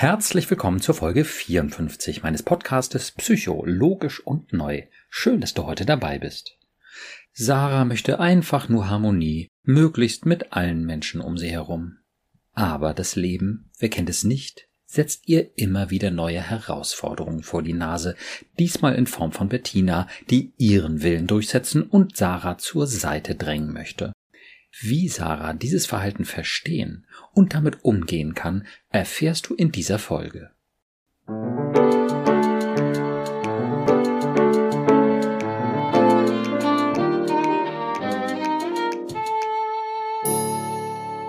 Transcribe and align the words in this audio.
Herzlich 0.00 0.48
willkommen 0.48 0.80
zur 0.80 0.94
Folge 0.94 1.24
54 1.24 2.22
meines 2.22 2.44
Podcastes 2.44 3.10
Psycho, 3.10 3.64
logisch 3.66 4.24
und 4.24 4.52
neu. 4.52 4.84
Schön, 5.10 5.40
dass 5.40 5.54
du 5.54 5.64
heute 5.64 5.84
dabei 5.86 6.20
bist. 6.20 6.56
Sarah 7.32 7.84
möchte 7.84 8.20
einfach 8.20 8.68
nur 8.68 8.88
Harmonie, 8.88 9.48
möglichst 9.64 10.24
mit 10.24 10.52
allen 10.52 10.86
Menschen 10.86 11.20
um 11.20 11.36
sie 11.36 11.50
herum. 11.50 11.98
Aber 12.52 12.94
das 12.94 13.16
Leben, 13.16 13.72
wer 13.80 13.88
kennt 13.88 14.08
es 14.08 14.22
nicht, 14.22 14.68
setzt 14.86 15.26
ihr 15.26 15.58
immer 15.58 15.90
wieder 15.90 16.12
neue 16.12 16.42
Herausforderungen 16.42 17.42
vor 17.42 17.64
die 17.64 17.72
Nase, 17.72 18.14
diesmal 18.56 18.94
in 18.94 19.08
Form 19.08 19.32
von 19.32 19.48
Bettina, 19.48 20.06
die 20.30 20.52
ihren 20.58 21.02
Willen 21.02 21.26
durchsetzen 21.26 21.82
und 21.82 22.16
Sarah 22.16 22.56
zur 22.56 22.86
Seite 22.86 23.34
drängen 23.34 23.72
möchte. 23.72 24.12
Wie 24.80 25.08
Sarah 25.08 25.54
dieses 25.54 25.86
Verhalten 25.86 26.24
verstehen 26.24 27.04
und 27.32 27.52
damit 27.52 27.82
umgehen 27.82 28.34
kann, 28.36 28.64
erfährst 28.90 29.48
du 29.48 29.54
in 29.54 29.72
dieser 29.72 29.98
Folge. 29.98 30.50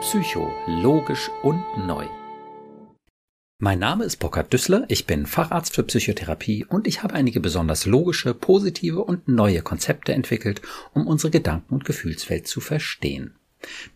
Psycho, 0.02 0.54
logisch 0.68 1.32
und 1.42 1.64
neu. 1.88 2.06
Mein 3.58 3.80
Name 3.80 4.06
ist 4.06 4.18
Burkhard 4.18 4.54
Düssler, 4.54 4.86
ich 4.90 5.08
bin 5.08 5.26
Facharzt 5.26 5.74
für 5.74 5.84
Psychotherapie 5.84 6.66
und 6.66 6.88
ich 6.88 7.02
habe 7.02 7.16
einige 7.16 7.40
besonders 7.40 7.88
logische, 7.88 8.36
positive 8.36 9.04
und 9.04 9.28
neue 9.28 9.64
Konzepte 9.64 10.14
entwickelt, 10.14 10.62
um 10.94 11.08
unsere 11.08 11.32
Gedanken- 11.32 11.74
und 11.74 11.84
Gefühlswelt 11.84 12.48
zu 12.48 12.62
verstehen. 12.62 13.39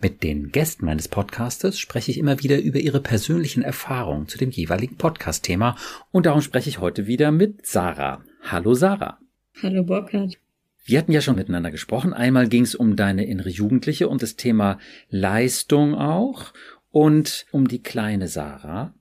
Mit 0.02 0.24
den 0.24 0.52
Gästen 0.52 0.86
meines 0.86 1.08
Podcastes 1.08 1.80
spreche 1.80 2.12
ich 2.12 2.18
immer 2.18 2.42
wieder 2.44 2.60
über 2.60 2.80
ihre 2.80 3.00
persönlichen 3.00 3.64
Erfahrungen 3.64 4.28
zu 4.28 4.38
dem 4.38 4.50
jeweiligen 4.50 4.98
Podcast-Thema 4.98 5.78
und 6.12 6.26
darum 6.26 6.42
spreche 6.42 6.70
ich 6.70 6.80
heute 6.80 7.08
wieder 7.08 7.32
mit 7.32 7.66
Sarah. 7.66 8.24
Hallo 8.44 8.74
Sarah. 8.74 9.20
Hallo 9.62 9.84
Burkhard. 9.84 10.38
Wir 10.86 11.00
hatten 11.00 11.14
ja 11.14 11.22
schon 11.22 11.38
miteinander 11.38 11.72
gesprochen. 11.72 12.14
Einmal 12.14 12.50
ging 12.50 12.64
es 12.64 12.76
um 12.76 12.96
deine 12.98 13.26
innere 13.26 13.50
Jugendliche 13.50 14.10
und 14.10 14.22
das 14.22 14.36
Thema 14.36 14.80
Leistung 15.10 15.96
auch 15.96 16.54
und 16.92 17.46
um 17.52 17.68
die 17.68 17.82
kleine 17.82 18.28
Sarah. 18.28 18.94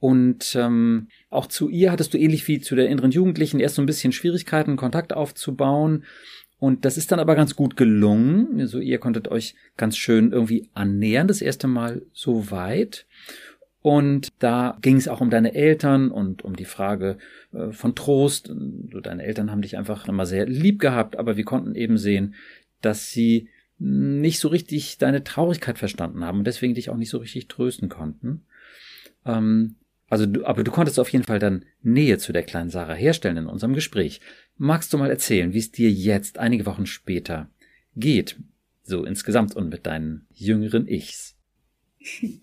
Und 0.00 0.54
ähm, 0.54 1.08
auch 1.28 1.46
zu 1.46 1.68
ihr 1.68 1.90
hattest 1.90 2.14
du 2.14 2.18
ähnlich 2.18 2.46
wie 2.48 2.60
zu 2.60 2.76
der 2.76 2.88
inneren 2.88 3.10
Jugendlichen 3.10 3.60
erst 3.60 3.74
so 3.74 3.82
ein 3.82 3.86
bisschen 3.86 4.12
Schwierigkeiten, 4.12 4.76
Kontakt 4.76 5.12
aufzubauen. 5.12 6.04
Und 6.58 6.84
das 6.84 6.96
ist 6.96 7.12
dann 7.12 7.20
aber 7.20 7.36
ganz 7.36 7.54
gut 7.54 7.76
gelungen. 7.76 8.60
Also 8.60 8.80
ihr 8.80 8.98
konntet 8.98 9.28
euch 9.28 9.54
ganz 9.76 9.96
schön 9.96 10.32
irgendwie 10.32 10.68
annähern, 10.74 11.28
das 11.28 11.40
erste 11.40 11.68
Mal 11.68 12.02
so 12.12 12.50
weit. 12.50 13.06
Und 13.80 14.28
da 14.40 14.76
ging 14.82 14.96
es 14.96 15.06
auch 15.06 15.20
um 15.20 15.30
deine 15.30 15.54
Eltern 15.54 16.10
und 16.10 16.44
um 16.44 16.56
die 16.56 16.64
Frage 16.64 17.18
äh, 17.52 17.70
von 17.70 17.94
Trost. 17.94 18.52
Deine 19.02 19.22
Eltern 19.22 19.50
haben 19.50 19.62
dich 19.62 19.78
einfach 19.78 20.08
immer 20.08 20.26
sehr 20.26 20.46
lieb 20.46 20.80
gehabt, 20.80 21.16
aber 21.16 21.36
wir 21.36 21.44
konnten 21.44 21.76
eben 21.76 21.96
sehen, 21.96 22.34
dass 22.82 23.10
sie 23.12 23.48
nicht 23.78 24.40
so 24.40 24.48
richtig 24.48 24.98
deine 24.98 25.22
Traurigkeit 25.22 25.78
verstanden 25.78 26.24
haben 26.24 26.38
und 26.38 26.46
deswegen 26.46 26.74
dich 26.74 26.90
auch 26.90 26.96
nicht 26.96 27.10
so 27.10 27.18
richtig 27.18 27.46
trösten 27.46 27.88
konnten. 27.88 28.42
Ähm, 29.24 29.76
also 30.08 30.26
du, 30.26 30.44
aber 30.44 30.64
du 30.64 30.70
konntest 30.70 30.98
auf 30.98 31.10
jeden 31.10 31.24
Fall 31.24 31.38
dann 31.38 31.64
Nähe 31.82 32.18
zu 32.18 32.32
der 32.32 32.42
kleinen 32.42 32.70
Sarah 32.70 32.94
herstellen 32.94 33.36
in 33.36 33.46
unserem 33.46 33.74
Gespräch. 33.74 34.20
Magst 34.56 34.92
du 34.92 34.98
mal 34.98 35.10
erzählen, 35.10 35.52
wie 35.52 35.58
es 35.58 35.70
dir 35.70 35.90
jetzt, 35.90 36.38
einige 36.38 36.66
Wochen 36.66 36.86
später, 36.86 37.50
geht? 37.94 38.36
So 38.82 39.04
insgesamt 39.04 39.54
und 39.54 39.68
mit 39.68 39.86
deinen 39.86 40.26
jüngeren 40.32 40.88
Ichs. 40.88 41.36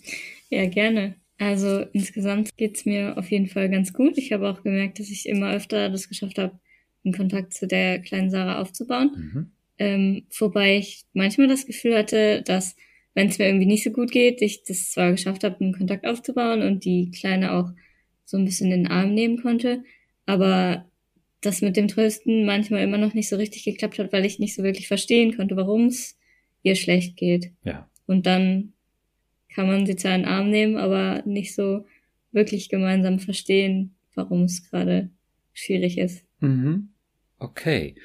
Ja, 0.52 0.67
gerne. 0.69 1.16
Also 1.39 1.81
insgesamt 1.91 2.55
geht's 2.55 2.85
mir 2.85 3.17
auf 3.17 3.31
jeden 3.31 3.47
Fall 3.47 3.67
ganz 3.69 3.94
gut. 3.94 4.17
Ich 4.17 4.31
habe 4.31 4.47
auch 4.47 4.61
gemerkt, 4.61 5.00
dass 5.00 5.09
ich 5.09 5.27
immer 5.27 5.52
öfter 5.52 5.89
das 5.89 6.07
geschafft 6.07 6.38
habe, 6.38 6.59
einen 7.03 7.16
Kontakt 7.16 7.53
zu 7.53 7.67
der 7.67 8.00
kleinen 8.00 8.29
Sarah 8.29 8.61
aufzubauen. 8.61 9.11
Mhm. 9.16 9.51
Ähm, 9.78 10.28
wobei 10.38 10.78
ich 10.78 11.03
manchmal 11.13 11.47
das 11.47 11.66
Gefühl 11.66 11.97
hatte, 11.97 12.41
dass 12.44 12.75
wenn 13.16 13.30
es 13.30 13.40
mir 13.40 13.48
irgendwie 13.48 13.66
nicht 13.66 13.84
so 13.84 13.90
gut 13.90 14.12
geht, 14.12 14.42
ich 14.42 14.64
das 14.64 14.92
zwar 14.92 15.12
geschafft 15.12 15.44
habe, 15.44 15.59
einen 15.59 15.74
Kontakt 15.74 16.06
aufzubauen 16.06 16.62
und 16.62 16.86
die 16.86 17.09
Kleine 17.09 17.53
auch 17.53 17.72
so 18.26 18.38
ein 18.38 18.46
bisschen 18.46 18.72
in 18.72 18.84
den 18.84 18.92
Arm 18.92 19.14
nehmen 19.14 19.42
konnte, 19.42 19.84
aber 20.26 20.86
das 21.42 21.62
mit 21.62 21.78
dem 21.78 21.88
Trösten 21.88 22.46
manchmal 22.46 22.84
immer 22.84 22.98
noch 22.98 23.14
nicht 23.14 23.30
so 23.30 23.38
richtig 23.38 23.64
geklappt 23.64 24.00
hat, 24.00 24.12
weil 24.12 24.26
ich 24.26 24.40
nicht 24.40 24.53
so 24.53 24.64
wirklich 24.64 24.88
verstehen 24.88 25.36
konnte, 25.36 25.56
warum 25.56 25.88
es 25.88 26.18
ihr 26.62 26.76
schlecht 26.76 27.16
geht. 27.18 27.52
Ja. 27.64 27.90
Und 28.06 28.26
dann 28.26 28.74
kann 29.53 29.68
man 29.68 29.86
sie 29.86 29.96
zwar 29.96 30.16
in 30.16 30.24
den 30.24 30.30
Arm 30.30 30.50
nehmen, 30.50 30.76
aber 30.76 31.24
nicht 31.26 31.56
so 31.56 31.86
wirklich 32.32 32.68
gemeinsam 32.68 33.20
verstehen, 33.20 33.96
warum 34.16 34.44
es 34.44 34.70
gerade 34.70 35.09
schwierig 35.53 35.97
ist. 35.97 36.26
Mhm. 36.42 36.90
Okay. 37.38 37.96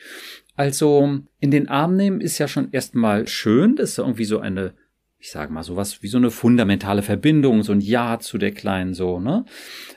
Also 0.54 1.20
in 1.40 1.50
den 1.50 1.68
Arm 1.68 1.96
nehmen 1.96 2.20
ist 2.20 2.38
ja 2.38 2.46
schon 2.46 2.70
erstmal 2.72 3.26
schön. 3.26 3.76
Das 3.76 3.90
ist 3.90 3.98
irgendwie 3.98 4.24
so 4.24 4.38
eine, 4.38 4.74
ich 5.20 5.30
sage 5.30 5.52
mal, 5.52 5.62
sowas 5.62 6.02
wie 6.02 6.08
so 6.08 6.16
eine 6.16 6.30
fundamentale 6.30 7.02
Verbindung, 7.02 7.62
so 7.62 7.72
ein 7.72 7.80
Ja 7.80 8.18
zu 8.18 8.38
der 8.38 8.52
Kleinen, 8.52 8.94
so, 8.94 9.20
ne? 9.20 9.44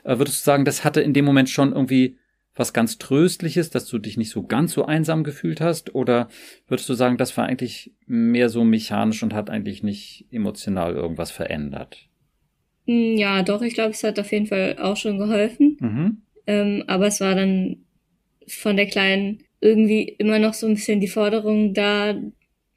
Äh, 0.04 0.18
würdest 0.18 0.40
du 0.40 0.44
sagen, 0.44 0.64
das 0.64 0.84
hatte 0.84 1.00
in 1.00 1.14
dem 1.14 1.24
Moment 1.24 1.48
schon 1.48 1.72
irgendwie 1.72 2.18
was 2.54 2.72
ganz 2.72 2.98
Tröstliches, 2.98 3.70
dass 3.70 3.86
du 3.86 3.98
dich 3.98 4.16
nicht 4.16 4.30
so 4.30 4.44
ganz 4.44 4.74
so 4.74 4.84
einsam 4.84 5.24
gefühlt 5.24 5.60
hast? 5.60 5.94
Oder 5.94 6.28
würdest 6.68 6.88
du 6.88 6.94
sagen, 6.94 7.16
das 7.16 7.36
war 7.36 7.46
eigentlich 7.46 7.92
mehr 8.06 8.48
so 8.48 8.64
mechanisch 8.64 9.22
und 9.22 9.34
hat 9.34 9.50
eigentlich 9.50 9.82
nicht 9.82 10.26
emotional 10.30 10.94
irgendwas 10.94 11.30
verändert? 11.30 12.08
Hm, 12.86 13.16
ja, 13.16 13.42
doch, 13.42 13.62
ich 13.62 13.74
glaube, 13.74 13.90
es 13.90 14.04
hat 14.04 14.20
auf 14.20 14.30
jeden 14.30 14.46
Fall 14.46 14.76
auch 14.78 14.96
schon 14.96 15.18
geholfen. 15.18 15.78
Mhm. 15.80 16.22
Ähm, 16.46 16.84
aber 16.86 17.06
es 17.06 17.20
war 17.20 17.34
dann 17.34 17.78
von 18.46 18.76
der 18.76 18.86
Kleinen 18.86 19.42
irgendwie 19.60 20.02
immer 20.02 20.38
noch 20.38 20.52
so 20.54 20.66
ein 20.66 20.74
bisschen 20.74 21.00
die 21.00 21.08
Forderung 21.08 21.72
da, 21.72 22.14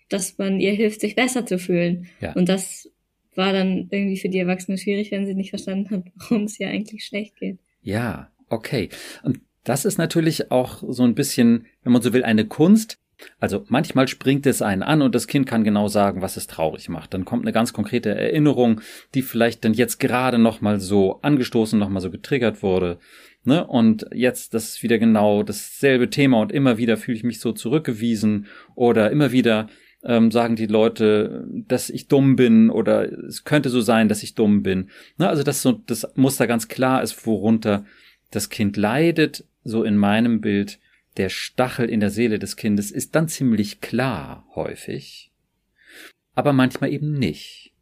dass 0.09 0.38
man 0.38 0.59
ihr 0.59 0.73
hilft, 0.73 1.01
sich 1.01 1.16
besser 1.16 1.45
zu 1.45 1.59
fühlen. 1.59 2.07
Ja. 2.22 2.34
Und 2.34 2.50
das 2.50 2.90
war 3.35 3.53
dann 3.53 3.88
irgendwie 3.91 4.18
für 4.18 4.29
die 4.29 4.40
Erwachsene 4.40 4.78
schwierig, 4.78 5.12
wenn 5.12 5.25
sie 5.25 5.35
nicht 5.35 5.51
verstanden 5.51 5.90
hat, 5.91 6.03
warum 6.16 6.44
es 6.44 6.59
ihr 6.59 6.69
eigentlich 6.69 7.06
schlecht 7.06 7.38
geht. 7.38 7.59
Ja, 7.81 8.31
okay. 8.50 8.90
Und 9.23 9.40
das 9.63 9.85
ist 9.85 9.97
natürlich 9.97 10.51
auch 10.51 10.84
so 10.88 11.03
ein 11.03 11.16
bisschen, 11.16 11.68
wenn 11.84 11.94
man 11.94 12.01
so 12.01 12.13
will, 12.13 12.23
eine 12.23 12.45
Kunst. 12.45 13.00
Also 13.40 13.66
manchmal 13.68 14.07
springt 14.07 14.45
es 14.45 14.62
einen 14.62 14.84
an 14.84 15.01
und 15.01 15.16
das 15.16 15.28
Kind 15.28 15.47
kann 15.47 15.63
genau 15.63 15.88
sagen, 15.88 16.22
was 16.22 16.38
es 16.38 16.45
traurig 16.47 16.88
macht. 16.88 17.13
Dann 17.13 17.25
kommt 17.25 17.44
eine 17.44 17.51
ganz 17.51 17.74
konkrete 17.74 18.12
Erinnerung, 18.12 18.81
die 19.16 19.24
vielleicht 19.24 19.66
dann 19.66 19.74
jetzt 19.74 20.00
gerade 20.00 20.38
noch 20.38 20.62
mal 20.62 20.79
so 20.79 21.19
angestoßen, 21.22 21.79
noch 21.79 21.89
mal 21.89 22.00
so 22.00 22.12
getriggert 22.12 22.62
wurde. 22.62 23.00
Ne? 23.44 23.66
Und 23.66 24.06
jetzt, 24.13 24.53
das 24.53 24.69
ist 24.69 24.84
wieder 24.84 25.00
genau 25.00 25.41
dasselbe 25.41 26.09
Thema 26.09 26.39
und 26.39 26.51
immer 26.51 26.78
wieder 26.78 26.95
fühle 26.95 27.18
ich 27.18 27.24
mich 27.24 27.39
so 27.39 27.53
zurückgewiesen 27.53 28.45
oder 28.75 29.09
immer 29.09 29.31
wieder 29.31 29.68
ähm, 30.03 30.31
sagen 30.31 30.56
die 30.56 30.68
Leute, 30.68 31.46
dass 31.68 31.90
ich 31.90 32.08
dumm 32.08 32.35
bin 32.35 32.69
oder 32.69 33.12
es 33.12 33.44
könnte 33.44 33.69
so 33.69 33.81
sein, 33.81 34.09
dass 34.09 34.24
ich 34.24 34.35
dumm 34.35 34.63
bin. 34.63 34.90
Ne? 35.18 35.28
Also 35.28 35.44
dass 35.44 35.62
so 35.62 35.72
das 35.72 36.08
Muster 36.16 36.47
ganz 36.47 36.68
klar 36.68 37.02
ist, 37.02 37.25
worunter 37.25 37.85
das 38.31 38.50
Kind 38.50 38.78
leidet, 38.78 39.46
so 39.63 39.84
in 39.84 39.97
meinem 39.97 40.41
Bild, 40.41 40.80
der 41.18 41.30
Stachel 41.30 41.90
in 41.90 42.00
der 42.00 42.12
Seele 42.12 42.40
des 42.40 42.56
Kindes 42.56 42.91
ist 42.91 43.16
dann 43.16 43.28
ziemlich 43.28 43.81
klar 43.81 44.46
häufig, 44.56 45.31
aber 46.36 46.53
manchmal 46.53 46.91
eben 46.91 47.13
nicht. 47.13 47.74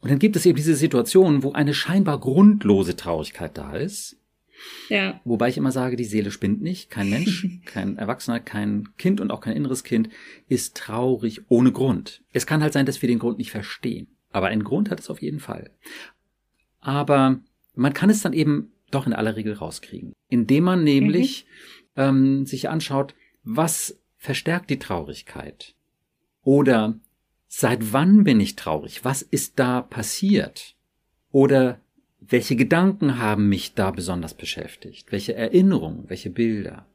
Und 0.00 0.10
dann 0.10 0.18
gibt 0.18 0.36
es 0.36 0.46
eben 0.46 0.56
diese 0.56 0.74
Situation, 0.74 1.42
wo 1.42 1.52
eine 1.52 1.74
scheinbar 1.74 2.18
grundlose 2.18 2.96
Traurigkeit 2.96 3.58
da 3.58 3.76
ist. 3.76 4.16
Ja. 4.88 5.20
Wobei 5.24 5.48
ich 5.48 5.56
immer 5.56 5.72
sage, 5.72 5.96
die 5.96 6.04
Seele 6.04 6.30
spinnt 6.30 6.62
nicht. 6.62 6.90
Kein 6.90 7.10
Mensch, 7.10 7.46
kein 7.64 7.96
Erwachsener, 7.96 8.40
kein 8.40 8.88
Kind 8.98 9.20
und 9.20 9.30
auch 9.30 9.40
kein 9.40 9.56
inneres 9.56 9.84
Kind 9.84 10.08
ist 10.48 10.76
traurig 10.76 11.42
ohne 11.48 11.72
Grund. 11.72 12.22
Es 12.32 12.46
kann 12.46 12.62
halt 12.62 12.72
sein, 12.72 12.86
dass 12.86 13.02
wir 13.02 13.08
den 13.08 13.18
Grund 13.18 13.38
nicht 13.38 13.50
verstehen. 13.50 14.08
Aber 14.30 14.48
einen 14.48 14.64
Grund 14.64 14.90
hat 14.90 15.00
es 15.00 15.10
auf 15.10 15.22
jeden 15.22 15.40
Fall. 15.40 15.70
Aber 16.80 17.40
man 17.74 17.92
kann 17.92 18.10
es 18.10 18.22
dann 18.22 18.32
eben 18.32 18.72
doch 18.90 19.06
in 19.06 19.12
aller 19.12 19.36
Regel 19.36 19.54
rauskriegen. 19.54 20.12
Indem 20.28 20.64
man 20.64 20.84
nämlich 20.84 21.46
mhm. 21.96 22.02
ähm, 22.02 22.46
sich 22.46 22.68
anschaut, 22.68 23.14
was 23.42 23.98
verstärkt 24.16 24.70
die 24.70 24.78
Traurigkeit? 24.78 25.74
Oder 26.42 26.98
seit 27.48 27.92
wann 27.92 28.24
bin 28.24 28.40
ich 28.40 28.56
traurig? 28.56 29.04
Was 29.04 29.22
ist 29.22 29.58
da 29.58 29.82
passiert? 29.82 30.76
Oder 31.30 31.80
welche 32.20 32.56
Gedanken 32.56 33.18
haben 33.18 33.48
mich 33.48 33.74
da 33.74 33.90
besonders 33.90 34.34
beschäftigt? 34.34 35.10
Welche 35.10 35.34
Erinnerungen, 35.34 36.04
welche 36.08 36.30
Bilder? 36.30 36.86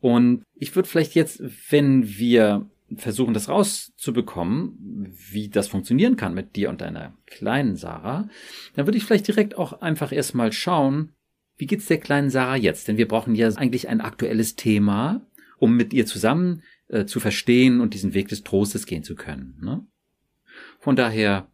Und 0.00 0.44
ich 0.54 0.74
würde 0.76 0.88
vielleicht 0.88 1.14
jetzt, 1.14 1.42
wenn 1.70 2.06
wir 2.18 2.68
versuchen, 2.96 3.34
das 3.34 3.48
rauszubekommen, 3.48 5.12
wie 5.30 5.48
das 5.48 5.68
funktionieren 5.68 6.16
kann 6.16 6.34
mit 6.34 6.54
dir 6.54 6.68
und 6.68 6.80
deiner 6.80 7.16
kleinen 7.26 7.76
Sarah, 7.76 8.28
dann 8.74 8.86
würde 8.86 8.98
ich 8.98 9.04
vielleicht 9.04 9.26
direkt 9.26 9.56
auch 9.56 9.80
einfach 9.80 10.12
erstmal 10.12 10.52
schauen, 10.52 11.12
wie 11.56 11.66
geht's 11.66 11.86
der 11.86 11.98
kleinen 11.98 12.30
Sarah 12.30 12.56
jetzt? 12.56 12.86
Denn 12.86 12.98
wir 12.98 13.08
brauchen 13.08 13.34
ja 13.34 13.48
eigentlich 13.48 13.88
ein 13.88 14.00
aktuelles 14.00 14.56
Thema, 14.56 15.26
um 15.58 15.74
mit 15.74 15.94
ihr 15.94 16.06
zusammen 16.06 16.62
äh, 16.88 17.06
zu 17.06 17.18
verstehen 17.18 17.80
und 17.80 17.94
diesen 17.94 18.14
Weg 18.14 18.28
des 18.28 18.44
Trostes 18.44 18.86
gehen 18.86 19.02
zu 19.02 19.14
können. 19.14 19.58
Ne? 19.62 19.84
Von 20.78 20.96
daher, 20.96 21.50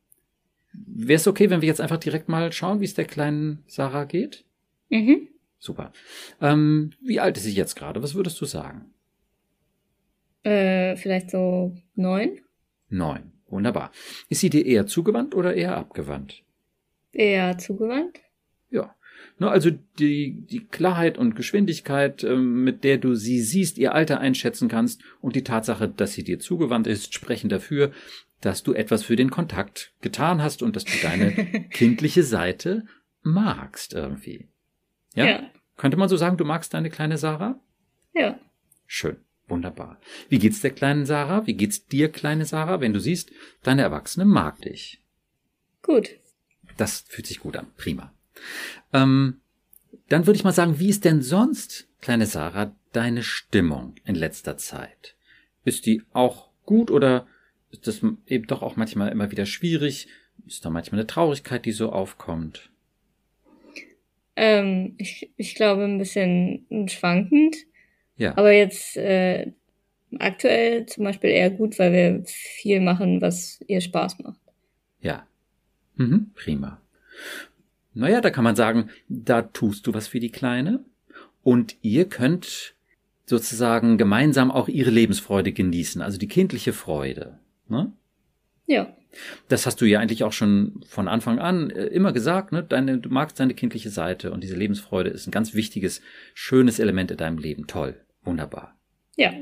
Wäre 0.73 1.17
es 1.17 1.27
okay, 1.27 1.51
wenn 1.51 1.61
wir 1.61 1.69
jetzt 1.69 1.81
einfach 1.81 1.99
direkt 1.99 2.29
mal 2.29 2.53
schauen, 2.53 2.81
wie 2.81 2.85
es 2.85 2.95
der 2.95 3.05
kleinen 3.05 3.63
Sarah 3.67 4.05
geht? 4.05 4.45
Mhm. 4.89 5.29
Super. 5.59 5.93
Ähm, 6.41 6.93
wie 7.01 7.21
alt 7.21 7.37
ist 7.37 7.45
sie 7.45 7.53
jetzt 7.53 7.77
gerade? 7.77 8.03
Was 8.03 8.15
würdest 8.15 8.41
du 8.41 8.47
sagen? 8.47 8.93
Äh, 10.43 10.97
vielleicht 10.97 11.31
so 11.31 11.77
neun. 11.95 12.41
Neun. 12.89 13.33
Wunderbar. 13.49 13.93
Ist 14.29 14.41
sie 14.41 14.51
dir 14.51 14.65
eher 14.65 14.87
zugewandt 14.87 15.35
oder 15.35 15.55
eher 15.55 15.77
abgewandt? 15.77 16.43
Eher 17.13 17.59
zugewandt. 17.59 18.21
Ja. 18.71 18.97
Ne, 19.39 19.51
also 19.51 19.71
die, 19.99 20.45
die 20.47 20.65
Klarheit 20.67 21.19
und 21.19 21.35
Geschwindigkeit, 21.35 22.23
ähm, 22.23 22.65
mit 22.65 22.85
der 22.85 22.99
du 22.99 23.15
sie 23.15 23.41
siehst, 23.41 23.79
ihr 23.79 23.95
Alter 23.95 24.21
einschätzen 24.21 24.69
kannst 24.69 25.03
und 25.21 25.37
die 25.37 25.45
Tatsache, 25.45 25.89
dass 25.89 26.13
sie 26.13 26.25
dir 26.25 26.39
zugewandt 26.39 26.87
ist, 26.87 27.15
sprechen 27.15 27.49
dafür, 27.49 27.93
dass 28.41 28.63
du 28.63 28.75
etwas 28.75 29.03
für 29.03 29.17
den 29.17 29.31
Kontakt 29.31 29.93
getan 30.01 30.43
hast 30.43 30.63
und 30.63 30.77
dass 30.77 30.85
du 30.85 30.93
deine 31.01 31.33
kindliche 31.71 32.23
Seite 32.23 32.85
magst 33.23 33.95
irgendwie. 33.95 34.49
Ja? 35.15 35.27
ja? 35.27 35.51
Könnte 35.77 35.97
man 35.97 36.09
so 36.09 36.17
sagen, 36.17 36.37
du 36.37 36.45
magst 36.45 36.75
deine 36.75 36.91
kleine 36.91 37.19
Sarah? 37.19 37.61
Ja. 38.15 38.39
Schön. 38.87 39.17
Wunderbar. 39.49 40.01
Wie 40.29 40.39
geht's 40.39 40.61
der 40.61 40.71
kleinen 40.71 41.05
Sarah? 41.05 41.47
Wie 41.47 41.55
geht's 41.55 41.87
dir, 41.87 42.11
kleine 42.11 42.45
Sarah, 42.45 42.81
wenn 42.81 42.93
du 42.93 43.01
siehst, 43.01 43.33
deine 43.63 43.83
Erwachsene 43.83 44.25
mag 44.25 44.61
dich? 44.63 45.03
Gut. 45.83 46.11
Das 46.77 47.05
fühlt 47.09 47.27
sich 47.27 47.41
gut 47.41 47.57
an. 47.57 47.67
Prima. 47.77 48.15
Ähm, 48.93 49.41
dann 50.09 50.27
würde 50.27 50.37
ich 50.37 50.45
mal 50.45 50.53
sagen, 50.53 50.79
wie 50.79 50.89
ist 50.89 51.05
denn 51.05 51.23
sonst, 51.23 51.89
kleine 52.01 52.27
Sarah, 52.27 52.75
deine 52.93 53.23
Stimmung 53.23 53.95
in 54.05 54.15
letzter 54.15 54.57
Zeit? 54.57 55.17
Ist 55.65 55.87
die 55.87 56.03
auch 56.13 56.51
gut 56.67 56.91
oder 56.91 57.27
ist 57.71 57.87
das 57.87 58.01
eben 58.27 58.47
doch 58.47 58.63
auch 58.63 58.77
manchmal 58.77 59.11
immer 59.11 59.31
wieder 59.31 59.47
schwierig? 59.47 60.09
Ist 60.47 60.65
da 60.65 60.71
manchmal 60.71 61.01
eine 61.01 61.07
Traurigkeit, 61.07 61.65
die 61.65 61.73
so 61.73 61.93
aufkommt? 61.93 62.71
Ähm, 64.37 64.95
ich, 64.99 65.31
ich 65.37 65.55
glaube 65.55 65.85
ein 65.85 65.99
bisschen 65.99 66.67
schwankend. 66.89 67.57
Ja. 68.17 68.37
Aber 68.37 68.53
jetzt 68.53 68.97
äh, 68.97 69.53
aktuell 70.19 70.87
zum 70.87 71.05
Beispiel 71.05 71.31
eher 71.31 71.51
gut, 71.51 71.79
weil 71.79 71.93
wir 71.93 72.25
viel 72.27 72.81
machen, 72.81 73.21
was 73.21 73.61
ihr 73.67 73.81
Spaß 73.81 74.19
macht. 74.21 74.41
Ja. 75.01 75.27
Mhm, 75.97 76.31
prima. 76.35 76.81
Naja, 77.95 78.21
da 78.21 78.31
kann 78.31 78.45
man 78.45 78.57
sagen, 78.57 78.91
da 79.09 79.43
tust 79.43 79.87
du 79.87 79.95
was 79.95 80.09
für 80.09 80.21
die 80.21 80.31
Kleine 80.31 80.85
und 81.43 81.77
ihr 81.83 82.09
könnt 82.09 82.75
sozusagen 83.27 83.99
gemeinsam 83.99 84.51
auch 84.51 84.69
ihre 84.69 84.91
Lebensfreude 84.91 85.53
genießen, 85.53 86.03
also 86.03 86.19
die 86.19 86.29
kindliche 86.29 86.73
Freude. 86.73 87.39
Ne? 87.69 87.93
Ja. 88.67 88.97
Das 89.49 89.67
hast 89.67 89.81
du 89.81 89.85
ja 89.85 90.01
eigentlich 90.01 90.25
auch 90.25 90.33
schon 90.33 90.83
von 90.89 91.07
Anfang 91.07 91.39
an 91.39 91.71
äh, 91.71 91.85
immer 91.87 92.13
gesagt, 92.13 92.53
ne? 92.53 92.63
Deine, 92.63 92.99
du 92.99 93.11
magst 93.11 93.39
deine 93.39 93.53
kindliche 93.53 93.91
Seite 93.91 94.33
und 94.33 94.43
diese 94.43 94.57
Lebensfreude 94.57 95.11
ist 95.11 95.27
ein 95.27 95.33
ganz 95.33 95.53
wichtiges, 95.53 96.01
schönes 96.33 96.79
Element 96.79 97.11
in 97.11 97.19
deinem 97.19 97.37
Leben. 97.37 97.67
Toll. 97.67 98.01
Wunderbar. 98.25 98.75
Ja. 99.17 99.33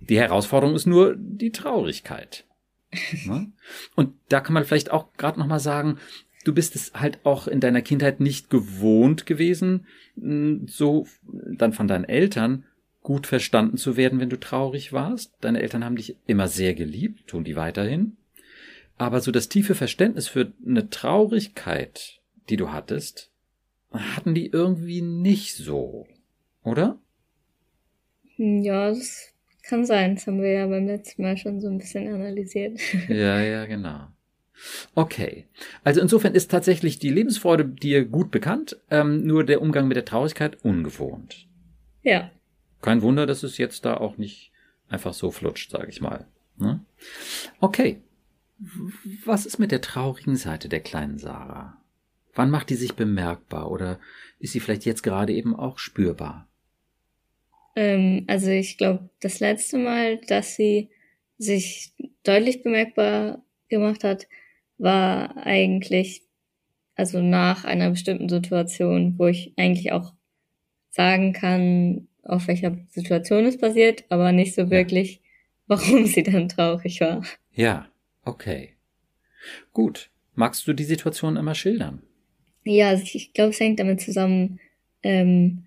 Die 0.00 0.18
Herausforderung 0.18 0.74
ist 0.74 0.86
nur 0.86 1.14
die 1.16 1.52
Traurigkeit. 1.52 2.44
ne? 3.26 3.52
Und 3.94 4.14
da 4.28 4.40
kann 4.40 4.54
man 4.54 4.64
vielleicht 4.64 4.90
auch 4.90 5.12
gerade 5.12 5.38
nochmal 5.38 5.60
sagen, 5.60 5.98
du 6.44 6.54
bist 6.54 6.76
es 6.76 6.92
halt 6.94 7.18
auch 7.24 7.46
in 7.46 7.60
deiner 7.60 7.82
Kindheit 7.82 8.20
nicht 8.20 8.50
gewohnt 8.50 9.26
gewesen, 9.26 9.86
so 10.66 11.06
dann 11.24 11.72
von 11.72 11.88
deinen 11.88 12.04
Eltern 12.04 12.64
gut 13.02 13.26
verstanden 13.26 13.76
zu 13.76 13.96
werden, 13.96 14.20
wenn 14.20 14.30
du 14.30 14.38
traurig 14.38 14.92
warst. 14.92 15.32
Deine 15.40 15.62
Eltern 15.62 15.84
haben 15.84 15.96
dich 15.96 16.16
immer 16.26 16.48
sehr 16.48 16.74
geliebt, 16.74 17.28
tun 17.28 17.44
die 17.44 17.56
weiterhin. 17.56 18.16
Aber 18.98 19.20
so 19.20 19.32
das 19.32 19.48
tiefe 19.48 19.74
Verständnis 19.74 20.28
für 20.28 20.52
eine 20.66 20.90
Traurigkeit, 20.90 22.20
die 22.50 22.56
du 22.56 22.70
hattest, 22.70 23.30
hatten 23.92 24.34
die 24.34 24.46
irgendwie 24.46 25.00
nicht 25.00 25.56
so, 25.56 26.06
oder? 26.62 26.98
Hm, 28.36 28.62
ja, 28.62 28.90
das 28.90 29.32
kann 29.62 29.86
sein. 29.86 30.16
Das 30.16 30.26
haben 30.26 30.42
wir 30.42 30.52
ja 30.52 30.66
beim 30.66 30.86
letzten 30.86 31.22
Mal 31.22 31.36
schon 31.38 31.60
so 31.60 31.68
ein 31.68 31.78
bisschen 31.78 32.12
analysiert. 32.12 32.78
Ja, 33.08 33.40
ja, 33.40 33.64
genau. 33.66 34.08
Okay. 34.94 35.46
Also 35.84 36.00
insofern 36.00 36.34
ist 36.34 36.50
tatsächlich 36.50 36.98
die 36.98 37.10
Lebensfreude 37.10 37.64
dir 37.64 38.04
gut 38.04 38.30
bekannt, 38.30 38.76
ähm, 38.90 39.26
nur 39.26 39.44
der 39.44 39.62
Umgang 39.62 39.88
mit 39.88 39.96
der 39.96 40.04
Traurigkeit 40.04 40.64
ungewohnt. 40.64 41.46
Ja. 42.02 42.30
Kein 42.82 43.02
Wunder, 43.02 43.26
dass 43.26 43.42
es 43.42 43.58
jetzt 43.58 43.84
da 43.84 43.96
auch 43.96 44.16
nicht 44.16 44.52
einfach 44.88 45.14
so 45.14 45.30
flutscht, 45.30 45.70
sage 45.70 45.88
ich 45.88 46.00
mal. 46.00 46.26
Ne? 46.56 46.80
Okay. 47.60 48.00
Was 49.24 49.46
ist 49.46 49.58
mit 49.58 49.72
der 49.72 49.80
traurigen 49.80 50.36
Seite 50.36 50.68
der 50.68 50.80
kleinen 50.80 51.18
Sarah? 51.18 51.78
Wann 52.34 52.50
macht 52.50 52.70
die 52.70 52.74
sich 52.74 52.94
bemerkbar 52.94 53.70
oder 53.70 53.98
ist 54.38 54.52
sie 54.52 54.60
vielleicht 54.60 54.84
jetzt 54.84 55.02
gerade 55.02 55.32
eben 55.32 55.56
auch 55.56 55.78
spürbar? 55.78 56.46
Ähm, 57.76 58.24
also 58.28 58.50
ich 58.50 58.76
glaube, 58.76 59.08
das 59.20 59.40
letzte 59.40 59.78
Mal, 59.78 60.18
dass 60.26 60.56
sie 60.56 60.90
sich 61.38 61.92
deutlich 62.22 62.62
bemerkbar 62.62 63.42
gemacht 63.68 64.04
hat, 64.04 64.26
war 64.80 65.36
eigentlich 65.36 66.22
also 67.00 67.22
nach 67.22 67.64
einer 67.64 67.90
bestimmten 67.90 68.28
Situation, 68.28 69.14
wo 69.18 69.26
ich 69.26 69.54
eigentlich 69.56 69.92
auch 69.92 70.12
sagen 70.90 71.32
kann, 71.32 72.08
auf 72.22 72.46
welcher 72.46 72.76
Situation 72.90 73.46
es 73.46 73.56
passiert, 73.56 74.04
aber 74.10 74.32
nicht 74.32 74.54
so 74.54 74.70
wirklich, 74.70 75.14
ja. 75.14 75.20
warum 75.68 76.04
sie 76.04 76.22
dann 76.22 76.48
traurig 76.48 77.00
war. 77.00 77.24
Ja, 77.52 77.86
okay. 78.24 78.70
Gut. 79.72 80.10
Magst 80.34 80.66
du 80.66 80.72
die 80.72 80.84
Situation 80.84 81.36
immer 81.36 81.54
schildern? 81.54 82.02
Ja, 82.64 82.88
also 82.88 83.04
ich, 83.04 83.14
ich 83.14 83.32
glaube, 83.32 83.50
es 83.50 83.60
hängt 83.60 83.80
damit 83.80 84.00
zusammen, 84.00 84.60
ähm, 85.02 85.64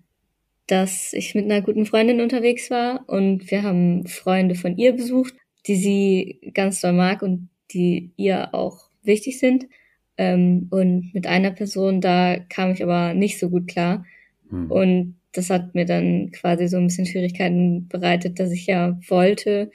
dass 0.66 1.12
ich 1.12 1.34
mit 1.34 1.44
einer 1.44 1.62
guten 1.62 1.86
Freundin 1.86 2.20
unterwegs 2.20 2.70
war 2.70 3.08
und 3.08 3.50
wir 3.50 3.62
haben 3.62 4.06
Freunde 4.06 4.54
von 4.54 4.76
ihr 4.76 4.92
besucht, 4.92 5.34
die 5.66 5.76
sie 5.76 6.52
ganz 6.54 6.80
doll 6.80 6.92
mag 6.92 7.22
und 7.22 7.48
die 7.72 8.12
ihr 8.16 8.54
auch 8.54 8.88
wichtig 9.04 9.38
sind. 9.38 9.66
Ähm, 10.16 10.68
und 10.70 11.12
mit 11.14 11.26
einer 11.26 11.50
Person, 11.50 12.00
da 12.00 12.38
kam 12.38 12.70
ich 12.70 12.82
aber 12.82 13.14
nicht 13.14 13.38
so 13.38 13.50
gut 13.50 13.68
klar. 13.68 14.04
Hm. 14.48 14.70
Und 14.70 15.16
das 15.32 15.50
hat 15.50 15.74
mir 15.74 15.84
dann 15.84 16.30
quasi 16.30 16.68
so 16.68 16.76
ein 16.76 16.86
bisschen 16.86 17.06
Schwierigkeiten 17.06 17.88
bereitet, 17.88 18.38
dass 18.38 18.52
ich 18.52 18.66
ja 18.66 18.98
wollte, 19.08 19.70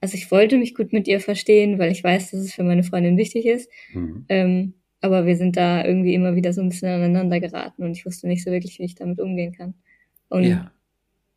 also 0.00 0.14
ich 0.14 0.30
wollte 0.30 0.56
mich 0.56 0.74
gut 0.74 0.92
mit 0.92 1.06
ihr 1.06 1.20
verstehen, 1.20 1.78
weil 1.78 1.92
ich 1.92 2.02
weiß, 2.02 2.30
dass 2.30 2.40
es 2.40 2.54
für 2.54 2.64
meine 2.64 2.82
Freundin 2.82 3.18
wichtig 3.18 3.44
ist. 3.44 3.70
Mhm. 3.92 4.24
Ähm, 4.28 4.74
aber 5.02 5.26
wir 5.26 5.36
sind 5.36 5.56
da 5.56 5.84
irgendwie 5.84 6.14
immer 6.14 6.34
wieder 6.34 6.52
so 6.52 6.62
ein 6.62 6.70
bisschen 6.70 6.88
aneinander 6.88 7.40
geraten 7.40 7.84
und 7.84 7.92
ich 7.92 8.06
wusste 8.06 8.26
nicht 8.26 8.42
so 8.42 8.50
wirklich, 8.50 8.78
wie 8.78 8.84
ich 8.84 8.94
damit 8.94 9.20
umgehen 9.20 9.52
kann. 9.52 9.74
Und 10.28 10.44
ja. 10.44 10.72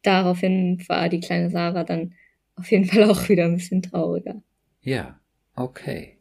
daraufhin 0.01 0.82
war 0.88 1.10
die 1.10 1.20
kleine 1.20 1.50
Sarah 1.50 1.84
dann 1.84 2.13
auf 2.56 2.72
jeden 2.72 2.86
Fall 2.86 3.03
auch 3.03 3.27
wieder 3.30 3.46
ein 3.46 3.56
bisschen 3.56 3.82
trauriger. 3.82 4.42
Ja, 4.82 5.20
okay. 5.56 6.19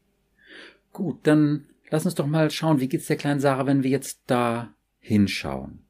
Gut, 0.93 1.19
dann 1.25 1.67
lass 1.91 2.05
uns 2.05 2.15
doch 2.15 2.27
mal 2.27 2.51
schauen, 2.51 2.81
wie 2.81 2.89
geht's 2.89 3.07
der 3.07 3.17
kleinen 3.17 3.41
Sarah, 3.41 3.67
wenn 3.67 3.83
wir 3.83 3.91
jetzt 3.91 4.23
da 4.27 4.75
hinschauen. 4.99 5.85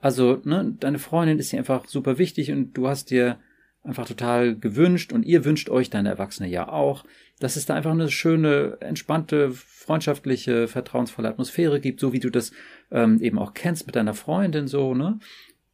Also, 0.00 0.40
ne, 0.44 0.74
deine 0.80 0.98
Freundin 0.98 1.38
ist 1.38 1.52
dir 1.52 1.58
einfach 1.58 1.86
super 1.86 2.18
wichtig 2.18 2.50
und 2.50 2.72
du 2.72 2.88
hast 2.88 3.10
dir 3.10 3.38
einfach 3.82 4.06
total 4.06 4.56
gewünscht 4.56 5.12
und 5.12 5.24
ihr 5.24 5.44
wünscht 5.44 5.70
euch, 5.70 5.90
deine 5.90 6.10
Erwachsene 6.10 6.48
ja 6.48 6.68
auch, 6.68 7.04
dass 7.38 7.56
es 7.56 7.66
da 7.66 7.74
einfach 7.74 7.92
eine 7.92 8.10
schöne, 8.10 8.76
entspannte, 8.80 9.50
freundschaftliche, 9.52 10.68
vertrauensvolle 10.68 11.28
Atmosphäre 11.28 11.80
gibt, 11.80 12.00
so 12.00 12.12
wie 12.12 12.20
du 12.20 12.30
das 12.30 12.52
ähm, 12.90 13.20
eben 13.22 13.38
auch 13.38 13.54
kennst 13.54 13.86
mit 13.86 13.96
deiner 13.96 14.14
Freundin 14.14 14.68
so, 14.68 14.94
ne? 14.94 15.18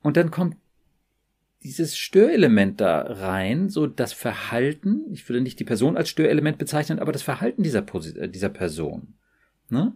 Und 0.02 0.16
dann 0.16 0.30
kommt 0.30 0.56
dieses 1.66 1.98
Störelement 1.98 2.80
da 2.80 3.00
rein, 3.00 3.68
so 3.68 3.88
das 3.88 4.12
Verhalten, 4.12 5.04
ich 5.12 5.28
würde 5.28 5.40
nicht 5.40 5.58
die 5.58 5.64
Person 5.64 5.96
als 5.96 6.08
Störelement 6.08 6.58
bezeichnen, 6.58 7.00
aber 7.00 7.10
das 7.10 7.22
Verhalten 7.22 7.64
dieser, 7.64 7.84
äh, 8.16 8.28
dieser 8.28 8.50
Person. 8.50 9.14
Ne? 9.68 9.92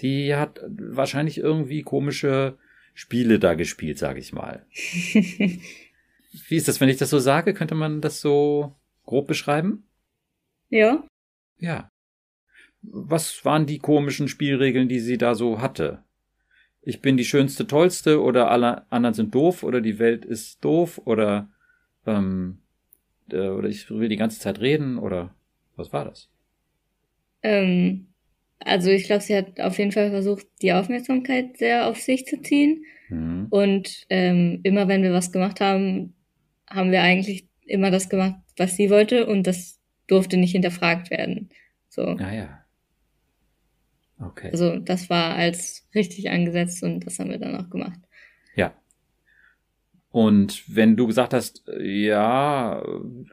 Die 0.00 0.34
hat 0.34 0.60
wahrscheinlich 0.68 1.38
irgendwie 1.38 1.82
komische 1.82 2.58
Spiele 2.92 3.38
da 3.38 3.54
gespielt, 3.54 3.98
sage 3.98 4.20
ich 4.20 4.34
mal. 4.34 4.66
Wie 4.72 6.56
ist 6.56 6.68
das, 6.68 6.78
wenn 6.80 6.90
ich 6.90 6.98
das 6.98 7.08
so 7.08 7.18
sage? 7.18 7.54
Könnte 7.54 7.74
man 7.74 8.02
das 8.02 8.20
so 8.20 8.76
grob 9.04 9.26
beschreiben? 9.26 9.84
Ja. 10.68 11.04
Ja. 11.56 11.88
Was 12.82 13.46
waren 13.46 13.64
die 13.64 13.78
komischen 13.78 14.28
Spielregeln, 14.28 14.90
die 14.90 15.00
sie 15.00 15.16
da 15.16 15.34
so 15.34 15.62
hatte? 15.62 16.04
Ich 16.88 17.02
bin 17.02 17.18
die 17.18 17.24
schönste, 17.26 17.66
tollste 17.66 18.22
oder 18.22 18.50
alle 18.50 18.90
anderen 18.90 19.12
sind 19.12 19.34
doof 19.34 19.62
oder 19.62 19.82
die 19.82 19.98
Welt 19.98 20.24
ist 20.24 20.64
doof 20.64 20.98
oder 21.04 21.50
ähm, 22.06 22.60
äh, 23.30 23.48
oder 23.48 23.68
ich 23.68 23.90
will 23.90 24.08
die 24.08 24.16
ganze 24.16 24.40
Zeit 24.40 24.58
reden 24.60 24.98
oder 24.98 25.34
was 25.76 25.92
war 25.92 26.06
das? 26.06 26.30
Ähm, 27.42 28.06
also 28.58 28.88
ich 28.88 29.04
glaube, 29.04 29.22
sie 29.22 29.36
hat 29.36 29.60
auf 29.60 29.76
jeden 29.76 29.92
Fall 29.92 30.08
versucht, 30.08 30.46
die 30.62 30.72
Aufmerksamkeit 30.72 31.58
sehr 31.58 31.86
auf 31.88 31.98
sich 31.98 32.24
zu 32.24 32.40
ziehen. 32.40 32.82
Mhm. 33.10 33.48
Und 33.50 34.06
ähm, 34.08 34.60
immer 34.62 34.88
wenn 34.88 35.02
wir 35.02 35.12
was 35.12 35.30
gemacht 35.30 35.60
haben, 35.60 36.14
haben 36.66 36.90
wir 36.90 37.02
eigentlich 37.02 37.46
immer 37.66 37.90
das 37.90 38.08
gemacht, 38.08 38.36
was 38.56 38.76
sie 38.76 38.88
wollte 38.88 39.26
und 39.26 39.46
das 39.46 39.78
durfte 40.06 40.38
nicht 40.38 40.52
hinterfragt 40.52 41.10
werden. 41.10 41.50
So. 41.90 42.16
Ja, 42.18 42.32
ja. 42.32 42.64
Okay. 44.20 44.50
Also 44.50 44.78
das 44.78 45.10
war 45.10 45.34
als 45.34 45.88
richtig 45.94 46.30
angesetzt 46.30 46.82
und 46.82 47.00
das 47.06 47.18
haben 47.18 47.30
wir 47.30 47.38
dann 47.38 47.56
auch 47.56 47.70
gemacht. 47.70 48.00
Ja. 48.54 48.74
Und 50.10 50.64
wenn 50.66 50.96
du 50.96 51.06
gesagt 51.06 51.34
hast, 51.34 51.64
ja, 51.80 52.82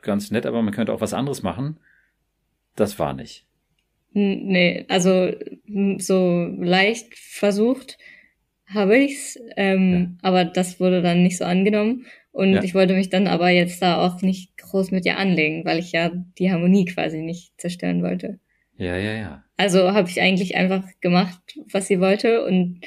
ganz 0.01 0.31
nett, 0.31 0.45
aber 0.45 0.61
man 0.61 0.73
könnte 0.73 0.93
auch 0.93 1.01
was 1.01 1.13
anderes 1.13 1.41
machen, 1.41 1.77
das 2.75 2.99
war 2.99 3.13
nicht. 3.13 3.45
Nee, 4.13 4.85
also 4.87 5.31
so 5.97 6.47
leicht 6.57 7.17
versucht 7.17 7.97
habe 8.67 8.97
ich's, 8.97 9.37
ähm, 9.57 9.93
ja. 9.93 10.29
aber 10.29 10.45
das 10.45 10.79
wurde 10.79 11.01
dann 11.01 11.21
nicht 11.21 11.37
so 11.37 11.45
angenommen. 11.45 12.05
Und 12.31 12.53
ja. 12.53 12.63
ich 12.63 12.73
wollte 12.73 12.93
mich 12.93 13.09
dann 13.09 13.27
aber 13.27 13.49
jetzt 13.49 13.81
da 13.81 13.97
auch 13.97 14.21
nicht 14.21 14.57
groß 14.57 14.91
mit 14.91 15.05
ihr 15.05 15.17
anlegen, 15.17 15.63
weil 15.65 15.79
ich 15.79 15.91
ja 15.91 16.11
die 16.37 16.51
Harmonie 16.51 16.85
quasi 16.85 17.21
nicht 17.21 17.59
zerstören 17.59 18.03
wollte. 18.03 18.39
Ja, 18.77 18.97
ja, 18.97 19.13
ja. 19.13 19.43
Also 19.57 19.93
habe 19.93 20.09
ich 20.09 20.21
eigentlich 20.21 20.55
einfach 20.55 20.83
gemacht, 20.99 21.39
was 21.71 21.87
sie 21.87 21.99
wollte 21.99 22.43
und 22.45 22.81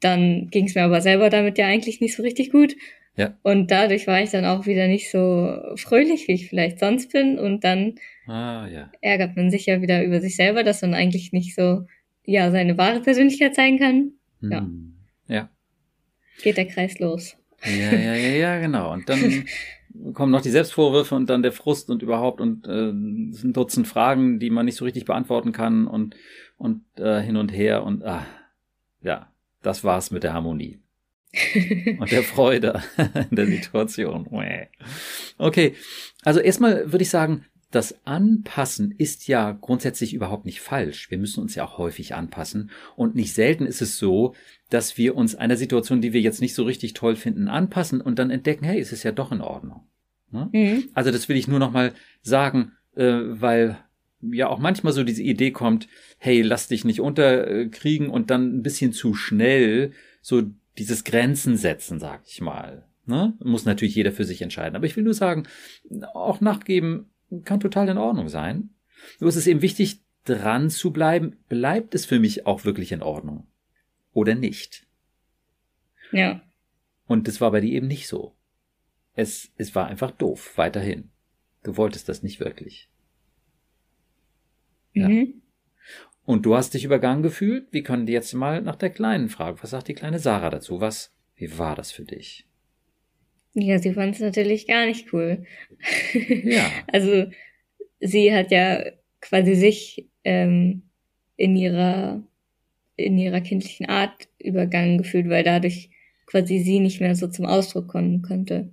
dann 0.00 0.48
ging 0.50 0.66
es 0.66 0.74
mir 0.74 0.82
aber 0.82 1.00
selber 1.00 1.30
damit 1.30 1.58
ja 1.58 1.66
eigentlich 1.66 2.00
nicht 2.00 2.14
so 2.16 2.22
richtig 2.22 2.50
gut. 2.50 2.76
Ja. 3.16 3.36
Und 3.42 3.72
dadurch 3.72 4.06
war 4.06 4.22
ich 4.22 4.30
dann 4.30 4.44
auch 4.44 4.66
wieder 4.66 4.86
nicht 4.86 5.10
so 5.10 5.58
fröhlich, 5.74 6.28
wie 6.28 6.34
ich 6.34 6.48
vielleicht 6.48 6.78
sonst 6.78 7.12
bin. 7.12 7.38
Und 7.38 7.64
dann 7.64 7.96
ah, 8.28 8.68
ja. 8.68 8.92
ärgert 9.00 9.36
man 9.36 9.50
sich 9.50 9.66
ja 9.66 9.82
wieder 9.82 10.04
über 10.04 10.20
sich 10.20 10.36
selber, 10.36 10.62
dass 10.62 10.82
man 10.82 10.94
eigentlich 10.94 11.32
nicht 11.32 11.56
so, 11.56 11.84
ja, 12.24 12.52
seine 12.52 12.78
wahre 12.78 13.00
Persönlichkeit 13.00 13.56
zeigen 13.56 13.78
kann. 13.78 14.12
Hm. 14.40 14.50
Ja. 15.26 15.34
Ja. 15.34 15.50
Geht 16.42 16.58
der 16.58 16.66
Kreis 16.66 17.00
los. 17.00 17.36
Ja, 17.64 17.92
ja, 17.92 18.14
ja, 18.14 18.36
ja, 18.36 18.60
genau. 18.60 18.92
Und 18.92 19.08
dann 19.08 19.18
kommen 20.14 20.32
noch 20.32 20.42
die 20.42 20.50
Selbstvorwürfe 20.50 21.14
und 21.14 21.28
dann 21.28 21.42
der 21.42 21.52
Frust 21.52 21.90
und 21.90 22.02
überhaupt 22.02 22.40
und 22.40 22.66
äh, 22.66 22.90
ein 22.90 23.52
Dutzend 23.52 23.88
Fragen, 23.88 24.38
die 24.38 24.50
man 24.50 24.66
nicht 24.66 24.76
so 24.76 24.84
richtig 24.84 25.04
beantworten 25.04 25.52
kann 25.52 25.86
und 25.86 26.16
und 26.56 26.82
äh, 26.96 27.20
hin 27.20 27.36
und 27.36 27.50
her 27.50 27.84
und 27.84 28.04
ah, 28.04 28.26
ja, 29.02 29.32
das 29.62 29.84
war's 29.84 30.10
mit 30.10 30.24
der 30.24 30.34
Harmonie. 30.34 30.80
und 31.98 32.10
der 32.10 32.22
Freude 32.22 32.82
in 33.30 33.36
der 33.36 33.46
Situation. 33.46 34.28
Okay, 35.36 35.74
also 36.24 36.40
erstmal 36.40 36.90
würde 36.90 37.02
ich 37.02 37.10
sagen, 37.10 37.44
das 37.70 37.98
Anpassen 38.04 38.94
ist 38.96 39.28
ja 39.28 39.52
grundsätzlich 39.52 40.14
überhaupt 40.14 40.46
nicht 40.46 40.60
falsch. 40.60 41.10
Wir 41.10 41.18
müssen 41.18 41.42
uns 41.42 41.54
ja 41.54 41.64
auch 41.64 41.76
häufig 41.76 42.14
anpassen. 42.14 42.70
Und 42.96 43.14
nicht 43.14 43.34
selten 43.34 43.66
ist 43.66 43.82
es 43.82 43.98
so, 43.98 44.34
dass 44.70 44.96
wir 44.96 45.16
uns 45.16 45.34
einer 45.34 45.56
Situation, 45.56 46.00
die 46.00 46.14
wir 46.14 46.20
jetzt 46.20 46.40
nicht 46.40 46.54
so 46.54 46.64
richtig 46.64 46.94
toll 46.94 47.14
finden, 47.14 47.48
anpassen 47.48 48.00
und 48.00 48.18
dann 48.18 48.30
entdecken, 48.30 48.64
hey, 48.64 48.80
es 48.80 48.92
ist 48.92 49.02
ja 49.02 49.12
doch 49.12 49.32
in 49.32 49.42
Ordnung. 49.42 49.82
Ne? 50.30 50.48
Mhm. 50.52 50.84
Also 50.94 51.10
das 51.10 51.28
will 51.28 51.36
ich 51.36 51.48
nur 51.48 51.58
noch 51.58 51.72
mal 51.72 51.92
sagen, 52.22 52.72
äh, 52.96 53.04
weil 53.04 53.78
ja 54.22 54.48
auch 54.48 54.58
manchmal 54.58 54.94
so 54.94 55.04
diese 55.04 55.22
Idee 55.22 55.50
kommt, 55.50 55.88
hey, 56.18 56.40
lass 56.40 56.68
dich 56.68 56.84
nicht 56.84 57.00
unterkriegen 57.00 58.08
und 58.08 58.30
dann 58.30 58.56
ein 58.56 58.62
bisschen 58.62 58.92
zu 58.92 59.14
schnell 59.14 59.92
so 60.22 60.42
dieses 60.78 61.04
Grenzen 61.04 61.56
setzen, 61.56 61.98
sag 62.00 62.22
ich 62.26 62.40
mal. 62.40 62.86
Ne? 63.04 63.34
Muss 63.42 63.66
natürlich 63.66 63.94
jeder 63.94 64.12
für 64.12 64.24
sich 64.24 64.40
entscheiden. 64.42 64.74
Aber 64.74 64.86
ich 64.86 64.96
will 64.96 65.04
nur 65.04 65.14
sagen, 65.14 65.44
auch 66.14 66.40
nachgeben 66.40 67.10
kann 67.44 67.60
total 67.60 67.88
in 67.88 67.98
Ordnung 67.98 68.28
sein. 68.28 68.70
Nur 69.20 69.28
ist 69.28 69.36
es 69.36 69.46
eben 69.46 69.62
wichtig, 69.62 70.00
dran 70.24 70.70
zu 70.70 70.92
bleiben. 70.92 71.36
Bleibt 71.48 71.94
es 71.94 72.06
für 72.06 72.20
mich 72.20 72.46
auch 72.46 72.64
wirklich 72.64 72.92
in 72.92 73.02
Ordnung? 73.02 73.46
Oder 74.12 74.34
nicht? 74.34 74.86
Ja. 76.12 76.42
Und 77.06 77.28
das 77.28 77.40
war 77.40 77.50
bei 77.50 77.60
dir 77.60 77.72
eben 77.72 77.86
nicht 77.86 78.08
so. 78.08 78.34
Es, 79.14 79.50
es 79.56 79.74
war 79.74 79.86
einfach 79.86 80.10
doof, 80.10 80.52
weiterhin. 80.56 81.10
Du 81.62 81.76
wolltest 81.76 82.08
das 82.08 82.22
nicht 82.22 82.40
wirklich. 82.40 82.90
Ja. 84.92 85.08
Mhm. 85.08 85.42
Und 86.24 86.44
du 86.44 86.54
hast 86.54 86.74
dich 86.74 86.84
übergangen 86.84 87.22
gefühlt. 87.22 87.72
Wir 87.72 87.82
können 87.82 88.06
jetzt 88.06 88.34
mal 88.34 88.60
nach 88.60 88.76
der 88.76 88.90
Kleinen 88.90 89.28
fragen. 89.28 89.58
Was 89.62 89.70
sagt 89.70 89.88
die 89.88 89.94
kleine 89.94 90.18
Sarah 90.18 90.50
dazu? 90.50 90.80
Was, 90.80 91.14
wie 91.36 91.58
war 91.58 91.74
das 91.74 91.90
für 91.90 92.04
dich? 92.04 92.47
Ja, 93.60 93.78
sie 93.78 93.92
fand 93.92 94.14
es 94.14 94.20
natürlich 94.20 94.66
gar 94.66 94.86
nicht 94.86 95.12
cool. 95.12 95.44
Ja. 96.12 96.70
also 96.92 97.26
sie 98.00 98.32
hat 98.32 98.50
ja 98.50 98.84
quasi 99.20 99.54
sich 99.54 100.08
ähm, 100.24 100.82
in 101.36 101.56
ihrer 101.56 102.22
in 102.96 103.16
ihrer 103.16 103.40
kindlichen 103.40 103.86
Art 103.86 104.28
übergangen 104.38 104.98
gefühlt, 104.98 105.28
weil 105.28 105.44
dadurch 105.44 105.90
quasi 106.26 106.58
sie 106.58 106.80
nicht 106.80 107.00
mehr 107.00 107.14
so 107.14 107.28
zum 107.28 107.46
Ausdruck 107.46 107.88
kommen 107.88 108.22
konnte. 108.22 108.72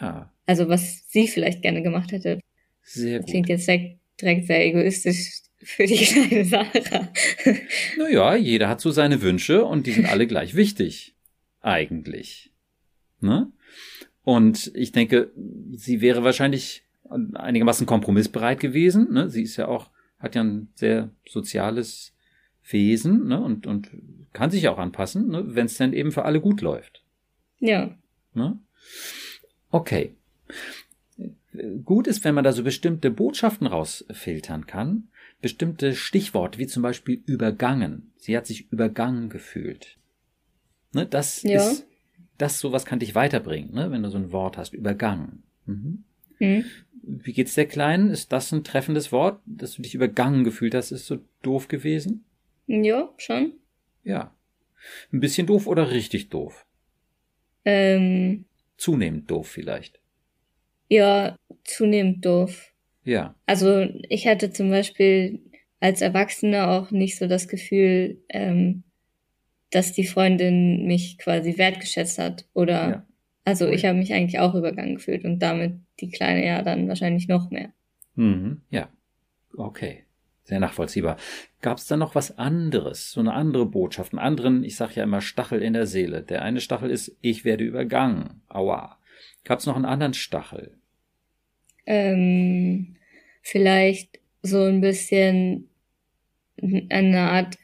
Ja. 0.00 0.32
Also 0.46 0.68
was 0.68 1.08
sie 1.08 1.28
vielleicht 1.28 1.62
gerne 1.62 1.82
gemacht 1.82 2.12
hätte. 2.12 2.40
Sehr 2.82 3.20
gut. 3.20 3.28
Klingt 3.28 3.48
jetzt 3.48 3.68
direkt 3.68 4.46
sehr 4.46 4.66
egoistisch 4.66 5.42
für 5.62 5.86
die 5.86 5.96
kleine 6.04 6.44
Sarah. 6.44 7.12
naja, 7.98 8.36
jeder 8.36 8.68
hat 8.68 8.80
so 8.80 8.90
seine 8.90 9.22
Wünsche 9.22 9.64
und 9.64 9.86
die 9.86 9.92
sind 9.92 10.06
alle 10.06 10.26
gleich 10.26 10.54
wichtig. 10.54 11.14
Eigentlich. 11.60 12.50
Ne? 13.20 13.52
Und 14.24 14.70
ich 14.74 14.92
denke, 14.92 15.30
sie 15.72 16.00
wäre 16.00 16.22
wahrscheinlich 16.24 16.84
einigermaßen 17.34 17.86
kompromissbereit 17.86 18.60
gewesen. 18.60 19.12
Ne? 19.12 19.28
Sie 19.28 19.42
ist 19.42 19.56
ja 19.56 19.68
auch, 19.68 19.90
hat 20.18 20.34
ja 20.34 20.42
ein 20.42 20.68
sehr 20.74 21.10
soziales 21.28 22.14
Wesen 22.68 23.26
ne? 23.26 23.40
und, 23.40 23.66
und 23.66 23.90
kann 24.32 24.50
sich 24.50 24.68
auch 24.68 24.78
anpassen, 24.78 25.28
ne? 25.28 25.54
wenn 25.54 25.66
es 25.66 25.76
dann 25.76 25.92
eben 25.92 26.12
für 26.12 26.24
alle 26.24 26.40
gut 26.40 26.60
läuft. 26.60 27.02
Ja. 27.58 27.96
Ne? 28.34 28.58
Okay. 29.70 30.14
Gut 31.84 32.06
ist, 32.06 32.24
wenn 32.24 32.34
man 32.34 32.44
da 32.44 32.52
so 32.52 32.62
bestimmte 32.62 33.10
Botschaften 33.10 33.66
rausfiltern 33.66 34.66
kann, 34.66 35.08
bestimmte 35.42 35.94
Stichworte, 35.94 36.58
wie 36.58 36.66
zum 36.66 36.82
Beispiel 36.82 37.22
übergangen. 37.26 38.12
Sie 38.16 38.36
hat 38.36 38.46
sich 38.46 38.70
übergangen 38.72 39.28
gefühlt. 39.28 39.98
Ne, 40.94 41.06
das 41.06 41.42
ja. 41.42 41.68
ist, 41.68 41.86
das 42.42 42.58
sowas 42.58 42.84
kann 42.84 42.98
dich 42.98 43.14
weiterbringen, 43.14 43.72
ne, 43.72 43.90
wenn 43.92 44.02
du 44.02 44.10
so 44.10 44.18
ein 44.18 44.32
Wort 44.32 44.58
hast, 44.58 44.74
übergangen. 44.74 45.44
Mhm. 45.66 46.04
Mhm. 46.40 46.64
Wie 47.04 47.32
geht's 47.32 47.54
der 47.54 47.66
Kleinen? 47.66 48.10
Ist 48.10 48.32
das 48.32 48.50
ein 48.52 48.64
treffendes 48.64 49.12
Wort, 49.12 49.40
dass 49.46 49.74
du 49.74 49.82
dich 49.82 49.94
übergangen 49.94 50.42
gefühlt 50.42 50.74
hast? 50.74 50.90
Ist 50.90 51.06
so 51.06 51.18
doof 51.42 51.68
gewesen? 51.68 52.24
Ja, 52.66 53.12
schon. 53.16 53.52
Ja. 54.02 54.34
Ein 55.12 55.20
bisschen 55.20 55.46
doof 55.46 55.68
oder 55.68 55.92
richtig 55.92 56.30
doof? 56.30 56.66
Ähm. 57.64 58.44
Zunehmend 58.76 59.30
doof 59.30 59.48
vielleicht. 59.48 60.00
Ja, 60.88 61.36
zunehmend 61.62 62.24
doof. 62.26 62.72
Ja. 63.04 63.36
Also 63.46 63.88
ich 64.08 64.26
hatte 64.26 64.50
zum 64.50 64.70
Beispiel 64.70 65.40
als 65.78 66.00
Erwachsene 66.00 66.68
auch 66.68 66.90
nicht 66.90 67.18
so 67.18 67.28
das 67.28 67.46
Gefühl, 67.46 68.20
ähm, 68.28 68.82
dass 69.72 69.92
die 69.92 70.06
Freundin 70.06 70.86
mich 70.86 71.18
quasi 71.18 71.58
wertgeschätzt 71.58 72.18
hat. 72.18 72.46
Oder 72.54 72.88
ja. 72.90 73.06
also 73.44 73.68
ich 73.68 73.84
habe 73.84 73.98
mich 73.98 74.12
eigentlich 74.12 74.38
auch 74.38 74.54
übergangen 74.54 74.94
gefühlt 74.94 75.24
und 75.24 75.40
damit 75.40 75.74
die 76.00 76.10
Kleine 76.10 76.46
ja 76.46 76.62
dann 76.62 76.88
wahrscheinlich 76.88 77.26
noch 77.26 77.50
mehr. 77.50 77.72
Mhm, 78.14 78.60
ja. 78.70 78.88
Okay. 79.56 80.04
Sehr 80.44 80.60
nachvollziehbar. 80.60 81.16
Gab 81.60 81.78
es 81.78 81.86
da 81.86 81.96
noch 81.96 82.14
was 82.14 82.36
anderes, 82.36 83.12
so 83.12 83.20
eine 83.20 83.32
andere 83.32 83.64
Botschaft, 83.64 84.12
einen 84.12 84.18
anderen, 84.18 84.64
ich 84.64 84.76
sage 84.76 84.94
ja 84.96 85.04
immer 85.04 85.20
Stachel 85.20 85.62
in 85.62 85.72
der 85.72 85.86
Seele. 85.86 86.22
Der 86.22 86.42
eine 86.42 86.60
Stachel 86.60 86.90
ist, 86.90 87.16
ich 87.20 87.44
werde 87.44 87.64
übergangen. 87.64 88.42
Aua. 88.48 88.98
Gab 89.44 89.60
es 89.60 89.66
noch 89.66 89.76
einen 89.76 89.84
anderen 89.84 90.14
Stachel? 90.14 90.76
ähm, 91.86 92.96
vielleicht 93.42 94.20
so 94.42 94.62
ein 94.64 94.80
bisschen 94.80 95.68
eine 96.90 97.30
Art 97.30 97.58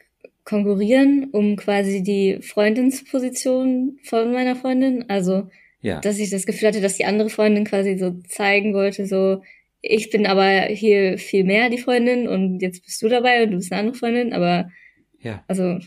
konkurrieren 0.49 1.29
um 1.31 1.55
quasi 1.55 2.01
die 2.01 2.41
Freundinsposition 2.41 3.99
von 4.03 4.33
meiner 4.33 4.55
Freundin. 4.55 5.05
Also, 5.07 5.49
ja. 5.81 5.99
dass 6.01 6.17
ich 6.17 6.31
das 6.31 6.47
Gefühl 6.47 6.69
hatte, 6.69 6.81
dass 6.81 6.97
die 6.97 7.05
andere 7.05 7.29
Freundin 7.29 7.65
quasi 7.65 7.97
so 7.97 8.19
zeigen 8.27 8.73
wollte, 8.73 9.05
so, 9.05 9.43
ich 9.81 10.09
bin 10.09 10.25
aber 10.25 10.63
hier 10.63 11.19
viel 11.19 11.43
mehr 11.43 11.69
die 11.69 11.77
Freundin 11.77 12.27
und 12.27 12.61
jetzt 12.61 12.83
bist 12.83 13.01
du 13.01 13.07
dabei 13.07 13.43
und 13.43 13.51
du 13.51 13.57
bist 13.57 13.71
eine 13.71 13.81
andere 13.81 13.95
Freundin, 13.95 14.33
aber 14.33 14.71
ja. 15.19 15.43
Also. 15.47 15.79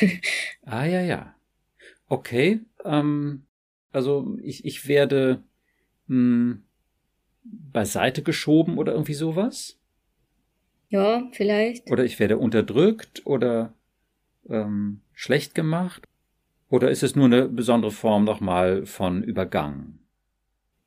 ah 0.64 0.86
ja, 0.86 1.02
ja. 1.02 1.34
Okay. 2.08 2.60
Ähm, 2.84 3.42
also 3.92 4.38
ich, 4.42 4.64
ich 4.64 4.88
werde 4.88 5.42
mh, 6.06 6.54
hm, 6.54 6.62
beiseite 7.44 8.22
geschoben 8.22 8.78
oder 8.78 8.92
irgendwie 8.92 9.14
sowas? 9.14 9.78
Ja, 10.88 11.28
vielleicht. 11.32 11.90
Oder 11.90 12.04
ich 12.04 12.18
werde 12.18 12.38
unterdrückt 12.38 13.24
oder 13.26 13.74
ähm, 14.48 15.00
schlecht 15.12 15.54
gemacht? 15.54 16.06
Oder 16.68 16.90
ist 16.90 17.02
es 17.02 17.16
nur 17.16 17.26
eine 17.26 17.48
besondere 17.48 17.90
Form 17.90 18.24
nochmal 18.24 18.86
von 18.86 19.22
Übergang? 19.22 19.98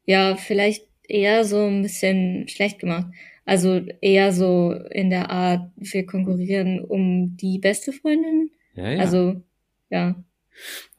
Ja, 0.06 0.36
vielleicht 0.36 0.88
eher 1.04 1.44
so 1.44 1.66
ein 1.66 1.82
bisschen 1.82 2.48
schlecht 2.48 2.80
gemacht. 2.80 3.08
Also 3.46 3.82
eher 4.00 4.32
so 4.32 4.72
in 4.92 5.10
der 5.10 5.30
Art, 5.30 5.70
wir 5.76 6.06
konkurrieren 6.06 6.80
um 6.80 7.36
die 7.36 7.60
beste 7.60 7.92
Freundin. 7.92 8.52
Ja, 8.76 8.92
ja. 8.92 9.00
Also, 9.00 9.42
ja. 9.90 10.16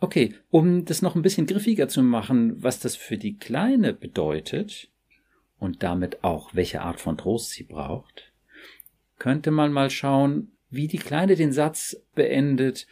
Okay, 0.01 0.35
um 0.51 0.85
das 0.85 1.01
noch 1.01 1.15
ein 1.15 1.23
bisschen 1.23 1.47
griffiger 1.47 1.89
zu 1.89 2.03
machen, 2.03 2.63
was 2.63 2.81
das 2.81 2.97
für 2.97 3.17
die 3.17 3.39
Kleine 3.39 3.95
bedeutet, 3.95 4.91
und 5.59 5.83
damit 5.83 6.23
auch, 6.25 6.55
welche 6.55 6.83
Art 6.83 7.01
von 7.01 7.17
Trost 7.17 7.53
sie 7.53 7.63
braucht, 7.65 8.33
könnte 9.19 9.51
man 9.51 9.73
mal 9.73 9.89
schauen, 9.89 10.53
wie 10.75 10.89
die 10.89 10.99
Kleine 10.99 11.37
den 11.37 11.53
Satz 11.53 12.01
beendet, 12.15 12.87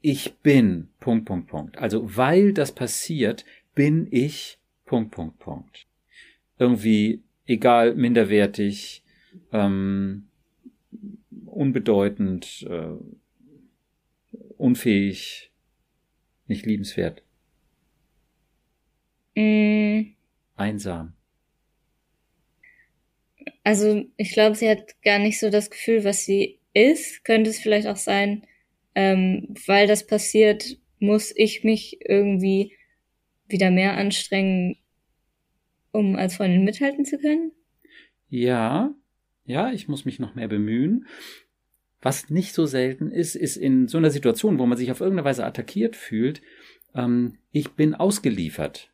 ich 0.00 0.34
bin, 0.36 0.88
Punkt, 1.00 1.24
Punkt, 1.24 1.48
Punkt. 1.48 1.78
Also, 1.78 2.16
weil 2.16 2.52
das 2.52 2.72
passiert, 2.72 3.44
bin 3.74 4.06
ich, 4.10 4.58
Punkt, 4.84 5.12
Punkt, 5.12 5.38
Punkt. 5.38 5.86
Irgendwie 6.58 7.22
egal, 7.46 7.94
minderwertig, 7.94 9.02
ähm, 9.52 10.28
unbedeutend, 11.46 12.66
äh, 12.68 12.96
unfähig, 14.56 15.50
nicht 16.46 16.66
liebenswert. 16.66 17.22
Mm. 19.36 20.14
Einsam. 20.56 21.14
Also 23.64 24.04
ich 24.16 24.32
glaube, 24.32 24.54
sie 24.54 24.68
hat 24.68 25.00
gar 25.02 25.18
nicht 25.18 25.40
so 25.40 25.50
das 25.50 25.70
Gefühl, 25.70 26.04
was 26.04 26.24
sie 26.24 26.58
ist. 26.74 27.24
Könnte 27.24 27.50
es 27.50 27.58
vielleicht 27.58 27.86
auch 27.86 27.96
sein, 27.96 28.46
ähm, 28.94 29.54
weil 29.66 29.86
das 29.86 30.06
passiert, 30.06 30.78
muss 30.98 31.32
ich 31.34 31.64
mich 31.64 31.98
irgendwie 32.04 32.72
wieder 33.48 33.70
mehr 33.70 33.96
anstrengen, 33.96 34.76
um 35.92 36.16
als 36.16 36.36
Freundin 36.36 36.64
mithalten 36.64 37.04
zu 37.04 37.18
können? 37.18 37.52
Ja, 38.28 38.94
ja, 39.44 39.70
ich 39.72 39.88
muss 39.88 40.04
mich 40.04 40.18
noch 40.18 40.34
mehr 40.34 40.48
bemühen. 40.48 41.06
Was 42.00 42.30
nicht 42.30 42.52
so 42.52 42.66
selten 42.66 43.10
ist, 43.10 43.34
ist 43.34 43.56
in 43.56 43.88
so 43.88 43.98
einer 43.98 44.10
Situation, 44.10 44.58
wo 44.58 44.66
man 44.66 44.76
sich 44.76 44.90
auf 44.90 45.00
irgendeine 45.00 45.24
Weise 45.26 45.44
attackiert 45.44 45.96
fühlt, 45.96 46.42
ähm, 46.94 47.38
ich 47.52 47.72
bin 47.72 47.94
ausgeliefert. 47.94 48.90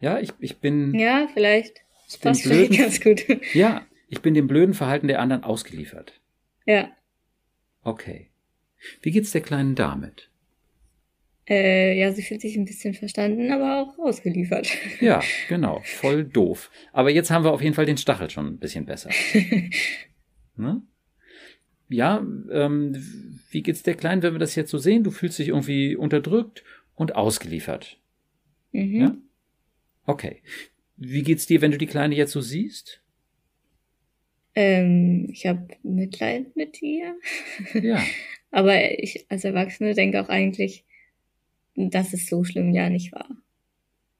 Ja, 0.00 0.18
ich, 0.18 0.30
ich 0.38 0.58
bin. 0.58 0.94
Ja, 0.94 1.28
vielleicht. 1.32 1.80
Das 2.06 2.18
passt 2.18 2.42
vielleicht 2.42 2.72
ganz 2.78 3.00
gut. 3.00 3.24
Ja, 3.54 3.86
ich 4.08 4.20
bin 4.20 4.34
dem 4.34 4.46
blöden 4.46 4.74
Verhalten 4.74 5.08
der 5.08 5.20
anderen 5.20 5.44
ausgeliefert. 5.44 6.20
Ja. 6.66 6.90
Okay. 7.84 8.30
Wie 9.02 9.10
geht's 9.10 9.30
der 9.30 9.40
kleinen 9.40 9.74
damit? 9.74 10.30
Äh, 11.46 11.98
ja, 11.98 12.10
sie 12.12 12.22
fühlt 12.22 12.40
sich 12.40 12.56
ein 12.56 12.64
bisschen 12.64 12.94
verstanden, 12.94 13.52
aber 13.52 13.82
auch 13.82 13.98
ausgeliefert. 13.98 14.68
Ja, 15.00 15.22
genau. 15.48 15.82
Voll 15.84 16.24
doof. 16.24 16.70
Aber 16.92 17.10
jetzt 17.10 17.30
haben 17.30 17.44
wir 17.44 17.52
auf 17.52 17.60
jeden 17.60 17.74
Fall 17.74 17.86
den 17.86 17.98
Stachel 17.98 18.30
schon 18.30 18.46
ein 18.46 18.58
bisschen 18.58 18.86
besser. 18.86 19.10
ne? 20.56 20.82
Ja, 21.90 22.26
ähm, 22.50 22.96
wie 23.50 23.62
geht's 23.62 23.82
der 23.82 23.94
Kleinen, 23.94 24.22
wenn 24.22 24.32
wir 24.32 24.38
das 24.38 24.54
jetzt 24.54 24.70
so 24.70 24.78
sehen? 24.78 25.04
Du 25.04 25.10
fühlst 25.10 25.38
dich 25.38 25.48
irgendwie 25.48 25.96
unterdrückt 25.96 26.64
und 26.94 27.14
ausgeliefert. 27.14 27.98
Mhm. 28.72 29.00
Ja? 29.00 29.16
Okay. 30.06 30.42
Wie 30.96 31.22
geht's 31.22 31.46
dir, 31.46 31.60
wenn 31.60 31.72
du 31.72 31.78
die 31.78 31.86
Kleine 31.86 32.14
jetzt 32.14 32.32
so 32.32 32.40
siehst? 32.40 33.02
Ähm, 34.54 35.28
ich 35.30 35.46
habe 35.46 35.68
Mitleid 35.82 36.54
mit 36.56 36.80
ihr. 36.82 37.16
Ja. 37.74 38.02
Aber 38.50 38.98
ich 39.00 39.26
als 39.30 39.44
Erwachsene 39.44 39.94
denke 39.94 40.22
auch 40.22 40.28
eigentlich, 40.28 40.84
dass 41.74 42.12
es 42.12 42.28
so 42.28 42.44
schlimm 42.44 42.72
ja 42.72 42.88
nicht 42.88 43.12
war. 43.12 43.28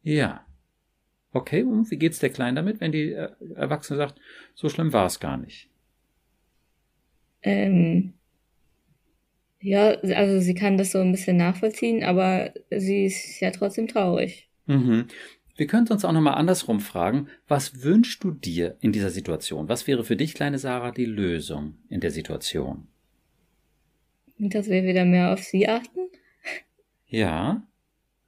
Ja. 0.02 0.44
Okay, 1.32 1.62
und 1.62 1.90
wie 1.90 1.96
geht's 1.96 2.18
der 2.18 2.30
Kleinen 2.30 2.56
damit, 2.56 2.80
wenn 2.80 2.92
die 2.92 3.12
äh, 3.12 3.30
Erwachsene 3.54 3.96
sagt, 3.96 4.20
so 4.54 4.68
schlimm 4.68 4.92
war 4.92 5.06
es 5.06 5.20
gar 5.20 5.36
nicht? 5.36 5.68
Ähm, 7.42 8.14
ja, 9.60 9.90
also 9.90 10.40
sie 10.40 10.54
kann 10.54 10.78
das 10.78 10.92
so 10.92 10.98
ein 10.98 11.12
bisschen 11.12 11.36
nachvollziehen, 11.36 12.04
aber 12.04 12.52
sie 12.70 13.06
ist 13.06 13.40
ja 13.40 13.50
trotzdem 13.50 13.88
traurig. 13.88 14.48
Mhm. 14.66 15.06
Wir 15.56 15.66
könnten 15.66 15.92
uns 15.92 16.04
auch 16.04 16.12
nochmal 16.12 16.34
andersrum 16.34 16.80
fragen, 16.80 17.28
was 17.46 17.82
wünschst 17.82 18.24
du 18.24 18.32
dir 18.32 18.76
in 18.80 18.92
dieser 18.92 19.10
Situation? 19.10 19.68
Was 19.68 19.86
wäre 19.86 20.04
für 20.04 20.16
dich, 20.16 20.34
kleine 20.34 20.58
Sarah, 20.58 20.90
die 20.90 21.04
Lösung 21.04 21.76
in 21.88 22.00
der 22.00 22.10
Situation? 22.10 22.88
Dass 24.38 24.68
wir 24.68 24.82
wieder 24.82 25.04
mehr 25.04 25.32
auf 25.32 25.42
sie 25.42 25.68
achten? 25.68 26.00
Ja. 27.06 27.62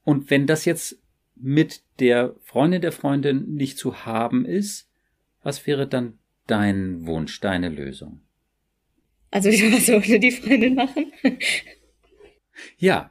Und 0.04 0.30
wenn 0.30 0.47
das 0.47 0.64
jetzt 0.64 1.00
mit 1.34 1.82
der 1.99 2.36
Freundin 2.43 2.80
der 2.80 2.93
Freundin 2.93 3.54
nicht 3.54 3.76
zu 3.76 4.06
haben 4.06 4.45
ist, 4.45 4.89
was 5.43 5.67
wäre 5.67 5.89
dann 5.89 6.19
dein 6.47 7.06
Wunsch, 7.06 7.41
deine 7.41 7.69
Lösung? 7.69 8.21
Also 9.32 9.50
wieder 9.50 9.73
was 9.76 9.89
ohne 9.89 10.21
die 10.21 10.30
Freundin 10.30 10.76
machen? 10.76 11.12
ja. 12.78 13.10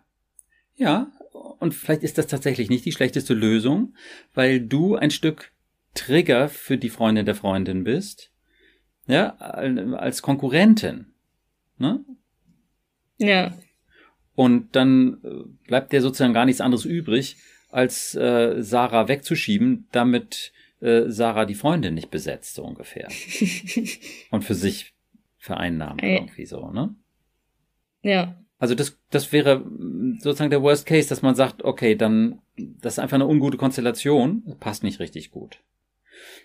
Ja, 0.78 1.12
und 1.36 1.74
vielleicht 1.74 2.04
ist 2.04 2.18
das 2.18 2.28
tatsächlich 2.28 2.70
nicht 2.70 2.86
die 2.86 2.92
schlechteste 2.92 3.34
Lösung, 3.34 3.94
weil 4.34 4.60
du 4.60 4.96
ein 4.96 5.12
Stück 5.12 5.52
Trigger 5.94 6.50
für 6.50 6.78
die 6.78 6.90
Freundin 6.90 7.26
der 7.26 7.36
Freundin 7.36 7.84
bist, 7.84 8.32
ja, 9.08 9.36
als 9.38 10.22
Konkurrentin, 10.22 11.14
ne? 11.78 12.04
Ja. 13.18 13.58
Und 14.36 14.76
dann 14.76 15.22
äh, 15.24 15.68
bleibt 15.68 15.94
dir 15.94 16.02
sozusagen 16.02 16.34
gar 16.34 16.46
nichts 16.46 16.60
anderes 16.60 16.84
übrig, 16.84 17.38
als 17.70 18.14
äh, 18.16 18.62
Sarah 18.62 19.08
wegzuschieben, 19.08 19.88
damit 19.92 20.52
äh, 20.82 21.04
Sarah 21.08 21.46
die 21.46 21.56
Freundin 21.56 21.94
nicht 21.94 22.12
besetzt, 22.12 22.56
so 22.56 22.64
ungefähr. 22.64 23.08
Und 24.32 24.44
für 24.44 24.56
sich 24.56 24.94
vereinnahmen 25.38 26.00
irgendwie 26.00 26.46
so, 26.46 26.72
ne? 26.72 26.96
Ja. 28.02 28.36
Also 28.58 28.74
das, 28.74 29.00
das 29.12 29.34
wäre 29.34 29.66
sozusagen 30.20 30.50
der 30.50 30.62
Worst 30.62 30.86
Case, 30.86 31.10
dass 31.10 31.22
man 31.22 31.36
sagt, 31.36 31.64
okay, 31.64 31.96
dann, 31.96 32.40
das 32.58 32.94
ist 32.94 33.00
einfach 33.00 33.16
eine 33.16 33.28
ungute 33.28 33.58
Konstellation, 33.58 34.56
passt 34.60 34.84
nicht 34.84 35.00
richtig 35.00 35.32
gut. 35.32 35.62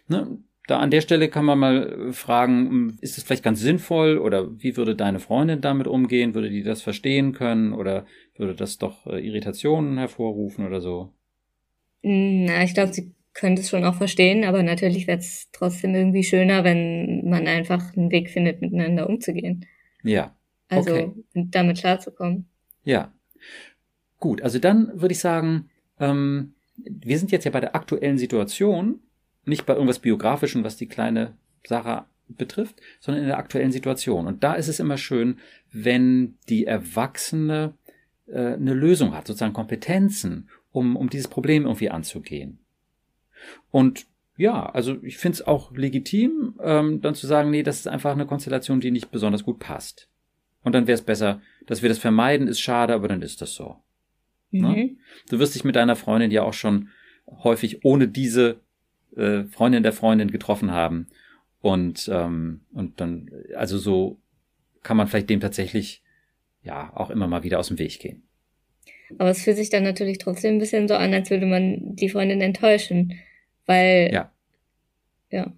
Ne? 0.09 0.39
Da 0.67 0.79
an 0.79 0.91
der 0.91 1.01
Stelle 1.01 1.29
kann 1.29 1.45
man 1.45 1.59
mal 1.59 2.13
fragen, 2.13 2.97
ist 3.01 3.19
es 3.19 3.25
vielleicht 3.25 3.43
ganz 3.43 3.61
sinnvoll 3.61 4.19
oder 4.19 4.61
wie 4.61 4.77
würde 4.77 4.95
deine 4.95 5.19
Freundin 5.19 5.61
damit 5.61 5.87
umgehen? 5.87 6.35
Würde 6.35 6.51
die 6.51 6.63
das 6.63 6.83
verstehen 6.83 7.33
können 7.33 7.73
oder 7.73 8.07
würde 8.37 8.55
das 8.55 8.79
doch 8.79 9.07
äh, 9.07 9.19
Irritationen 9.19 9.99
hervorrufen 9.99 10.67
oder 10.67 10.81
so? 10.81 11.13
Na, 12.03 12.63
ich 12.63 12.75
glaube, 12.75 12.93
sie 12.93 13.15
könnte 13.35 13.63
es 13.63 13.71
schon 13.71 13.85
auch 13.85 13.95
verstehen, 13.95 14.45
aber 14.45 14.63
natürlich 14.63 15.07
wäre 15.07 15.19
es 15.19 15.49
trotzdem 15.53 15.95
irgendwie 15.95 16.25
schöner, 16.25 16.65
wenn 16.65 17.29
man 17.29 17.47
einfach 17.47 17.97
einen 17.97 18.11
Weg 18.11 18.31
findet, 18.31 18.61
miteinander 18.61 19.09
umzugehen. 19.09 19.67
Ja, 20.03 20.37
also 20.71 20.95
Okay. 20.95 21.13
damit 21.35 21.79
klarzukommen. 21.79 22.47
Ja. 22.85 23.13
Gut, 24.19 24.43
also 24.43 24.59
dann 24.59 25.01
würde 25.01 25.13
ich 25.13 25.21
sagen, 25.21 25.71
ähm, 25.99 26.55
wir 26.77 27.19
sind 27.19 27.33
jetzt 27.33 27.45
ja 27.45 27.51
bei 27.51 27.61
der 27.61 27.75
aktuellen 27.75 28.19
Situation, 28.19 29.01
nicht 29.45 29.67
bei 29.67 29.75
irgendwas 29.75 29.99
Biografischem, 29.99 30.65
was 30.65 30.77
die 30.77 30.87
kleine 30.87 31.35
Sarah 31.67 32.07
betrifft, 32.29 32.81
sondern 33.01 33.23
in 33.23 33.29
der 33.29 33.39
aktuellen 33.39 33.73
Situation. 33.73 34.27
Und 34.27 34.45
da 34.45 34.55
ist 34.55 34.69
es 34.69 34.81
immer 34.81 34.97
schön, 34.97 35.39
wenn 35.73 36.37
die 36.49 36.67
Erwachsene 36.67 37.75
äh, 38.27 38.55
eine 38.55 38.75
Lösung 38.75 39.15
hat, 39.15 39.27
sozusagen 39.27 39.53
Kompetenzen, 39.53 40.49
um, 40.73 40.97
um 40.97 41.11
dieses 41.11 41.29
Problem 41.29 41.65
irgendwie 41.65 41.91
anzugehen. 41.91 42.59
Und 43.71 44.07
ja, 44.37 44.67
also 44.67 44.97
ich 45.03 45.19
finde 45.19 45.37
es 45.37 45.47
auch 45.47 45.73
legitim, 45.73 46.55
ähm, 46.63 47.01
dann 47.01 47.15
zu 47.15 47.27
sagen, 47.27 47.51
nee, 47.51 47.63
das 47.63 47.81
ist 47.81 47.89
einfach 47.89 48.13
eine 48.13 48.27
Konstellation, 48.27 48.81
die 48.81 48.91
nicht 48.91 49.11
besonders 49.11 49.45
gut 49.45 49.59
passt. 49.59 50.09
Und 50.63 50.75
dann 50.75 50.87
wäre 50.87 50.95
es 50.95 51.03
besser, 51.03 51.41
dass 51.67 51.83
wir 51.83 51.89
das 51.89 51.99
vermeiden, 51.99 52.49
ist 52.49 52.61
schade, 52.61 52.95
aber 52.95 53.09
dann 53.09 53.23
ist 53.23 53.41
das 53.41 53.55
so. 53.55 53.77
Mhm. 54.51 54.61
Ne? 54.61 54.97
Du 55.29 55.39
wirst 55.39 55.55
dich 55.55 55.65
mit 55.65 55.77
deiner 55.77 55.97
Freundin 55.97 56.31
ja 56.31 56.43
auch 56.43 56.55
schon 56.55 56.89
häufig 57.27 57.85
ohne 57.85 58.09
diese 58.09 58.61
äh, 59.17 59.45
Freundin 59.45 59.83
der 59.83 59.93
Freundin 59.93 60.31
getroffen 60.31 60.73
haben. 60.73 61.09
Und, 61.61 62.09
ähm, 62.13 62.63
und 62.73 63.01
dann, 63.01 63.31
also 63.55 63.79
so 63.79 64.19
kann 64.83 64.97
man 64.97 65.09
vielleicht 65.09 65.31
dem 65.31 65.41
tatsächlich 65.41 66.03
ja 66.63 66.93
auch 66.95 67.11
immer 67.11 67.27
mal 67.27 67.43
wieder 67.43 67.59
aus 67.59 67.69
dem 67.69 67.79
Weg 67.79 67.99
gehen. 68.01 68.23
Aber 69.19 69.31
es 69.31 69.43
fühlt 69.43 69.57
sich 69.57 69.71
dann 69.71 69.83
natürlich 69.83 70.19
trotzdem 70.19 70.55
ein 70.55 70.59
bisschen 70.59 70.89
so 70.89 70.95
an, 70.95 71.13
als 71.13 71.31
würde 71.31 71.47
man 71.47 71.97
die 71.97 72.09
Freundin 72.09 72.41
enttäuschen. 72.41 73.15
Weil. 73.67 74.11
Ja. 74.13 74.33
Ja. 75.31 75.53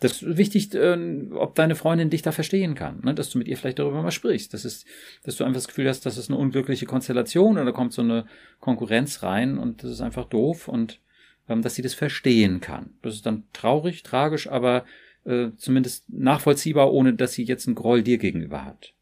Das 0.00 0.22
ist 0.22 0.36
wichtig, 0.36 0.74
äh, 0.74 0.96
ob 1.32 1.54
deine 1.54 1.76
Freundin 1.76 2.10
dich 2.10 2.22
da 2.22 2.32
verstehen 2.32 2.74
kann, 2.74 3.00
ne? 3.02 3.14
dass 3.14 3.30
du 3.30 3.38
mit 3.38 3.48
ihr 3.48 3.56
vielleicht 3.56 3.78
darüber 3.78 4.02
mal 4.02 4.10
sprichst. 4.10 4.54
Das 4.54 4.64
ist, 4.64 4.86
dass 5.24 5.36
du 5.36 5.44
einfach 5.44 5.58
das 5.58 5.68
Gefühl 5.68 5.88
hast, 5.88 6.06
das 6.06 6.16
ist 6.16 6.30
eine 6.30 6.38
unglückliche 6.38 6.86
Konstellation 6.86 7.52
oder 7.52 7.66
da 7.66 7.72
kommt 7.72 7.92
so 7.92 8.02
eine 8.02 8.26
Konkurrenz 8.60 9.22
rein 9.22 9.58
und 9.58 9.82
das 9.82 9.90
ist 9.90 10.00
einfach 10.00 10.24
doof 10.24 10.68
und 10.68 11.00
ähm, 11.48 11.62
dass 11.62 11.74
sie 11.74 11.82
das 11.82 11.94
verstehen 11.94 12.60
kann. 12.60 12.94
Das 13.02 13.14
ist 13.14 13.26
dann 13.26 13.44
traurig, 13.52 14.02
tragisch, 14.02 14.48
aber 14.48 14.84
äh, 15.24 15.48
zumindest 15.56 16.08
nachvollziehbar, 16.08 16.92
ohne 16.92 17.14
dass 17.14 17.34
sie 17.34 17.44
jetzt 17.44 17.66
einen 17.66 17.76
Groll 17.76 18.02
dir 18.02 18.18
gegenüber 18.18 18.64
hat. 18.64 18.94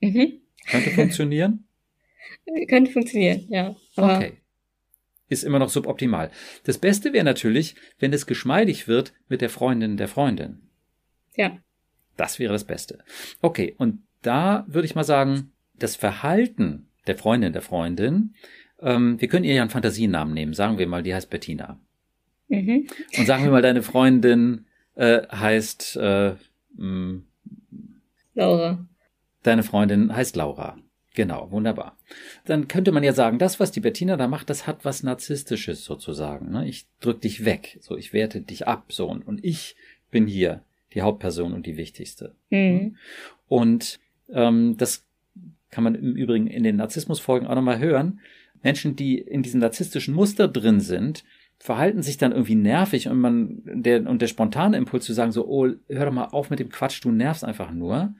Mhm. 0.00 0.40
Könnte 0.68 0.90
funktionieren? 0.90 1.64
Könnte 2.68 2.90
funktionieren, 2.90 3.46
ja. 3.48 3.76
Aber 3.94 4.16
Okay. 4.16 4.32
Ist 5.28 5.42
immer 5.44 5.58
noch 5.58 5.70
suboptimal. 5.70 6.30
Das 6.64 6.78
Beste 6.78 7.12
wäre 7.12 7.24
natürlich, 7.24 7.74
wenn 7.98 8.12
es 8.12 8.26
geschmeidig 8.26 8.86
wird 8.86 9.12
mit 9.28 9.40
der 9.40 9.50
Freundin 9.50 9.96
der 9.96 10.08
Freundin. 10.08 10.62
ja. 11.36 11.58
Das 12.16 12.38
wäre 12.38 12.54
das 12.54 12.64
Beste. 12.64 13.00
Okay, 13.42 13.74
und 13.76 13.98
da 14.22 14.64
würde 14.68 14.86
ich 14.86 14.94
mal 14.94 15.04
sagen, 15.04 15.52
das 15.78 15.96
Verhalten 15.96 16.88
der 17.06 17.14
Freundin 17.18 17.52
der 17.52 17.60
Freundin, 17.60 18.34
ähm, 18.80 19.20
wir 19.20 19.28
können 19.28 19.44
ihr 19.44 19.52
ja 19.52 19.60
einen 19.60 19.70
Fantasienamen 19.70 20.32
nehmen. 20.32 20.54
Sagen 20.54 20.78
wir 20.78 20.86
mal, 20.86 21.02
die 21.02 21.14
heißt 21.14 21.28
Bettina. 21.28 21.78
Mhm. 22.48 22.86
Und 23.18 23.26
sagen 23.26 23.44
wir 23.44 23.50
mal, 23.50 23.60
deine 23.60 23.82
Freundin 23.82 24.64
äh, 24.94 25.28
heißt 25.28 25.96
äh, 25.96 26.36
mh, 26.76 27.20
Laura. 28.32 28.86
Deine 29.42 29.62
Freundin 29.62 30.16
heißt 30.16 30.36
Laura. 30.36 30.78
Genau, 31.16 31.50
wunderbar. 31.50 31.96
Dann 32.44 32.68
könnte 32.68 32.92
man 32.92 33.02
ja 33.02 33.14
sagen, 33.14 33.38
das, 33.38 33.58
was 33.58 33.72
die 33.72 33.80
Bettina 33.80 34.18
da 34.18 34.28
macht, 34.28 34.50
das 34.50 34.66
hat 34.66 34.84
was 34.84 35.02
Narzisstisches 35.02 35.82
sozusagen. 35.82 36.52
Ne? 36.52 36.68
Ich 36.68 36.84
drück 37.00 37.22
dich 37.22 37.46
weg, 37.46 37.78
so 37.80 37.96
ich 37.96 38.12
werte 38.12 38.42
dich 38.42 38.68
ab, 38.68 38.92
so 38.92 39.08
und, 39.08 39.26
und 39.26 39.42
ich 39.42 39.76
bin 40.10 40.26
hier 40.26 40.62
die 40.92 41.00
Hauptperson 41.00 41.54
und 41.54 41.64
die 41.64 41.78
wichtigste. 41.78 42.34
Mhm. 42.50 42.96
Und 43.48 43.98
ähm, 44.30 44.76
das 44.76 45.06
kann 45.70 45.84
man 45.84 45.94
im 45.94 46.14
Übrigen 46.16 46.48
in 46.48 46.62
den 46.62 46.76
Narzissmusfolgen 46.76 47.48
auch 47.48 47.54
nochmal 47.54 47.78
hören. 47.78 48.20
Menschen, 48.62 48.94
die 48.94 49.16
in 49.18 49.42
diesem 49.42 49.60
narzisstischen 49.60 50.14
Muster 50.14 50.48
drin 50.48 50.80
sind, 50.80 51.24
verhalten 51.58 52.02
sich 52.02 52.18
dann 52.18 52.32
irgendwie 52.32 52.56
nervig 52.56 53.08
und 53.08 53.18
man, 53.18 53.62
der, 53.64 54.06
und 54.06 54.20
der 54.20 54.26
spontane 54.26 54.76
Impuls 54.76 55.06
zu 55.06 55.14
sagen 55.14 55.32
so, 55.32 55.48
oh, 55.48 55.70
hör 55.88 56.04
doch 56.04 56.12
mal 56.12 56.26
auf 56.26 56.50
mit 56.50 56.58
dem 56.58 56.68
Quatsch, 56.68 57.02
du 57.02 57.10
nervst 57.10 57.42
einfach 57.42 57.70
nur, 57.70 58.14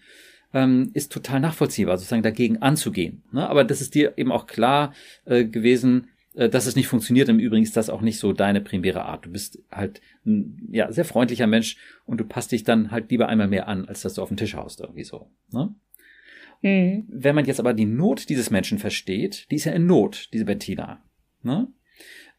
ähm, 0.56 0.90
ist 0.94 1.12
total 1.12 1.40
nachvollziehbar, 1.40 1.98
sozusagen 1.98 2.22
dagegen 2.22 2.62
anzugehen. 2.62 3.22
Ne? 3.30 3.46
Aber 3.46 3.62
das 3.62 3.82
ist 3.82 3.94
dir 3.94 4.14
eben 4.16 4.32
auch 4.32 4.46
klar 4.46 4.94
äh, 5.26 5.44
gewesen, 5.44 6.08
äh, 6.34 6.48
dass 6.48 6.64
es 6.64 6.76
nicht 6.76 6.88
funktioniert. 6.88 7.28
Im 7.28 7.38
Übrigen 7.38 7.62
ist 7.62 7.76
das 7.76 7.90
auch 7.90 8.00
nicht 8.00 8.18
so 8.18 8.32
deine 8.32 8.62
primäre 8.62 9.04
Art. 9.04 9.26
Du 9.26 9.30
bist 9.30 9.58
halt 9.70 10.00
ein 10.24 10.66
ja, 10.72 10.90
sehr 10.90 11.04
freundlicher 11.04 11.46
Mensch 11.46 11.76
und 12.06 12.18
du 12.18 12.24
passt 12.24 12.52
dich 12.52 12.64
dann 12.64 12.90
halt 12.90 13.10
lieber 13.10 13.28
einmal 13.28 13.48
mehr 13.48 13.68
an, 13.68 13.86
als 13.86 14.00
dass 14.00 14.14
du 14.14 14.22
auf 14.22 14.28
den 14.28 14.38
Tisch 14.38 14.54
haust, 14.54 14.80
irgendwie 14.80 15.04
so. 15.04 15.28
Ne? 15.52 15.74
Mhm. 16.62 17.04
Wenn 17.06 17.34
man 17.34 17.44
jetzt 17.44 17.60
aber 17.60 17.74
die 17.74 17.84
Not 17.84 18.30
dieses 18.30 18.50
Menschen 18.50 18.78
versteht, 18.78 19.50
die 19.50 19.56
ist 19.56 19.66
ja 19.66 19.72
in 19.72 19.84
Not, 19.84 20.30
diese 20.32 20.46
Bettina, 20.46 21.02
ne? 21.42 21.68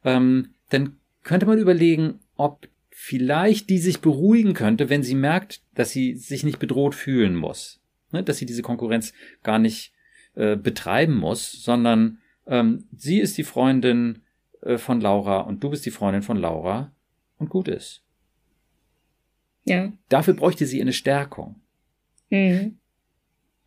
ähm, 0.04 0.56
dann 0.72 0.98
könnte 1.22 1.46
man 1.46 1.60
überlegen, 1.60 2.16
ob 2.36 2.68
vielleicht 2.90 3.70
die 3.70 3.78
sich 3.78 4.00
beruhigen 4.00 4.56
könnte, 4.56 4.90
wenn 4.90 5.04
sie 5.04 5.14
merkt, 5.14 5.62
dass 5.76 5.92
sie 5.92 6.16
sich 6.16 6.44
nicht 6.44 6.58
bedroht 6.58 6.96
fühlen 6.96 7.36
muss 7.36 7.80
ne, 8.12 8.24
dass 8.24 8.38
sie 8.38 8.46
diese 8.46 8.62
Konkurrenz 8.62 9.14
gar 9.44 9.60
nicht 9.60 9.94
äh, 10.36 10.56
betreiben 10.56 11.16
muss, 11.16 11.52
sondern 11.52 12.20
ähm, 12.46 12.86
sie 12.96 13.20
ist 13.20 13.38
die 13.38 13.44
Freundin 13.44 14.22
äh, 14.62 14.78
von 14.78 15.02
Laura 15.02 15.42
und 15.42 15.64
du 15.64 15.70
bist 15.70 15.86
die 15.86 15.92
Freundin 15.92 16.22
von 16.22 16.38
Laura 16.38 16.92
und 17.38 17.50
gut 17.50 17.68
ist. 17.68 18.04
Ja. 19.66 19.92
Dafür 20.10 20.34
bräuchte 20.34 20.66
sie 20.66 20.82
eine 20.82 20.94
Stärkung. 20.94 21.56
Mhm. 22.30 22.78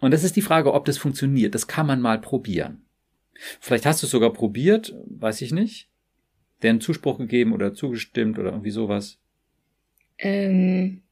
Und 0.01 0.13
das 0.13 0.25
ist 0.25 0.37
die 0.37 0.43
Frage, 0.43 0.73
ob 0.73 0.87
das 0.87 0.97
funktioniert. 0.97 1.55
Das 1.55 1.67
kann 1.67 1.87
man 1.87 2.01
mal 2.01 2.21
probieren. 2.21 2.83
Vielleicht 3.61 3.87
hast 3.87 4.03
du 4.03 4.07
es 4.07 4.11
sogar 4.11 4.33
probiert, 4.33 4.95
weiß 5.07 5.43
ich 5.43 5.53
nicht. 5.53 5.89
Deren 6.63 6.81
Zuspruch 6.81 7.19
gegeben 7.19 7.53
oder 7.53 7.75
zugestimmt 7.75 8.39
oder 8.39 8.51
irgendwie 8.51 8.71
sowas. 8.71 9.19
Ähm, 10.19 11.03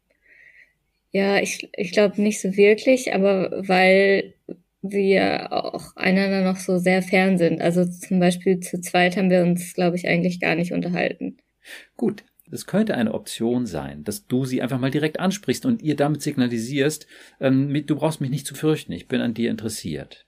ja, 1.11 1.39
ich, 1.41 1.69
ich 1.77 1.93
glaube 1.93 2.21
nicht 2.21 2.41
so 2.41 2.57
wirklich, 2.57 3.15
aber 3.15 3.63
weil 3.67 4.35
wir 4.83 5.53
auch 5.53 5.97
einander 5.97 6.43
noch 6.43 6.59
so 6.59 6.79
sehr 6.79 7.03
fern 7.03 7.39
sind. 7.39 7.61
Also 7.61 7.85
zum 7.85 8.21
Beispiel 8.21 8.61
zu 8.61 8.81
zweit 8.81 9.17
haben 9.17 9.31
wir 9.31 9.43
uns, 9.43 9.75
glaube 9.75 9.97
ich, 9.97 10.07
eigentlich 10.07 10.41
gar 10.41 10.55
nicht 10.55 10.73
unterhalten. 10.73 11.39
Gut, 11.97 12.25
es 12.51 12.67
könnte 12.67 12.95
eine 12.95 13.15
Option 13.15 13.67
sein, 13.67 14.05
dass 14.05 14.27
du 14.27 14.45
sie 14.45 14.63
einfach 14.63 14.79
mal 14.79 14.91
direkt 14.91 15.21
ansprichst 15.21 15.67
und 15.67 15.83
ihr 15.83 15.97
damit 15.97 16.23
signalisierst, 16.23 17.07
ähm, 17.41 17.87
du 17.87 17.97
brauchst 17.97 18.21
mich 18.21 18.31
nicht 18.31 18.47
zu 18.47 18.55
fürchten, 18.55 18.93
ich 18.93 19.09
bin 19.09 19.21
an 19.21 19.35
dir 19.35 19.51
interessiert. 19.51 20.27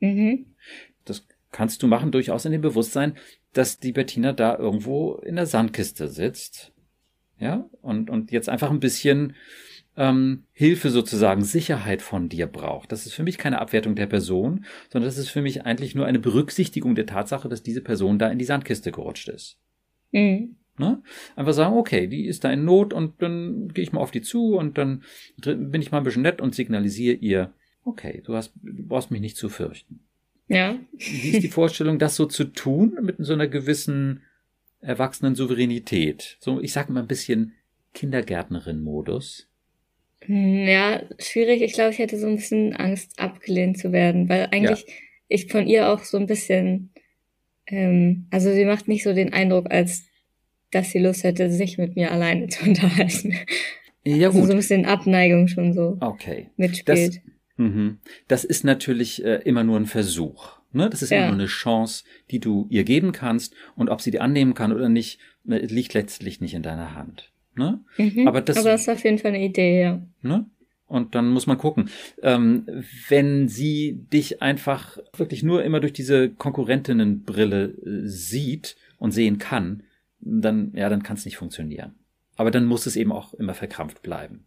Mhm. 0.00 0.46
Das 1.04 1.26
kannst 1.50 1.82
du 1.82 1.86
machen, 1.86 2.12
durchaus 2.12 2.44
in 2.44 2.52
dem 2.52 2.60
Bewusstsein, 2.60 3.16
dass 3.52 3.78
die 3.78 3.92
Bettina 3.92 4.32
da 4.32 4.56
irgendwo 4.58 5.14
in 5.14 5.36
der 5.36 5.46
Sandkiste 5.46 6.08
sitzt. 6.08 6.72
Ja, 7.38 7.68
und, 7.80 8.08
und 8.08 8.30
jetzt 8.30 8.48
einfach 8.48 8.70
ein 8.70 8.80
bisschen 8.80 9.34
ähm, 9.96 10.44
Hilfe 10.52 10.90
sozusagen, 10.90 11.44
Sicherheit 11.44 12.02
von 12.02 12.28
dir 12.28 12.46
braucht. 12.46 12.92
Das 12.92 13.06
ist 13.06 13.14
für 13.14 13.22
mich 13.22 13.38
keine 13.38 13.60
Abwertung 13.60 13.94
der 13.94 14.06
Person, 14.06 14.64
sondern 14.90 15.08
das 15.08 15.18
ist 15.18 15.28
für 15.28 15.42
mich 15.42 15.66
eigentlich 15.66 15.94
nur 15.94 16.06
eine 16.06 16.18
Berücksichtigung 16.18 16.94
der 16.94 17.06
Tatsache, 17.06 17.48
dass 17.48 17.62
diese 17.62 17.82
Person 17.82 18.18
da 18.18 18.28
in 18.28 18.38
die 18.38 18.44
Sandkiste 18.44 18.92
gerutscht 18.92 19.28
ist. 19.28 19.58
Mhm. 20.12 20.56
Ne? 20.78 21.02
Einfach 21.36 21.52
sagen, 21.52 21.76
okay, 21.76 22.06
die 22.06 22.24
ist 22.24 22.44
da 22.44 22.50
in 22.50 22.64
Not 22.64 22.94
und 22.94 23.20
dann 23.20 23.68
gehe 23.68 23.84
ich 23.84 23.92
mal 23.92 24.00
auf 24.00 24.10
die 24.10 24.22
zu 24.22 24.56
und 24.56 24.78
dann 24.78 25.02
bin 25.44 25.82
ich 25.82 25.92
mal 25.92 25.98
ein 25.98 26.04
bisschen 26.04 26.22
nett 26.22 26.40
und 26.40 26.54
signalisiere 26.54 27.16
ihr, 27.16 27.52
okay, 27.84 28.22
du 28.24 28.34
hast, 28.34 28.54
du 28.62 28.82
brauchst 28.86 29.10
mich 29.10 29.20
nicht 29.20 29.36
zu 29.36 29.50
fürchten. 29.50 30.00
Ja. 30.48 30.78
Wie 30.92 31.30
ist 31.30 31.42
die 31.42 31.48
Vorstellung, 31.50 31.98
das 31.98 32.16
so 32.16 32.24
zu 32.24 32.44
tun, 32.44 32.98
mit 33.02 33.16
so 33.18 33.34
einer 33.34 33.48
gewissen 33.48 34.22
erwachsenen 34.80 35.34
Souveränität? 35.34 36.38
So, 36.40 36.60
ich 36.60 36.72
sage 36.72 36.92
mal 36.92 37.00
ein 37.00 37.06
bisschen 37.06 37.52
Kindergärtnerin-Modus. 37.92 39.48
Hm, 40.26 40.66
ja, 40.66 41.02
schwierig. 41.18 41.62
Ich 41.62 41.72
glaube, 41.72 41.90
ich 41.90 41.98
hätte 41.98 42.18
so 42.18 42.26
ein 42.26 42.36
bisschen 42.36 42.74
Angst, 42.74 43.18
abgelehnt 43.18 43.78
zu 43.78 43.92
werden, 43.92 44.28
weil 44.28 44.48
eigentlich 44.52 44.84
ja. 44.86 44.94
ich 45.28 45.46
von 45.46 45.66
ihr 45.66 45.88
auch 45.88 46.04
so 46.04 46.18
ein 46.18 46.26
bisschen, 46.26 46.90
ähm, 47.66 48.26
also 48.30 48.52
sie 48.52 48.64
macht 48.64 48.88
nicht 48.88 49.02
so 49.02 49.12
den 49.14 49.32
Eindruck, 49.32 49.70
als 49.70 50.04
dass 50.70 50.90
sie 50.90 50.98
Lust 50.98 51.24
hätte, 51.24 51.50
sich 51.50 51.78
mit 51.78 51.96
mir 51.96 52.10
alleine 52.10 52.48
zu 52.48 52.64
unterhalten. 52.66 53.34
Ja, 54.04 54.28
gut. 54.28 54.36
Also 54.36 54.46
so 54.46 54.52
ein 54.52 54.56
bisschen 54.56 54.86
Abneigung 54.86 55.48
schon 55.48 55.72
so 55.72 55.96
okay. 56.00 56.48
mitspielt. 56.56 57.16
Das, 57.16 57.22
mh, 57.56 57.96
das 58.28 58.44
ist 58.44 58.64
natürlich 58.64 59.24
äh, 59.24 59.40
immer 59.44 59.64
nur 59.64 59.78
ein 59.78 59.86
Versuch. 59.86 60.58
Ne? 60.72 60.88
Das 60.88 61.02
ist 61.02 61.12
immer 61.12 61.26
nur 61.26 61.34
eine 61.34 61.46
Chance, 61.46 62.04
die 62.30 62.40
du 62.40 62.66
ihr 62.70 62.84
geben 62.84 63.12
kannst. 63.12 63.54
Und 63.76 63.90
ob 63.90 64.00
sie 64.00 64.10
die 64.10 64.20
annehmen 64.20 64.54
kann 64.54 64.72
oder 64.72 64.88
nicht, 64.88 65.20
ne, 65.44 65.58
liegt 65.58 65.94
letztlich 65.94 66.40
nicht 66.40 66.54
in 66.54 66.62
deiner 66.62 66.94
Hand. 66.94 67.31
Ne? 67.54 67.80
Mhm, 67.98 68.26
aber, 68.26 68.40
das, 68.40 68.56
aber 68.56 68.70
das 68.70 68.82
ist 68.82 68.88
auf 68.88 69.04
jeden 69.04 69.18
Fall 69.18 69.32
eine 69.32 69.44
Idee, 69.44 69.82
ja. 69.82 70.02
Ne? 70.22 70.46
Und 70.86 71.14
dann 71.14 71.30
muss 71.30 71.46
man 71.46 71.58
gucken. 71.58 71.88
Ähm, 72.22 72.66
wenn 73.08 73.48
sie 73.48 74.04
dich 74.12 74.42
einfach 74.42 74.98
wirklich 75.16 75.42
nur 75.42 75.64
immer 75.64 75.80
durch 75.80 75.92
diese 75.92 76.28
Konkurrentinnenbrille 76.28 77.64
äh, 77.64 78.06
sieht 78.06 78.76
und 78.98 79.12
sehen 79.12 79.38
kann, 79.38 79.84
dann, 80.20 80.72
ja, 80.74 80.88
dann 80.88 81.02
kann 81.02 81.16
es 81.16 81.24
nicht 81.24 81.36
funktionieren. 81.36 81.94
Aber 82.36 82.50
dann 82.50 82.66
muss 82.66 82.86
es 82.86 82.96
eben 82.96 83.12
auch 83.12 83.34
immer 83.34 83.54
verkrampft 83.54 84.02
bleiben. 84.02 84.44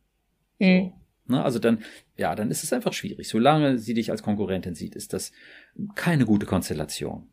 Mhm. 0.60 0.92
So. 1.28 1.34
Ne? 1.34 1.44
Also 1.44 1.60
dann, 1.60 1.80
ja, 2.18 2.36
dann 2.36 2.52
ist 2.52 2.64
es 2.64 2.74
einfach 2.74 2.94
schwierig. 2.94 3.28
Solange 3.28 3.78
sie 3.78 3.94
dich 3.94 4.12
als 4.12 4.24
Konkurrentin 4.24 4.76
sieht, 4.76 4.96
ist 4.96 5.14
das 5.14 5.32
keine 5.96 6.26
gute 6.26 6.46
Konstellation. 6.46 7.28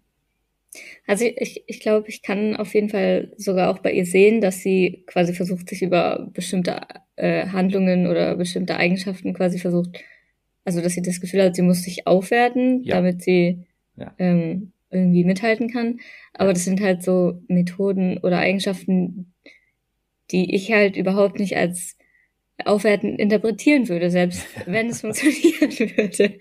Also 1.07 1.25
ich, 1.25 1.65
ich 1.67 1.81
glaube, 1.81 2.09
ich 2.09 2.23
kann 2.23 2.57
auf 2.57 2.75
jeden 2.75 2.89
Fall 2.89 3.33
sogar 3.37 3.71
auch 3.71 3.81
bei 3.81 3.93
ihr 3.93 4.07
sehen, 4.07 4.41
dass 4.41 4.61
sie 4.61 5.05
quasi 5.07 5.35
versucht, 5.35 5.69
sich 5.69 5.83
über 5.83 6.31
bestimmte 6.33 6.81
äh, 7.17 7.47
Handlungen 7.49 8.07
oder 8.07 8.37
bestimmte 8.37 8.77
Eigenschaften 8.77 9.35
quasi 9.35 9.59
versucht, 9.59 10.03
also 10.65 10.81
dass 10.81 10.93
sie 10.93 11.03
das 11.03 11.21
Gefühl 11.21 11.43
hat, 11.43 11.57
sie 11.57 11.63
muss 11.63 11.83
sich 11.83 12.07
aufwerten, 12.07 12.83
ja. 12.85 12.97
damit 12.97 13.23
sie 13.23 13.67
ja. 13.97 14.15
ähm, 14.19 14.73
irgendwie 14.91 15.25
mithalten 15.25 15.71
kann. 15.71 16.01
Aber 16.35 16.53
das 16.53 16.65
sind 16.65 16.81
halt 16.81 17.03
so 17.03 17.43
Methoden 17.49 18.19
oder 18.19 18.39
Eigenschaften, 18.39 19.35
die 20.31 20.55
ich 20.55 20.73
halt 20.73 20.97
überhaupt 20.97 21.39
nicht 21.39 21.57
als 21.57 21.97
aufwertend 22.67 23.19
interpretieren 23.19 23.89
würde, 23.89 24.11
selbst 24.11 24.47
wenn 24.67 24.89
es 24.89 25.01
funktionieren 25.01 25.71
würde. 25.79 26.39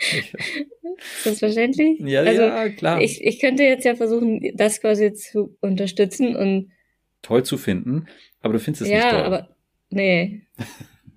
Ist 1.18 1.26
das 1.26 1.40
verständlich? 1.40 2.00
Ja, 2.00 2.22
also, 2.22 2.42
ja, 2.44 2.70
klar. 2.70 3.02
Ich, 3.02 3.24
ich 3.24 3.40
könnte 3.40 3.64
jetzt 3.64 3.86
ja 3.86 3.96
versuchen, 3.96 4.42
das 4.56 4.82
quasi 4.82 5.14
zu 5.14 5.58
unterstützen 5.62 6.36
und 6.36 6.72
toll 7.22 7.44
zu 7.44 7.58
finden, 7.58 8.08
aber 8.42 8.54
du 8.54 8.60
findest 8.60 8.84
es 8.84 8.90
ja, 8.90 8.96
nicht 8.96 9.10
toll. 9.10 9.20
Ja, 9.20 9.26
aber 9.26 9.56
nee. 9.90 10.42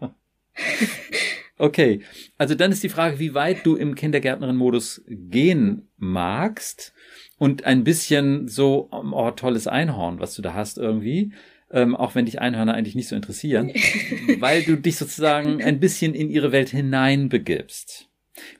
okay, 1.58 2.00
also 2.38 2.54
dann 2.54 2.72
ist 2.72 2.82
die 2.82 2.88
Frage, 2.88 3.18
wie 3.18 3.34
weit 3.34 3.64
du 3.64 3.76
im 3.76 3.94
Kindergärtnerin-Modus 3.94 5.04
gehen 5.06 5.88
magst 5.96 6.94
und 7.38 7.64
ein 7.64 7.84
bisschen 7.84 8.48
so, 8.48 8.88
oh, 8.90 9.30
tolles 9.32 9.66
Einhorn, 9.66 10.18
was 10.20 10.34
du 10.34 10.42
da 10.42 10.54
hast 10.54 10.78
irgendwie 10.78 11.32
ähm, 11.74 11.96
auch 11.96 12.14
wenn 12.14 12.24
dich 12.24 12.40
Einhörner 12.40 12.74
eigentlich 12.74 12.94
nicht 12.94 13.08
so 13.08 13.16
interessieren, 13.16 13.72
weil 14.38 14.62
du 14.62 14.76
dich 14.76 14.96
sozusagen 14.96 15.62
ein 15.62 15.80
bisschen 15.80 16.14
in 16.14 16.30
ihre 16.30 16.52
Welt 16.52 16.70
hineinbegibst. 16.70 18.08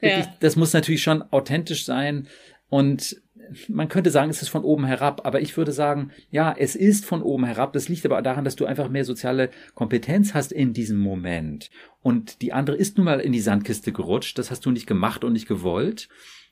Wirklich, 0.00 0.26
ja. 0.26 0.34
Das 0.40 0.56
muss 0.56 0.72
natürlich 0.72 1.02
schon 1.02 1.22
authentisch 1.22 1.84
sein 1.84 2.28
und 2.68 3.22
man 3.68 3.88
könnte 3.88 4.10
sagen, 4.10 4.30
es 4.30 4.42
ist 4.42 4.48
von 4.48 4.64
oben 4.64 4.84
herab, 4.84 5.22
aber 5.24 5.40
ich 5.40 5.56
würde 5.56 5.72
sagen, 5.72 6.10
ja, 6.30 6.54
es 6.56 6.74
ist 6.74 7.04
von 7.04 7.22
oben 7.22 7.44
herab. 7.44 7.72
Das 7.74 7.88
liegt 7.88 8.06
aber 8.06 8.22
daran, 8.22 8.44
dass 8.44 8.56
du 8.56 8.64
einfach 8.64 8.88
mehr 8.88 9.04
soziale 9.04 9.50
Kompetenz 9.74 10.32
hast 10.32 10.50
in 10.50 10.72
diesem 10.72 10.98
Moment. 10.98 11.70
Und 12.02 12.42
die 12.42 12.52
andere 12.52 12.76
ist 12.76 12.96
nun 12.96 13.04
mal 13.04 13.20
in 13.20 13.32
die 13.32 13.40
Sandkiste 13.40 13.92
gerutscht. 13.92 14.38
Das 14.38 14.50
hast 14.50 14.64
du 14.64 14.70
nicht 14.70 14.86
gemacht 14.86 15.24
und 15.24 15.34
nicht 15.34 15.46
gewollt. 15.46 16.08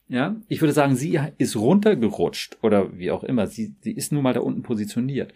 Ja, 0.08 0.36
ich 0.48 0.60
würde 0.60 0.74
sagen, 0.74 0.94
sie 0.94 1.18
ist 1.38 1.56
runtergerutscht 1.56 2.58
oder 2.60 2.98
wie 2.98 3.10
auch 3.10 3.24
immer. 3.24 3.46
Sie, 3.46 3.74
sie 3.80 3.92
ist 3.92 4.12
nun 4.12 4.22
mal 4.22 4.34
da 4.34 4.40
unten 4.40 4.62
positioniert. 4.62 5.32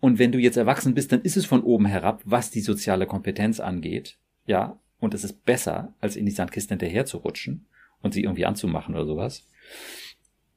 Und 0.00 0.18
wenn 0.18 0.32
du 0.32 0.38
jetzt 0.38 0.56
erwachsen 0.56 0.94
bist, 0.94 1.12
dann 1.12 1.22
ist 1.22 1.36
es 1.36 1.44
von 1.44 1.62
oben 1.62 1.86
herab, 1.86 2.22
was 2.24 2.50
die 2.50 2.60
soziale 2.60 3.06
Kompetenz 3.06 3.60
angeht. 3.60 4.16
Ja, 4.46 4.78
und 4.98 5.14
es 5.14 5.24
ist 5.24 5.44
besser, 5.44 5.94
als 6.00 6.16
in 6.16 6.26
die 6.26 6.32
Sandkiste 6.32 6.74
hinterher 6.74 7.04
zu 7.04 7.18
rutschen 7.18 7.66
und 8.02 8.14
sie 8.14 8.24
irgendwie 8.24 8.46
anzumachen 8.46 8.94
oder 8.94 9.06
sowas. 9.06 9.46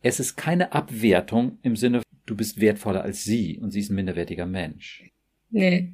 Es 0.02 0.20
ist 0.20 0.36
keine 0.36 0.74
Abwertung 0.74 1.58
im 1.62 1.76
Sinne, 1.76 2.02
du 2.26 2.36
bist 2.36 2.60
wertvoller 2.60 3.04
als 3.04 3.24
sie 3.24 3.60
und 3.60 3.72
sie 3.72 3.80
ist 3.80 3.90
ein 3.90 3.96
minderwertiger 3.96 4.46
Mensch. 4.46 5.12
Nee. 5.50 5.94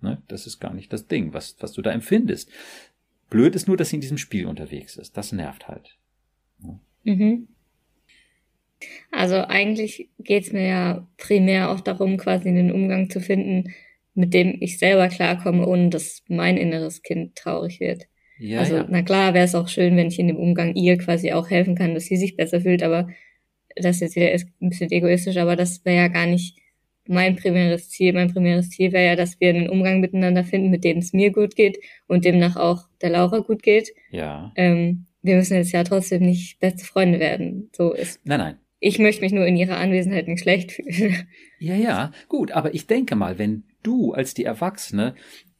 Ne, 0.00 0.22
das 0.28 0.46
ist 0.46 0.60
gar 0.60 0.74
nicht 0.74 0.92
das 0.92 1.06
Ding, 1.06 1.32
was, 1.32 1.56
was 1.60 1.72
du 1.72 1.82
da 1.82 1.90
empfindest. 1.90 2.50
Blöd 3.30 3.54
ist 3.54 3.66
nur, 3.66 3.76
dass 3.76 3.88
sie 3.88 3.96
in 3.96 4.00
diesem 4.02 4.18
Spiel 4.18 4.46
unterwegs 4.46 4.96
ist. 4.96 5.16
Das 5.16 5.32
nervt 5.32 5.68
halt. 5.68 5.96
Mhm. 7.04 7.48
Also 9.10 9.36
eigentlich 9.36 10.08
geht's 10.18 10.52
mir 10.52 10.66
ja 10.66 11.08
primär 11.16 11.70
auch 11.70 11.80
darum, 11.80 12.16
quasi 12.16 12.48
einen 12.48 12.72
Umgang 12.72 13.10
zu 13.10 13.20
finden, 13.20 13.72
mit 14.14 14.34
dem 14.34 14.56
ich 14.60 14.78
selber 14.78 15.08
klarkomme, 15.08 15.66
ohne 15.66 15.90
dass 15.90 16.22
mein 16.28 16.56
inneres 16.56 17.02
Kind 17.02 17.36
traurig 17.36 17.80
wird. 17.80 18.06
Ja, 18.38 18.60
also 18.60 18.76
ja. 18.76 18.86
na 18.88 19.02
klar 19.02 19.34
wäre 19.34 19.44
es 19.44 19.54
auch 19.54 19.68
schön, 19.68 19.96
wenn 19.96 20.08
ich 20.08 20.18
in 20.18 20.28
dem 20.28 20.36
Umgang 20.36 20.74
ihr 20.74 20.98
quasi 20.98 21.32
auch 21.32 21.50
helfen 21.50 21.74
kann, 21.74 21.94
dass 21.94 22.06
sie 22.06 22.16
sich 22.16 22.36
besser 22.36 22.60
fühlt, 22.60 22.82
aber 22.82 23.08
das 23.76 23.96
ist 23.96 24.00
jetzt 24.00 24.16
wieder 24.16 24.30
ein 24.60 24.68
bisschen 24.68 24.90
egoistisch, 24.90 25.36
aber 25.36 25.56
das 25.56 25.84
wäre 25.84 25.96
ja 25.96 26.08
gar 26.08 26.26
nicht 26.26 26.58
mein 27.06 27.36
primäres 27.36 27.90
Ziel. 27.90 28.12
Mein 28.12 28.32
primäres 28.32 28.70
Ziel 28.70 28.92
wäre 28.92 29.06
ja, 29.06 29.16
dass 29.16 29.40
wir 29.40 29.50
einen 29.50 29.68
Umgang 29.68 30.00
miteinander 30.00 30.44
finden, 30.44 30.70
mit 30.70 30.84
dem 30.84 30.98
es 30.98 31.12
mir 31.12 31.32
gut 31.32 31.54
geht 31.56 31.78
und 32.06 32.24
demnach 32.24 32.56
auch 32.56 32.88
der 33.02 33.10
Laura 33.10 33.40
gut 33.40 33.62
geht. 33.62 33.90
Ja. 34.10 34.52
Ähm, 34.56 35.06
wir 35.22 35.36
müssen 35.36 35.56
jetzt 35.56 35.72
ja 35.72 35.84
trotzdem 35.84 36.22
nicht 36.22 36.60
beste 36.60 36.84
Freunde 36.84 37.18
werden. 37.20 37.70
So 37.74 37.92
ist. 37.92 38.20
Nein, 38.24 38.38
nein. 38.38 38.56
Ich 38.86 38.98
möchte 38.98 39.22
mich 39.22 39.32
nur 39.32 39.46
in 39.46 39.56
ihrer 39.56 39.78
Anwesenheit 39.78 40.28
nicht 40.28 40.42
schlecht 40.42 40.72
fühlen. 40.72 41.26
Ja, 41.58 41.74
ja, 41.74 42.12
gut, 42.28 42.52
aber 42.52 42.74
ich 42.74 42.86
denke 42.86 43.16
mal, 43.16 43.38
wenn 43.38 43.64
du 43.82 44.12
als 44.12 44.34
die 44.34 44.44
Erwachsene 44.44 45.14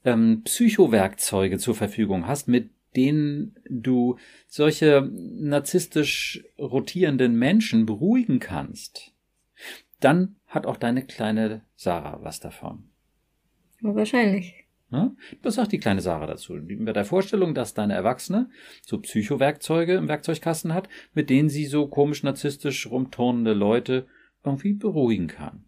ähm, 0.05 0.43
Psychowerkzeuge 0.45 1.57
zur 1.57 1.75
Verfügung 1.75 2.27
hast, 2.27 2.49
mit 2.49 2.69
denen 2.95 3.57
du 3.67 4.19
solche 4.47 5.11
narzisstisch 5.11 6.45
rotierenden 6.59 7.39
Menschen 7.39 7.87
beruhigen 7.87 8.41
kannst, 8.41 9.15
dann 10.01 10.37
hat 10.47 10.67
auch 10.67 10.77
deine 10.77 11.07
kleine 11.07 11.63
Sarah 11.77 12.19
was 12.23 12.41
davon. 12.41 12.91
Wahrscheinlich. 13.81 14.64
Ne? 14.95 15.17
Was 15.43 15.57
sagt 15.57 15.73
die 15.73 15.79
kleine 15.79 16.01
Sarah 16.01 16.27
dazu? 16.27 16.53
Mit 16.53 16.95
der 16.95 17.05
Vorstellung, 17.05 17.53
dass 17.53 17.75
deine 17.75 17.95
Erwachsene 17.95 18.49
so 18.87 18.99
Psychowerkzeuge 18.99 19.95
im 19.95 20.07
Werkzeugkasten 20.07 20.73
hat, 20.73 20.89
mit 21.15 21.31
denen 21.31 21.49
sie 21.49 21.67
so 21.67 21.89
komisch 21.89 22.23
narzisstisch 22.23 22.89
rumturnende 22.89 23.55
Leute 23.55 24.07
irgendwie 24.45 24.73
beruhigen 24.75 25.27
kann. 25.27 25.65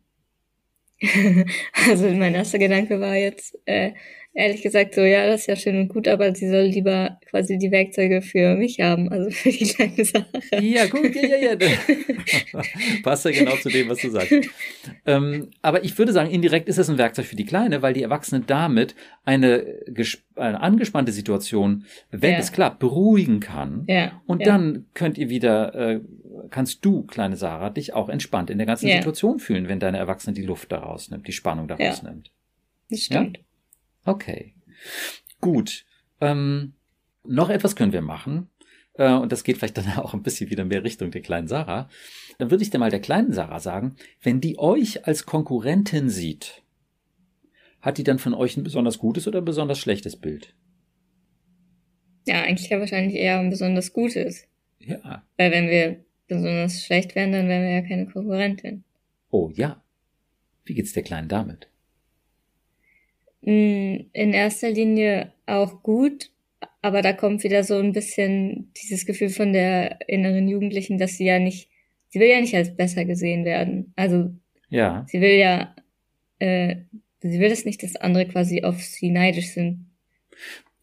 also 1.89 2.09
mein 2.09 2.37
erster 2.37 2.61
Gedanke 2.61 3.01
war 3.01 3.17
jetzt, 3.17 3.59
äh, 3.65 3.95
ehrlich 4.37 4.63
gesagt 4.63 4.95
so, 4.95 5.01
ja, 5.01 5.27
das 5.27 5.41
ist 5.41 5.47
ja 5.47 5.57
schön 5.57 5.81
und 5.81 5.89
gut, 5.89 6.07
aber 6.07 6.35
sie 6.35 6.49
soll 6.49 6.65
lieber 6.65 7.19
quasi 7.31 7.57
die 7.57 7.71
Werkzeuge 7.71 8.21
für 8.21 8.55
mich 8.55 8.81
haben, 8.81 9.09
also 9.11 9.31
für 9.31 9.51
die 9.51 9.65
kleine 9.65 10.05
Sache. 10.05 10.27
Ja, 10.61 10.87
gut, 10.87 11.15
ja, 11.15 11.37
ja, 11.37 11.53
ja. 11.55 12.63
Passt 13.03 13.25
ja 13.25 13.31
genau 13.31 13.57
zu 13.57 13.71
dem, 13.71 13.89
was 13.89 13.99
du 13.99 14.11
sagst. 14.11 14.33
Ähm, 15.07 15.51
aber 15.63 15.85
ich 15.85 15.97
würde 15.99 16.13
sagen, 16.13 16.31
indirekt 16.31 16.69
ist 16.69 16.79
es 16.79 16.91
ein 16.91 16.99
Werkzeug 16.99 17.25
für 17.25 17.37
die 17.37 17.47
Kleine, 17.47 17.81
weil 17.81 17.95
die 17.95 18.03
Erwachsene 18.03 18.43
damit 18.47 18.95
eine, 19.25 19.65
eine 20.37 20.61
angespannte 20.61 21.13
Situation, 21.13 21.87
wenn 22.11 22.33
ja. 22.33 22.39
es 22.39 22.53
klappt, 22.53 22.79
beruhigen 22.79 23.41
kann. 23.41 23.85
Ja. 23.89 24.21
Und 24.27 24.41
ja. 24.41 24.47
dann 24.47 24.85
könnt 24.93 25.17
ihr 25.17 25.31
wieder, 25.31 25.75
äh, 25.75 26.01
kannst 26.51 26.85
du, 26.85 27.03
kleine 27.05 27.37
Sarah, 27.37 27.71
dich 27.71 27.95
auch 27.95 28.11
entspannt 28.11 28.51
in 28.51 28.59
der 28.59 28.67
ganzen. 28.67 28.87
Situation 28.87 29.41
fühlen, 29.41 29.69
wenn 29.69 29.81
deine 29.81 29.99
Erwachsene 29.99 30.35
die 30.35 30.43
Luft 30.43 30.71
daraus 30.71 31.11
nimmt, 31.11 31.27
die 31.27 31.33
Spannung 31.33 31.67
daraus 31.67 32.03
nimmt. 32.03 32.31
Das 32.89 33.01
stimmt. 33.01 33.41
Okay. 34.07 34.55
Gut. 35.41 35.85
Ähm, 36.21 36.75
noch 37.25 37.51
etwas 37.51 37.77
können 37.77 37.93
wir 37.93 38.03
machen. 38.03 38.49
Äh, 38.95 39.13
und 39.13 39.33
das 39.33 39.45
geht 39.45 39.59
vielleicht 39.59 39.77
dann 39.77 39.91
auch 39.99 40.15
ein 40.15 40.23
bisschen 40.23 40.51
wieder 40.51 40.65
mehr 40.65 40.85
Richtung 40.85 41.11
der 41.11 41.23
kleinen 41.23 41.49
Sarah. 41.49 41.89
Dann 42.39 42.51
würde 42.51 42.63
ich 42.63 42.71
dir 42.71 42.79
mal 42.79 42.91
der 42.91 43.01
kleinen 43.01 43.33
Sarah 43.33 43.61
sagen, 43.61 43.97
wenn 44.23 44.41
die 44.41 44.59
euch 44.59 45.07
als 45.07 45.27
Konkurrentin 45.27 46.09
sieht, 46.09 46.63
hat 47.81 47.99
die 47.99 48.05
dann 48.05 48.19
von 48.19 48.35
euch 48.35 48.57
ein 48.57 48.65
besonders 48.65 48.99
gutes 48.99 49.29
oder 49.29 49.39
ein 49.39 49.45
besonders 49.45 49.79
schlechtes 49.79 50.17
Bild? 50.17 50.55
Ja, 52.27 52.43
eigentlich 52.43 52.69
ja 52.69 52.81
wahrscheinlich 52.81 53.15
eher 53.15 53.39
ein 53.39 53.51
besonders 53.51 53.93
gutes. 53.93 54.49
Ja. 54.81 55.25
Weil 55.37 55.53
wenn 55.53 55.69
wir 55.69 56.05
besonders 56.27 56.85
schlecht 56.85 57.15
wären, 57.15 57.33
dann 57.33 57.49
wären 57.49 57.63
wir 57.63 57.71
ja 57.71 57.83
keine 57.83 58.07
Konkurrentin. 58.07 58.85
Oh 59.31 59.51
ja. 59.55 59.83
Wie 60.65 60.75
geht's 60.75 60.93
der 60.93 61.05
Kleinen 61.05 61.29
damit? 61.29 61.69
In 63.47 64.33
erster 64.33 64.71
Linie 64.71 65.33
auch 65.47 65.83
gut, 65.85 66.31
aber 66.83 67.01
da 67.01 67.13
kommt 67.13 67.45
wieder 67.45 67.63
so 67.63 67.79
ein 67.79 67.93
bisschen 67.93 68.73
dieses 68.77 69.07
Gefühl 69.07 69.29
von 69.29 69.53
der 69.53 70.09
inneren 70.09 70.49
Jugendlichen, 70.49 70.99
dass 70.99 71.17
sie 71.17 71.27
ja 71.27 71.39
nicht, 71.39 71.71
sie 72.09 72.19
will 72.19 72.29
ja 72.29 72.41
nicht 72.41 72.57
als 72.57 72.77
besser 72.77 73.05
gesehen 73.05 73.45
werden. 73.45 73.93
Also 73.95 74.35
ja. 74.69 75.07
sie 75.09 75.21
will 75.21 75.39
ja, 75.39 75.77
äh, 76.41 76.77
sie 77.21 77.39
will 77.39 77.53
es 77.53 77.65
nicht, 77.65 77.85
dass 77.85 77.95
andere 77.95 78.27
quasi 78.27 78.65
auf 78.65 78.83
sie 78.83 79.11
neidisch 79.11 79.53
sind. 79.53 79.87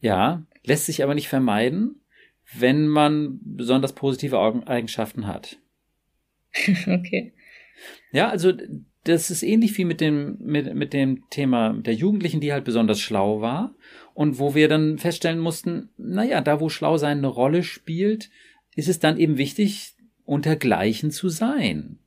Ja, 0.00 0.46
lässt 0.64 0.86
sich 0.86 1.02
aber 1.02 1.14
nicht 1.14 1.28
vermeiden, 1.28 2.00
wenn 2.54 2.86
man 2.86 3.40
besonders 3.42 3.94
positive 3.94 4.38
Eigenschaften 4.66 5.26
hat. 5.26 5.58
okay. 6.86 7.34
Ja, 8.10 8.28
also 8.28 8.52
das 9.04 9.30
ist 9.30 9.42
ähnlich 9.42 9.76
wie 9.78 9.84
mit 9.84 10.00
dem, 10.00 10.38
mit, 10.40 10.74
mit 10.74 10.92
dem 10.92 11.28
Thema 11.30 11.72
der 11.72 11.94
Jugendlichen, 11.94 12.40
die 12.40 12.52
halt 12.52 12.64
besonders 12.64 13.00
schlau 13.00 13.40
war 13.40 13.74
und 14.14 14.38
wo 14.38 14.54
wir 14.54 14.68
dann 14.68 14.98
feststellen 14.98 15.38
mussten, 15.38 15.90
naja, 15.96 16.40
da 16.40 16.60
wo 16.60 16.68
schlau 16.68 16.96
sein 16.96 17.18
eine 17.18 17.26
Rolle 17.26 17.62
spielt, 17.62 18.30
ist 18.74 18.88
es 18.88 18.98
dann 18.98 19.18
eben 19.18 19.38
wichtig, 19.38 19.94
unter 20.24 20.56
Gleichen 20.56 21.10
zu 21.10 21.28
sein. 21.28 21.98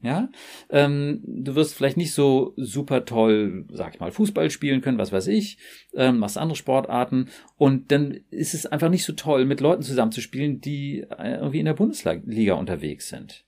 Ja, 0.00 0.30
ähm, 0.70 1.22
du 1.26 1.56
wirst 1.56 1.74
vielleicht 1.74 1.96
nicht 1.96 2.14
so 2.14 2.54
super 2.56 3.04
toll, 3.04 3.66
sag 3.72 3.94
ich 3.94 4.00
mal, 4.00 4.12
Fußball 4.12 4.48
spielen 4.48 4.80
können, 4.80 4.96
was 4.96 5.10
weiß 5.10 5.26
ich, 5.26 5.58
ähm, 5.92 6.18
machst 6.18 6.38
andere 6.38 6.54
Sportarten 6.54 7.28
und 7.56 7.90
dann 7.90 8.20
ist 8.30 8.54
es 8.54 8.64
einfach 8.64 8.90
nicht 8.90 9.04
so 9.04 9.14
toll, 9.14 9.44
mit 9.44 9.60
Leuten 9.60 9.82
zusammenzuspielen, 9.82 10.60
die 10.60 11.00
äh, 11.00 11.38
irgendwie 11.38 11.58
in 11.58 11.64
der 11.64 11.74
Bundesliga 11.74 12.54
unterwegs 12.54 13.08
sind. 13.08 13.44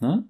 Ne? 0.00 0.26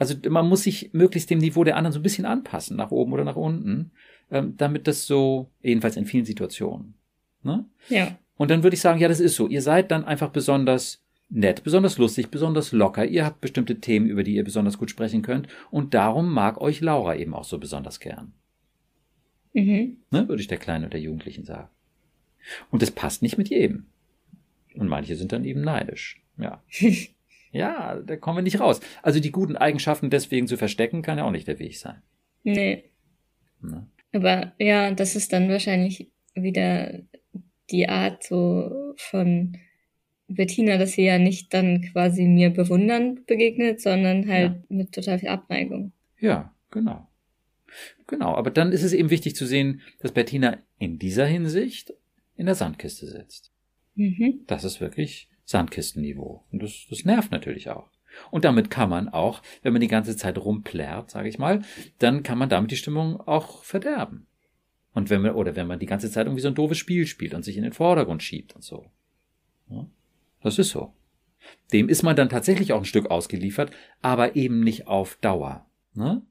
Also 0.00 0.14
man 0.30 0.48
muss 0.48 0.62
sich 0.62 0.94
möglichst 0.94 1.28
dem 1.28 1.40
Niveau 1.40 1.62
der 1.62 1.76
anderen 1.76 1.92
so 1.92 2.00
ein 2.00 2.02
bisschen 2.02 2.24
anpassen, 2.24 2.74
nach 2.74 2.90
oben 2.90 3.12
oder 3.12 3.22
nach 3.22 3.36
unten, 3.36 3.90
ähm, 4.30 4.54
damit 4.56 4.88
das 4.88 5.06
so, 5.06 5.50
jedenfalls 5.60 5.98
in 5.98 6.06
vielen 6.06 6.24
Situationen. 6.24 6.94
Ne? 7.42 7.66
Ja. 7.90 8.18
Und 8.38 8.50
dann 8.50 8.62
würde 8.62 8.72
ich 8.74 8.80
sagen, 8.80 8.98
ja, 8.98 9.08
das 9.08 9.20
ist 9.20 9.36
so. 9.36 9.46
Ihr 9.46 9.60
seid 9.60 9.90
dann 9.90 10.06
einfach 10.06 10.30
besonders 10.30 11.04
nett, 11.28 11.62
besonders 11.64 11.98
lustig, 11.98 12.30
besonders 12.30 12.72
locker. 12.72 13.04
Ihr 13.04 13.26
habt 13.26 13.42
bestimmte 13.42 13.78
Themen, 13.78 14.06
über 14.06 14.22
die 14.22 14.36
ihr 14.36 14.42
besonders 14.44 14.78
gut 14.78 14.90
sprechen 14.90 15.20
könnt. 15.20 15.48
Und 15.70 15.92
darum 15.92 16.32
mag 16.32 16.62
euch 16.62 16.80
Laura 16.80 17.16
eben 17.16 17.34
auch 17.34 17.44
so 17.44 17.58
besonders 17.58 18.00
gern. 18.00 18.32
Mhm. 19.52 19.98
Ne, 20.10 20.28
würde 20.28 20.40
ich 20.40 20.48
der 20.48 20.56
Kleinen 20.56 20.84
und 20.84 20.94
der 20.94 21.00
Jugendlichen 21.00 21.44
sagen. 21.44 21.68
Und 22.70 22.80
das 22.80 22.90
passt 22.90 23.20
nicht 23.20 23.36
mit 23.36 23.50
jedem. 23.50 23.84
Und 24.74 24.88
manche 24.88 25.14
sind 25.16 25.32
dann 25.32 25.44
eben 25.44 25.60
neidisch. 25.60 26.22
Ja. 26.38 26.62
Ja, 27.52 27.96
da 27.96 28.16
kommen 28.16 28.38
wir 28.38 28.42
nicht 28.42 28.60
raus. 28.60 28.80
Also 29.02 29.20
die 29.20 29.32
guten 29.32 29.56
Eigenschaften 29.56 30.10
deswegen 30.10 30.46
zu 30.46 30.56
verstecken, 30.56 31.02
kann 31.02 31.18
ja 31.18 31.24
auch 31.24 31.32
nicht 31.32 31.48
der 31.48 31.58
Weg 31.58 31.76
sein. 31.78 32.02
Nee. 32.44 32.84
Ne? 33.60 33.86
Aber 34.12 34.52
ja, 34.58 34.92
das 34.92 35.16
ist 35.16 35.32
dann 35.32 35.48
wahrscheinlich 35.48 36.10
wieder 36.34 37.00
die 37.70 37.88
Art 37.88 38.22
so 38.24 38.94
von 38.96 39.56
Bettina, 40.28 40.78
dass 40.78 40.92
sie 40.92 41.04
ja 41.04 41.18
nicht 41.18 41.52
dann 41.54 41.82
quasi 41.82 42.24
mir 42.24 42.50
bewundern 42.50 43.20
begegnet, 43.26 43.80
sondern 43.80 44.28
halt 44.28 44.52
ja. 44.52 44.62
mit 44.68 44.92
total 44.92 45.18
viel 45.18 45.28
Abneigung. 45.28 45.92
Ja, 46.18 46.54
genau. 46.70 47.08
Genau, 48.06 48.34
aber 48.34 48.50
dann 48.50 48.72
ist 48.72 48.82
es 48.82 48.92
eben 48.92 49.10
wichtig 49.10 49.36
zu 49.36 49.46
sehen, 49.46 49.80
dass 50.00 50.12
Bettina 50.12 50.58
in 50.78 50.98
dieser 50.98 51.26
Hinsicht 51.26 51.94
in 52.36 52.46
der 52.46 52.54
Sandkiste 52.54 53.06
sitzt. 53.06 53.52
Mhm. 53.94 54.40
Das 54.46 54.64
ist 54.64 54.80
wirklich 54.80 55.29
Sandkistenniveau. 55.50 56.44
Und 56.52 56.62
das, 56.62 56.86
das 56.88 57.04
nervt 57.04 57.32
natürlich 57.32 57.70
auch. 57.70 57.88
Und 58.30 58.44
damit 58.44 58.70
kann 58.70 58.88
man 58.88 59.08
auch, 59.08 59.42
wenn 59.62 59.72
man 59.72 59.80
die 59.80 59.88
ganze 59.88 60.16
Zeit 60.16 60.38
rumplärt, 60.38 61.10
sage 61.10 61.28
ich 61.28 61.38
mal, 61.38 61.62
dann 61.98 62.22
kann 62.22 62.38
man 62.38 62.48
damit 62.48 62.70
die 62.70 62.76
Stimmung 62.76 63.20
auch 63.20 63.64
verderben. 63.64 64.26
Und 64.92 65.10
wenn 65.10 65.22
man, 65.22 65.32
oder 65.32 65.56
wenn 65.56 65.66
man 65.66 65.80
die 65.80 65.86
ganze 65.86 66.10
Zeit 66.10 66.26
irgendwie 66.26 66.42
so 66.42 66.48
ein 66.48 66.54
doofes 66.54 66.78
Spiel 66.78 67.06
spielt 67.06 67.34
und 67.34 67.44
sich 67.44 67.56
in 67.56 67.64
den 67.64 67.72
Vordergrund 67.72 68.22
schiebt 68.22 68.54
und 68.54 68.62
so. 68.62 68.86
Ja, 69.68 69.86
das 70.42 70.58
ist 70.58 70.70
so. 70.70 70.92
Dem 71.72 71.88
ist 71.88 72.02
man 72.02 72.16
dann 72.16 72.28
tatsächlich 72.28 72.72
auch 72.72 72.80
ein 72.80 72.84
Stück 72.84 73.10
ausgeliefert, 73.10 73.72
aber 74.02 74.36
eben 74.36 74.60
nicht 74.60 74.86
auf 74.86 75.16
Dauer. 75.16 75.66
Ne? 75.94 76.22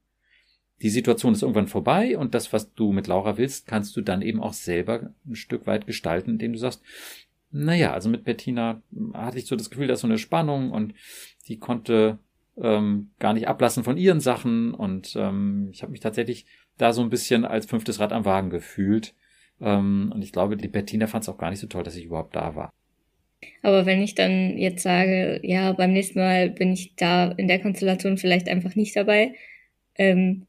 Die 0.82 0.90
Situation 0.90 1.34
ist 1.34 1.42
irgendwann 1.42 1.68
vorbei 1.68 2.18
und 2.18 2.34
das, 2.34 2.54
was 2.54 2.74
du 2.74 2.94
mit 2.94 3.08
Laura 3.08 3.38
willst, 3.38 3.68
kannst 3.68 3.98
du 3.98 4.02
dann 4.02 4.22
eben 4.22 4.42
auch 4.42 4.54
selber 4.54 5.14
ein 5.28 5.36
Stück 5.36 5.68
weit 5.68 5.88
gestalten, 5.88 6.32
indem 6.32 6.54
du 6.54 6.60
sagst, 6.60 6.82
naja, 7.52 7.94
also 7.94 8.10
mit 8.10 8.24
Bettina 8.24 8.82
hatte 9.14 9.40
ich 9.40 9.48
so 9.48 9.56
das 9.56 9.70
Gefühl, 9.70 9.88
da 9.88 9.94
ist 9.94 10.02
so 10.02 10.08
eine 10.08 10.18
Spannung 10.18 10.72
und 10.72 10.94
die 11.48 11.58
konnte 11.58 12.20
ähm, 12.62 13.12
gar 13.20 13.34
nicht 13.34 13.48
ablassen 13.48 13.84
von 13.84 13.98
ihren 13.98 14.20
Sachen 14.20 14.74
und 14.74 15.16
ähm, 15.16 15.70
ich 15.72 15.82
habe 15.82 15.92
mich 15.92 16.02
tatsächlich 16.02 16.46
da 16.78 16.94
so 16.94 17.02
ein 17.02 17.10
bisschen 17.10 17.46
als 17.46 17.66
fünftes 17.66 18.00
Rad 18.00 18.14
am 18.14 18.26
Wagen 18.26 18.50
gefühlt. 18.50 19.14
Ähm, 19.62 20.12
und 20.14 20.22
ich 20.22 20.32
glaube, 20.32 20.58
die 20.58 20.68
Bettina 20.68 21.08
fand 21.08 21.24
es 21.24 21.30
auch 21.30 21.38
gar 21.38 21.50
nicht 21.50 21.60
so 21.60 21.68
toll, 21.68 21.84
dass 21.84 21.96
ich 21.96 22.06
überhaupt 22.06 22.36
da 22.36 22.56
war. 22.56 22.72
Aber 23.62 23.86
wenn 23.86 24.02
ich 24.02 24.16
dann 24.16 24.58
jetzt 24.58 24.84
sage, 24.84 25.40
ja, 25.44 25.72
beim 25.74 25.94
nächsten 25.94 26.20
Mal 26.20 26.50
bin 26.50 26.74
ich 26.74 26.96
da 26.96 27.32
in 27.32 27.48
der 27.48 27.60
Konstellation 27.60 28.18
vielleicht 28.18 28.50
einfach 28.50 28.76
nicht 28.76 28.96
dabei, 28.96 29.34
ähm, 29.96 30.46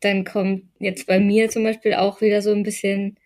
dann 0.00 0.24
kommt 0.24 0.64
jetzt 0.78 1.06
bei 1.06 1.20
mir 1.20 1.50
zum 1.50 1.64
Beispiel 1.64 1.94
auch 1.94 2.20
wieder 2.20 2.42
so 2.42 2.52
ein 2.52 2.62
bisschen 2.62 3.18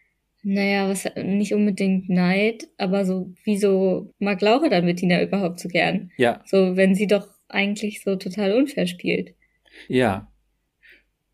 Naja, 0.43 0.89
was 0.89 1.09
nicht 1.17 1.55
unbedingt 1.55 2.09
Neid, 2.09 2.69
aber 2.77 3.05
so, 3.05 3.33
wieso 3.45 4.13
mag 4.19 4.41
Laura 4.41 4.69
dann 4.69 4.87
Bettina 4.87 5.23
überhaupt 5.23 5.61
so 5.61 5.69
gern? 5.69 6.11
Ja. 6.17 6.43
So, 6.47 6.77
wenn 6.77 6.95
sie 6.97 7.07
doch 7.07 7.29
eigentlich 7.49 8.03
so 8.03 8.17
total 8.17 8.53
unfair 8.55 8.87
spielt. 8.87 9.35
Ja. 9.89 10.33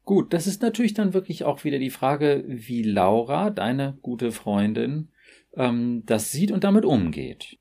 Gut, 0.04 0.32
das 0.32 0.46
ist 0.46 0.62
natürlich 0.62 0.94
dann 0.94 1.14
wirklich 1.14 1.44
auch 1.44 1.64
wieder 1.64 1.78
die 1.78 1.90
Frage, 1.90 2.44
wie 2.46 2.82
Laura, 2.82 3.50
deine 3.50 3.98
gute 4.02 4.30
Freundin, 4.30 5.08
ähm, 5.56 6.02
das 6.04 6.30
sieht 6.32 6.50
und 6.50 6.64
damit 6.64 6.84
umgeht. 6.84 7.58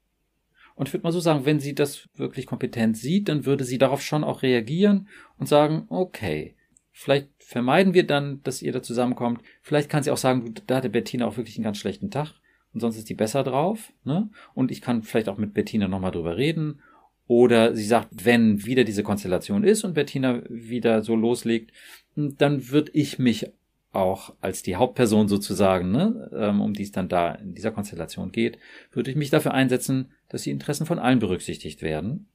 Und 0.75 0.87
ich 0.87 0.93
würde 0.93 1.03
mal 1.03 1.11
so 1.11 1.19
sagen, 1.19 1.45
wenn 1.45 1.59
sie 1.59 1.73
das 1.73 2.07
wirklich 2.15 2.45
kompetent 2.45 2.97
sieht, 2.97 3.29
dann 3.29 3.45
würde 3.45 3.63
sie 3.63 3.77
darauf 3.77 4.01
schon 4.01 4.23
auch 4.23 4.43
reagieren 4.43 5.07
und 5.37 5.47
sagen, 5.47 5.85
okay, 5.89 6.55
vielleicht 6.97 7.29
vermeiden 7.37 7.93
wir 7.93 8.07
dann, 8.07 8.41
dass 8.41 8.63
ihr 8.63 8.71
da 8.71 8.81
zusammenkommt. 8.81 9.41
Vielleicht 9.61 9.87
kann 9.87 10.01
sie 10.01 10.09
auch 10.09 10.17
sagen, 10.17 10.55
da 10.65 10.77
hatte 10.77 10.89
Bettina 10.89 11.27
auch 11.27 11.37
wirklich 11.37 11.55
einen 11.55 11.63
ganz 11.63 11.77
schlechten 11.77 12.09
Tag 12.09 12.33
und 12.73 12.79
sonst 12.79 12.97
ist 12.97 13.07
die 13.07 13.13
besser 13.13 13.43
drauf. 13.43 13.93
Ne? 14.03 14.31
Und 14.55 14.71
ich 14.71 14.81
kann 14.81 15.03
vielleicht 15.03 15.29
auch 15.29 15.37
mit 15.37 15.53
Bettina 15.53 15.87
nochmal 15.87 16.11
drüber 16.11 16.37
reden. 16.37 16.81
Oder 17.27 17.75
sie 17.75 17.85
sagt, 17.85 18.25
wenn 18.25 18.65
wieder 18.65 18.83
diese 18.83 19.03
Konstellation 19.03 19.63
ist 19.63 19.83
und 19.83 19.93
Bettina 19.93 20.41
wieder 20.49 21.03
so 21.03 21.15
loslegt, 21.15 21.71
dann 22.15 22.69
würde 22.69 22.91
ich 22.93 23.19
mich 23.19 23.51
auch 23.91 24.33
als 24.41 24.63
die 24.63 24.75
Hauptperson 24.75 25.27
sozusagen, 25.27 25.91
ne, 25.91 26.31
ähm, 26.33 26.61
um 26.61 26.73
die 26.73 26.83
es 26.83 26.91
dann 26.91 27.09
da 27.09 27.33
in 27.33 27.53
dieser 27.53 27.71
Konstellation 27.71 28.31
geht, 28.31 28.57
würde 28.91 29.11
ich 29.11 29.17
mich 29.17 29.29
dafür 29.29 29.53
einsetzen, 29.53 30.11
dass 30.29 30.43
die 30.43 30.51
Interessen 30.51 30.87
von 30.87 30.99
allen 30.99 31.19
berücksichtigt 31.19 31.83
werden. 31.83 32.27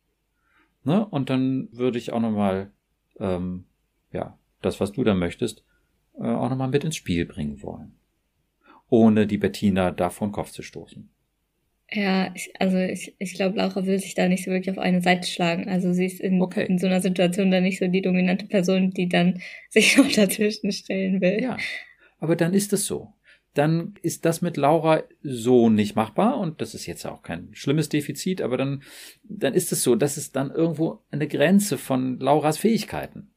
Ne? 0.85 1.05
Und 1.05 1.31
dann 1.31 1.69
würde 1.73 1.99
ich 1.99 2.13
auch 2.13 2.21
nochmal, 2.21 2.71
ähm, 3.19 3.65
ja, 4.13 4.39
das, 4.63 4.81
was 4.81 4.93
du 4.93 5.05
da 5.05 5.15
möchtest, 5.15 5.65
äh, 6.19 6.25
auch 6.25 6.49
nochmal 6.49 6.69
mit 6.69 6.85
ins 6.85 6.97
Spiel 6.97 7.25
bringen 7.27 7.63
wollen. 7.63 7.95
Ohne 8.89 9.27
die 9.27 9.39
Bettina 9.39 9.91
da 9.91 10.11
vor 10.11 10.29
den 10.29 10.33
Kopf 10.33 10.51
zu 10.51 10.63
stoßen. 10.63 11.09
Ja, 11.95 12.33
ich, 12.35 12.51
also 12.59 12.79
ich, 12.79 13.15
ich 13.19 13.35
glaube, 13.35 13.59
Laura 13.59 13.85
will 13.85 13.99
sich 13.99 14.15
da 14.15 14.27
nicht 14.27 14.45
so 14.45 14.51
wirklich 14.51 14.71
auf 14.71 14.83
eine 14.83 15.03
Seite 15.03 15.29
schlagen. 15.29 15.69
Also 15.69 15.93
sie 15.93 16.07
ist 16.07 16.21
in, 16.21 16.41
okay. 16.41 16.65
in 16.67 16.79
so 16.79 16.87
einer 16.87 17.01
Situation 17.01 17.51
dann 17.51 17.65
nicht 17.65 17.79
so 17.79 17.87
die 17.87 18.01
dominante 18.01 18.47
Person, 18.47 18.91
die 18.93 19.09
dann 19.09 19.41
sich 19.69 19.97
noch 19.97 20.11
dazwischen 20.11 20.73
stellen 20.73 21.21
will. 21.21 21.43
Ja, 21.43 21.57
aber 22.19 22.37
dann 22.37 22.55
ist 22.55 22.73
es 22.73 22.87
so. 22.87 23.13
Dann 23.55 23.95
ist 24.01 24.25
das 24.25 24.41
mit 24.41 24.57
Laura 24.57 25.03
so 25.23 25.69
nicht 25.69 25.95
machbar 25.95 26.39
und 26.39 26.63
das 26.63 26.75
ist 26.75 26.87
jetzt 26.87 27.05
auch 27.05 27.23
kein 27.23 27.51
schlimmes 27.53 27.91
Defizit, 27.91 28.41
aber 28.41 28.57
dann, 28.57 28.83
dann 29.25 29.53
ist 29.53 29.73
es 29.73 29.83
so, 29.83 29.95
das 29.95 30.17
ist 30.17 30.37
dann 30.37 30.51
irgendwo 30.51 31.01
eine 31.11 31.29
Grenze 31.29 31.77
von 31.77 32.19
Lauras 32.19 32.57
Fähigkeiten. 32.57 33.32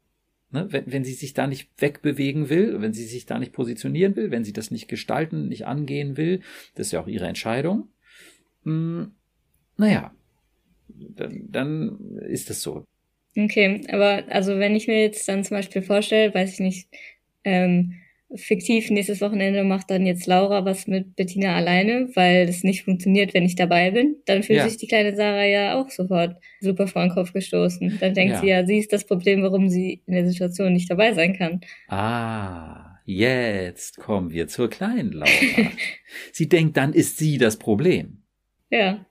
Ne? 0.56 0.68
Wenn, 0.72 0.92
wenn 0.92 1.04
sie 1.04 1.14
sich 1.14 1.34
da 1.36 1.46
nicht 1.46 1.70
wegbewegen 1.78 2.50
will, 2.50 2.82
wenn 2.82 2.94
sie 2.94 3.06
sich 3.06 3.28
da 3.28 3.38
nicht 3.38 3.54
positionieren 3.54 4.16
will, 4.16 4.32
wenn 4.32 4.44
sie 4.44 4.54
das 4.54 4.72
nicht 4.72 4.88
gestalten, 4.88 5.48
nicht 5.48 5.68
angehen 5.68 6.18
will, 6.18 6.42
das 6.74 6.88
ist 6.88 6.94
ja 6.94 7.02
auch 7.02 7.08
ihre 7.08 7.28
Entscheidung 7.28 7.90
hm, 8.66 9.12
naja, 9.78 10.12
dann, 10.88 11.48
dann 11.50 12.18
ist 12.28 12.50
das 12.50 12.62
so. 12.62 12.84
Okay, 13.38 13.82
aber 13.90 14.24
also 14.30 14.60
wenn 14.60 14.76
ich 14.76 14.88
mir 14.88 15.02
jetzt 15.02 15.28
dann 15.28 15.44
zum 15.44 15.58
Beispiel 15.58 15.82
vorstelle, 15.82 16.34
weiß 16.34 16.54
ich 16.54 16.60
nicht, 16.60 16.90
ähm, 17.44 17.96
fiktiv 18.34 18.90
nächstes 18.90 19.22
Wochenende 19.22 19.64
macht 19.64 19.92
dann 19.92 20.06
jetzt 20.06 20.26
Laura 20.26 20.66
was 20.66 20.88
mit 20.88 21.16
Bettina 21.16 21.56
alleine, 21.56 22.10
weil 22.16 22.50
es 22.50 22.64
nicht 22.64 22.84
funktioniert, 22.84 23.34
wenn 23.34 23.46
ich 23.46 23.56
dabei 23.56 23.92
bin, 23.92 24.18
dann 24.26 24.44
fühlt 24.44 24.60
ja. 24.60 24.68
sich 24.68 24.78
die 24.78 24.88
kleine 24.88 25.16
Sarah 25.16 25.46
ja 25.46 25.80
auch 25.80 25.90
sofort 25.90 26.38
super 26.60 26.88
vor 26.88 27.04
den 27.04 27.12
Kopf 27.12 27.34
gestoßen. 27.34 27.98
Dann 28.00 28.14
denkt 28.14 28.34
ja. 28.34 28.42
sie 28.42 28.48
ja, 28.48 28.66
sie 28.66 28.80
ist 28.80 28.92
das 28.92 29.06
Problem, 29.06 29.44
warum 29.44 29.70
sie 29.70 30.02
in 30.08 30.14
der 30.14 30.28
Situation 30.28 30.74
nicht 30.74 30.90
dabei 30.90 31.14
sein 31.14 31.38
kann. 31.38 31.62
Ah, 31.88 32.98
jetzt 33.06 33.98
kommen 33.98 34.32
wir 34.32 34.48
zur 34.48 34.70
kleinen 34.70 35.12
Laura. 35.12 35.30
sie 36.32 36.50
denkt, 36.50 36.78
dann 36.78 36.94
ist 36.94 37.18
sie 37.18 37.38
das 37.38 37.58
Problem. 37.58 38.24
Ja. 38.70 39.06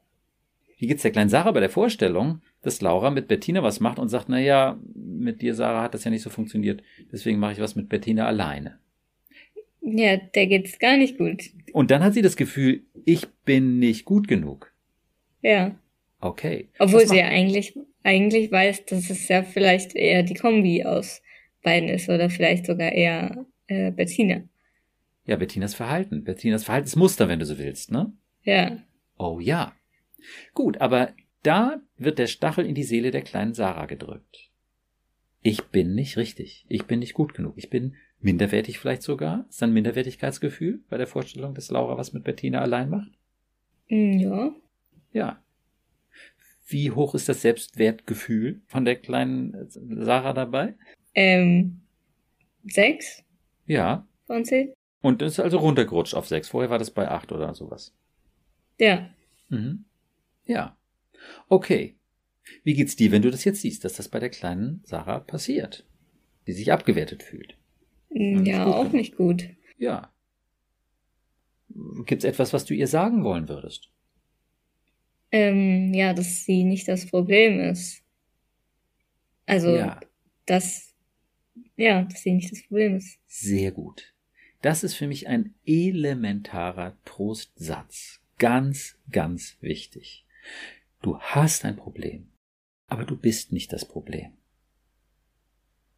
Wie 0.76 0.88
geht's 0.88 1.02
der 1.02 1.12
kleinen 1.12 1.30
Sarah 1.30 1.52
bei 1.52 1.60
der 1.60 1.70
Vorstellung, 1.70 2.42
dass 2.62 2.80
Laura 2.80 3.10
mit 3.10 3.28
Bettina 3.28 3.62
was 3.62 3.78
macht 3.78 3.98
und 3.98 4.08
sagt, 4.08 4.28
na 4.28 4.40
ja, 4.40 4.78
mit 4.94 5.40
dir, 5.40 5.54
Sarah, 5.54 5.82
hat 5.82 5.94
das 5.94 6.04
ja 6.04 6.10
nicht 6.10 6.22
so 6.22 6.30
funktioniert, 6.30 6.82
deswegen 7.12 7.38
mache 7.38 7.52
ich 7.52 7.60
was 7.60 7.76
mit 7.76 7.88
Bettina 7.88 8.26
alleine. 8.26 8.78
Ja, 9.84 10.16
der 10.16 10.46
geht's 10.46 10.78
gar 10.78 10.96
nicht 10.96 11.18
gut. 11.18 11.42
Und 11.72 11.90
dann 11.90 12.02
hat 12.02 12.14
sie 12.14 12.22
das 12.22 12.36
Gefühl, 12.36 12.82
ich 13.04 13.28
bin 13.44 13.78
nicht 13.78 14.06
gut 14.06 14.28
genug. 14.28 14.72
Ja. 15.42 15.78
Okay. 16.20 16.68
Obwohl 16.78 17.06
sie 17.06 17.18
ja 17.18 17.26
eigentlich, 17.26 17.78
eigentlich 18.02 18.50
weiß, 18.50 18.86
dass 18.86 19.10
es 19.10 19.28
ja 19.28 19.42
vielleicht 19.42 19.94
eher 19.94 20.22
die 20.22 20.34
Kombi 20.34 20.84
aus 20.84 21.20
beiden 21.62 21.90
ist 21.90 22.08
oder 22.08 22.30
vielleicht 22.30 22.64
sogar 22.64 22.92
eher 22.92 23.44
äh, 23.66 23.90
Bettina. 23.90 24.42
Ja, 25.26 25.36
Bettinas 25.36 25.74
Verhalten. 25.74 26.24
Bettinas 26.24 26.64
Verhaltensmuster, 26.64 27.28
wenn 27.28 27.40
du 27.40 27.46
so 27.46 27.58
willst, 27.58 27.90
ne? 27.90 28.12
Ja. 28.42 28.78
Oh 29.18 29.38
ja. 29.38 29.74
Gut, 30.54 30.78
aber 30.80 31.12
da 31.42 31.82
wird 31.98 32.18
der 32.18 32.26
Stachel 32.26 32.64
in 32.64 32.74
die 32.74 32.84
Seele 32.84 33.10
der 33.10 33.22
kleinen 33.22 33.52
Sarah 33.52 33.86
gedrückt. 33.86 34.50
Ich 35.42 35.62
bin 35.64 35.94
nicht 35.94 36.16
richtig. 36.16 36.64
Ich 36.68 36.86
bin 36.86 37.00
nicht 37.00 37.12
gut 37.12 37.34
genug. 37.34 37.54
Ich 37.56 37.68
bin 37.68 37.96
minderwertig 38.24 38.78
vielleicht 38.78 39.02
sogar. 39.02 39.46
Ist 39.48 39.62
ein 39.62 39.72
Minderwertigkeitsgefühl 39.72 40.82
bei 40.88 40.96
der 40.96 41.06
Vorstellung, 41.06 41.54
dass 41.54 41.70
Laura 41.70 41.96
was 41.96 42.12
mit 42.12 42.24
Bettina 42.24 42.60
allein 42.60 42.90
macht? 42.90 43.12
Mm, 43.88 44.18
ja. 44.18 44.54
Ja. 45.12 45.42
Wie 46.66 46.90
hoch 46.90 47.14
ist 47.14 47.28
das 47.28 47.42
Selbstwertgefühl 47.42 48.62
von 48.66 48.84
der 48.84 48.96
kleinen 48.96 49.68
Sarah 49.68 50.32
dabei? 50.32 50.74
Ähm, 51.14 51.82
sechs. 52.64 53.22
Ja. 53.66 54.06
Von 54.26 54.44
zehn. 54.44 54.72
Und 55.02 55.20
ist 55.20 55.38
also 55.38 55.58
runtergerutscht 55.58 56.14
auf 56.14 56.26
sechs. 56.26 56.48
Vorher 56.48 56.70
war 56.70 56.78
das 56.78 56.90
bei 56.90 57.08
acht 57.08 57.30
oder 57.30 57.54
sowas. 57.54 57.94
Ja. 58.80 59.10
Mhm. 59.50 59.84
Ja. 60.46 60.76
Okay. 61.48 61.96
Wie 62.62 62.74
geht's 62.74 62.96
dir, 62.96 63.12
wenn 63.12 63.22
du 63.22 63.30
das 63.30 63.44
jetzt 63.44 63.60
siehst, 63.60 63.84
dass 63.84 63.94
das 63.94 64.08
bei 64.08 64.18
der 64.18 64.30
kleinen 64.30 64.82
Sarah 64.84 65.20
passiert? 65.20 65.84
Die 66.46 66.52
sich 66.52 66.72
abgewertet 66.72 67.22
fühlt. 67.22 67.56
Mm, 68.14 68.44
ja, 68.46 68.64
auch 68.64 68.78
gemacht. 68.78 68.94
nicht 68.94 69.16
gut. 69.16 69.50
Ja. 69.76 70.10
Gibt's 72.06 72.24
etwas, 72.24 72.52
was 72.52 72.64
du 72.64 72.72
ihr 72.72 72.86
sagen 72.86 73.24
wollen 73.24 73.48
würdest? 73.48 73.90
Ähm, 75.32 75.92
ja, 75.92 76.14
dass 76.14 76.44
sie 76.44 76.62
nicht 76.62 76.86
das 76.86 77.06
Problem 77.06 77.58
ist. 77.58 78.02
Also, 79.46 79.74
ja. 79.76 79.98
dass, 80.46 80.94
ja, 81.76 82.02
dass 82.04 82.22
sie 82.22 82.32
nicht 82.32 82.52
das 82.52 82.62
Problem 82.62 82.96
ist. 82.96 83.18
Sehr 83.26 83.72
gut. 83.72 84.14
Das 84.62 84.84
ist 84.84 84.94
für 84.94 85.08
mich 85.08 85.26
ein 85.26 85.54
elementarer 85.66 86.96
Trostsatz. 87.04 88.20
Ganz, 88.38 88.96
ganz 89.10 89.56
wichtig. 89.60 90.24
Du 91.02 91.18
hast 91.18 91.64
ein 91.64 91.76
Problem, 91.76 92.30
aber 92.86 93.04
du 93.04 93.16
bist 93.16 93.52
nicht 93.52 93.72
das 93.72 93.84
Problem. 93.84 94.32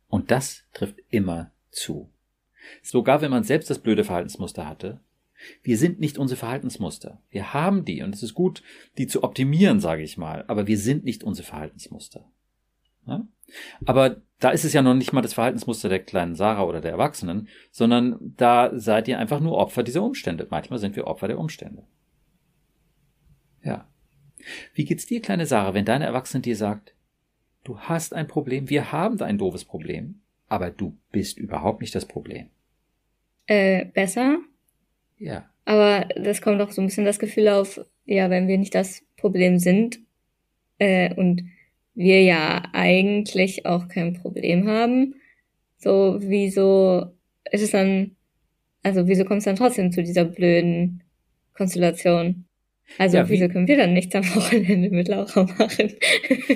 Und 0.08 0.30
das 0.30 0.64
trifft 0.72 0.98
immer 1.10 1.52
zu. 1.76 2.10
Sogar 2.82 3.20
wenn 3.20 3.30
man 3.30 3.44
selbst 3.44 3.70
das 3.70 3.78
blöde 3.78 4.04
Verhaltensmuster 4.04 4.66
hatte, 4.66 5.00
wir 5.62 5.76
sind 5.76 6.00
nicht 6.00 6.18
unsere 6.18 6.38
Verhaltensmuster. 6.38 7.20
Wir 7.30 7.52
haben 7.52 7.84
die 7.84 8.02
und 8.02 8.14
es 8.14 8.22
ist 8.22 8.34
gut, 8.34 8.62
die 8.98 9.06
zu 9.06 9.22
optimieren, 9.22 9.80
sage 9.80 10.02
ich 10.02 10.16
mal, 10.16 10.44
aber 10.48 10.66
wir 10.66 10.78
sind 10.78 11.04
nicht 11.04 11.24
unsere 11.24 11.46
Verhaltensmuster. 11.46 12.24
Ja? 13.06 13.26
Aber 13.84 14.22
da 14.40 14.50
ist 14.50 14.64
es 14.64 14.72
ja 14.72 14.82
noch 14.82 14.94
nicht 14.94 15.12
mal 15.12 15.22
das 15.22 15.34
Verhaltensmuster 15.34 15.88
der 15.88 16.00
kleinen 16.00 16.34
Sarah 16.34 16.64
oder 16.64 16.80
der 16.80 16.90
Erwachsenen, 16.90 17.48
sondern 17.70 18.18
da 18.36 18.70
seid 18.78 19.08
ihr 19.08 19.18
einfach 19.18 19.40
nur 19.40 19.56
Opfer 19.56 19.82
dieser 19.82 20.02
Umstände. 20.02 20.46
Manchmal 20.50 20.78
sind 20.78 20.96
wir 20.96 21.06
Opfer 21.06 21.28
der 21.28 21.38
Umstände. 21.38 21.84
Ja. 23.62 23.88
Wie 24.74 24.84
geht's 24.84 25.06
dir, 25.06 25.22
kleine 25.22 25.46
Sarah, 25.46 25.74
wenn 25.74 25.84
deine 25.84 26.06
Erwachsene 26.06 26.42
dir 26.42 26.56
sagt, 26.56 26.94
du 27.64 27.78
hast 27.78 28.14
ein 28.14 28.28
Problem, 28.28 28.68
wir 28.68 28.92
haben 28.92 29.20
ein 29.20 29.38
doofes 29.38 29.64
Problem, 29.64 30.20
aber 30.48 30.70
du 30.70 30.96
bist 31.12 31.38
überhaupt 31.38 31.80
nicht 31.80 31.94
das 31.94 32.06
Problem? 32.06 32.46
Äh, 33.46 33.86
besser. 33.86 34.38
Ja. 35.18 35.48
Aber 35.64 36.06
das 36.16 36.40
kommt 36.40 36.60
auch 36.60 36.70
so 36.70 36.80
ein 36.80 36.86
bisschen 36.86 37.04
das 37.04 37.18
Gefühl 37.18 37.48
auf, 37.48 37.80
ja, 38.04 38.30
wenn 38.30 38.48
wir 38.48 38.58
nicht 38.58 38.74
das 38.74 39.02
Problem 39.16 39.58
sind, 39.58 39.98
äh, 40.78 41.14
und 41.14 41.42
wir 41.94 42.22
ja 42.22 42.62
eigentlich 42.72 43.66
auch 43.66 43.88
kein 43.88 44.14
Problem 44.14 44.68
haben, 44.68 45.14
so, 45.78 46.18
wieso 46.20 47.12
ist 47.50 47.62
es 47.62 47.70
dann, 47.70 48.16
also 48.82 49.08
wieso 49.08 49.24
kommt 49.24 49.38
es 49.38 49.44
dann 49.44 49.56
trotzdem 49.56 49.92
zu 49.92 50.02
dieser 50.02 50.24
blöden 50.24 51.02
Konstellation? 51.54 52.44
Also 52.98 53.16
ja, 53.16 53.28
wieso 53.28 53.48
können 53.48 53.66
wir 53.66 53.76
dann 53.76 53.94
nichts 53.94 54.14
am 54.14 54.24
Wochenende 54.34 54.90
mit 54.90 55.08
Laura 55.08 55.44
machen? 55.58 55.92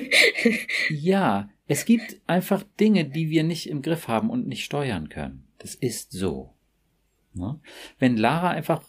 ja, 0.89 1.49
es 1.71 1.85
gibt 1.85 2.19
einfach 2.27 2.63
Dinge, 2.81 3.05
die 3.05 3.29
wir 3.29 3.45
nicht 3.45 3.69
im 3.69 3.81
Griff 3.81 4.09
haben 4.09 4.29
und 4.29 4.45
nicht 4.45 4.65
steuern 4.65 5.07
können. 5.07 5.47
Das 5.57 5.73
ist 5.73 6.11
so. 6.11 6.53
Ne? 7.33 7.61
Wenn 7.97 8.17
Lara 8.17 8.49
einfach 8.49 8.83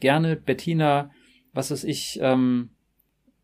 gerne 0.00 0.36
Bettina, 0.36 1.10
was 1.52 1.70
weiß 1.70 1.84
ich, 1.84 2.18
ähm, 2.22 2.70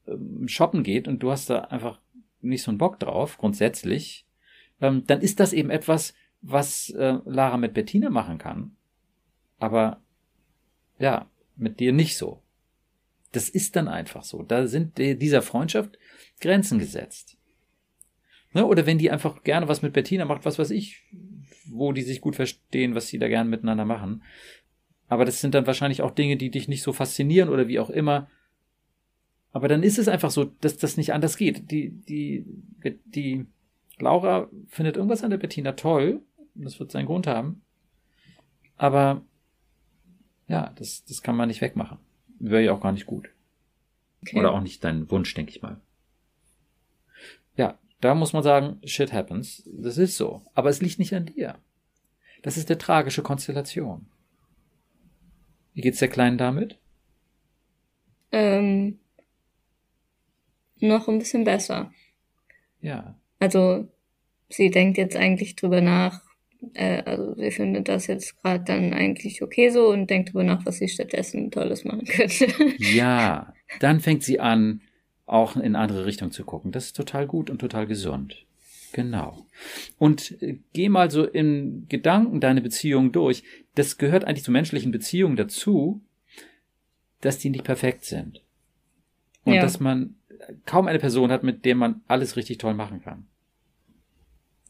ähm, 0.07 0.49
shoppen 0.49 0.85
geht 0.85 1.07
und 1.07 1.23
du 1.23 1.31
hast 1.31 1.51
da 1.51 1.65
einfach 1.65 2.01
nicht 2.41 2.63
so 2.63 2.71
einen 2.71 2.79
Bock 2.79 2.99
drauf, 2.99 3.37
grundsätzlich, 3.37 4.27
ähm, 4.81 5.05
dann 5.07 5.21
ist 5.21 5.39
das 5.39 5.53
eben 5.53 5.69
etwas, 5.69 6.15
was 6.41 6.89
äh, 6.89 7.19
Lara 7.27 7.59
mit 7.59 7.75
Bettina 7.75 8.09
machen 8.09 8.39
kann. 8.39 8.75
Aber 9.59 10.01
ja, 10.99 11.31
mit 11.57 11.79
dir 11.79 11.93
nicht 11.93 12.17
so. 12.17 12.43
Das 13.33 13.51
ist 13.51 13.77
dann 13.77 13.87
einfach 13.87 14.23
so. 14.25 14.43
Da 14.43 14.67
sind 14.67 14.97
dieser 14.97 15.43
Freundschaft 15.43 15.99
Grenzen 16.41 16.79
gesetzt. 16.79 17.38
Ne? 18.53 18.67
Oder 18.67 18.87
wenn 18.87 18.99
die 18.99 19.11
einfach 19.11 19.43
gerne 19.43 19.69
was 19.69 19.83
mit 19.83 19.93
Bettina 19.93 20.25
macht, 20.25 20.45
was 20.45 20.59
weiß 20.59 20.71
ich, 20.71 21.03
wo 21.67 21.93
die 21.93 22.03
sich 22.03 22.21
gut 22.21 22.37
verstehen, 22.37 22.95
was 22.95 23.09
sie 23.09 23.19
da 23.19 23.29
gerne 23.29 23.51
miteinander 23.51 23.85
machen. 23.85 24.23
Aber 25.09 25.25
das 25.25 25.41
sind 25.41 25.55
dann 25.55 25.67
wahrscheinlich 25.67 26.03
auch 26.03 26.11
Dinge, 26.11 26.37
die 26.37 26.51
dich 26.51 26.69
nicht 26.69 26.83
so 26.83 26.93
faszinieren 26.93 27.49
oder 27.49 27.69
wie 27.69 27.79
auch 27.79 27.91
immer. 27.91 28.29
Aber 29.53 29.69
dann 29.69 29.83
ist 29.83 29.99
es 29.99 30.09
einfach 30.09 30.31
so, 30.31 30.45
dass 30.45 30.77
das 30.77 30.97
nicht 30.97 31.13
anders 31.13 31.37
geht. 31.37 31.71
Die, 31.71 31.91
die, 31.91 32.45
die 33.07 33.47
Laura 33.99 34.49
findet 34.69 34.97
irgendwas 34.97 35.25
an 35.25 35.31
der 35.31 35.39
Bettina 35.39 35.73
toll. 35.73 36.21
Das 36.55 36.79
wird 36.79 36.91
seinen 36.91 37.07
Grund 37.07 37.27
haben. 37.27 37.63
Aber 38.77 39.23
ja, 40.47 40.73
das, 40.77 41.05
das 41.05 41.23
kann 41.23 41.37
man 41.37 41.49
nicht 41.49 41.61
wegmachen. 41.61 41.99
Wäre 42.39 42.65
ja 42.65 42.73
auch 42.73 42.81
gar 42.81 42.93
nicht 42.93 43.07
gut. 43.07 43.31
Okay. 44.23 44.39
Oder 44.39 44.53
auch 44.53 44.61
nicht 44.61 44.85
dein 44.85 45.11
Wunsch, 45.11 45.33
denke 45.35 45.51
ich 45.51 45.63
mal. 45.63 45.81
Da 48.01 48.15
muss 48.15 48.33
man 48.33 48.43
sagen, 48.43 48.81
shit 48.85 49.13
happens. 49.13 49.69
Das 49.73 49.99
ist 49.99 50.17
so. 50.17 50.43
Aber 50.55 50.71
es 50.71 50.81
liegt 50.81 50.99
nicht 50.99 51.15
an 51.15 51.27
dir. 51.27 51.57
Das 52.43 52.57
ist 52.57 52.71
eine 52.71 52.79
tragische 52.79 53.23
Konstellation. 53.23 54.07
Wie 55.75 55.81
geht's 55.81 55.99
der 55.99 56.09
Kleinen 56.09 56.39
damit? 56.39 56.79
Ähm, 58.31 58.99
noch 60.81 61.09
ein 61.09 61.19
bisschen 61.19 61.45
besser. 61.45 61.93
Ja. 62.81 63.19
Also, 63.39 63.89
sie 64.49 64.71
denkt 64.71 64.99
jetzt 64.99 65.17
eigentlich 65.17 65.57
drüber 65.57 65.81
nach, 65.81 66.23
äh, 66.75 67.03
also 67.03 67.35
sie 67.35 67.51
findet 67.51 67.89
das 67.89 68.07
jetzt 68.07 68.41
gerade 68.43 68.65
dann 68.65 68.93
eigentlich 68.93 69.43
okay 69.43 69.71
so 69.71 69.89
und 69.89 70.09
denkt 70.09 70.31
drüber 70.31 70.45
nach, 70.45 70.65
was 70.67 70.79
sie 70.79 70.89
stattdessen 70.89 71.51
Tolles 71.51 71.85
machen 71.85 72.05
könnte. 72.05 72.47
Ja, 72.79 73.53
dann 73.81 74.01
fängt 74.01 74.23
sie 74.23 74.41
an, 74.41 74.83
auch 75.29 75.57
in 75.57 75.77
andere 75.77 76.07
Richtung 76.07 76.31
zu 76.31 76.45
gucken. 76.45 76.73
Das 76.73 76.87
ist 76.87 76.97
total 76.97 77.27
gut 77.27 77.51
und 77.51 77.59
total 77.59 77.87
gesund. 77.87 78.47
Genau. 78.93 79.47
Und 79.99 80.41
äh, 80.43 80.59
geh 80.73 80.89
mal 80.89 81.11
so 81.11 81.25
in 81.25 81.87
Gedanken 81.89 82.41
deine 82.41 82.61
Beziehung 82.61 83.13
durch. 83.13 83.43
Das 83.75 83.99
gehört 83.99 84.25
eigentlich 84.25 84.45
zu 84.45 84.51
menschlichen 84.51 84.93
Beziehungen 84.93 85.37
dazu, 85.37 86.01
dass 87.21 87.39
die 87.39 87.51
nicht 87.51 87.65
perfekt 87.65 88.05
sind. 88.05 88.43
Und 89.45 89.55
ja. 89.55 89.63
dass 89.63 89.81
man 89.81 90.15
kaum 90.67 90.87
eine 90.87 90.99
Person 90.99 91.31
hat, 91.31 91.43
mit 91.43 91.65
der 91.65 91.75
man 91.75 92.03
alles 92.07 92.37
richtig 92.37 92.59
toll 92.59 92.75
machen 92.75 93.03
kann. 93.03 93.27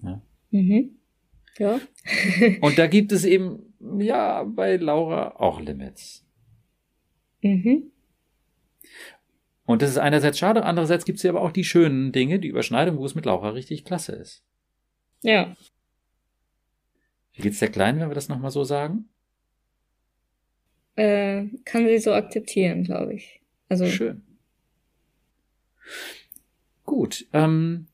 Ja. 0.03 0.23
Mhm. 0.51 0.91
Ja. 1.59 1.81
Und 2.61 2.79
da 2.79 2.87
gibt 2.87 3.13
es 3.13 3.25
eben, 3.25 3.75
ja, 3.99 4.45
bei 4.45 4.77
Laura 4.77 5.37
auch 5.37 5.61
Limits. 5.61 6.25
Mhm. 7.43 7.91
Und 9.69 9.83
das 9.83 9.91
ist 9.91 9.99
einerseits 9.99 10.39
schade, 10.39 10.65
andererseits 10.65 11.05
gibt 11.05 11.19
es 11.19 11.25
ja 11.25 11.31
aber 11.31 11.43
auch 11.43 11.53
die 11.53 11.63
schönen 11.63 12.11
Dinge, 12.11 12.39
die 12.39 12.49
Überschneidung, 12.49 12.97
wo 12.97 13.05
es 13.05 13.15
mit 13.15 13.27
Laura 13.27 13.51
richtig 13.51 13.85
klasse 13.85 14.13
ist. 14.13 14.43
Ja. 15.23 15.55
Wie 17.35 17.43
geht's 17.43 17.59
der 17.59 17.69
Kleinen, 17.69 18.01
wenn 18.01 18.09
wir 18.09 18.15
das 18.15 18.31
nochmal 18.31 18.51
so 18.51 18.65
sagen? 18.65 19.11
Äh, 20.97 21.49
kann 21.67 21.87
sie 21.87 21.99
so 21.99 22.15
akzeptieren, 22.15 22.83
glaube 22.83 23.13
ich. 23.13 23.43
Also. 23.69 23.85
Schön. 23.85 24.23
Gut. 26.87 27.27
Ähm, 27.35 27.89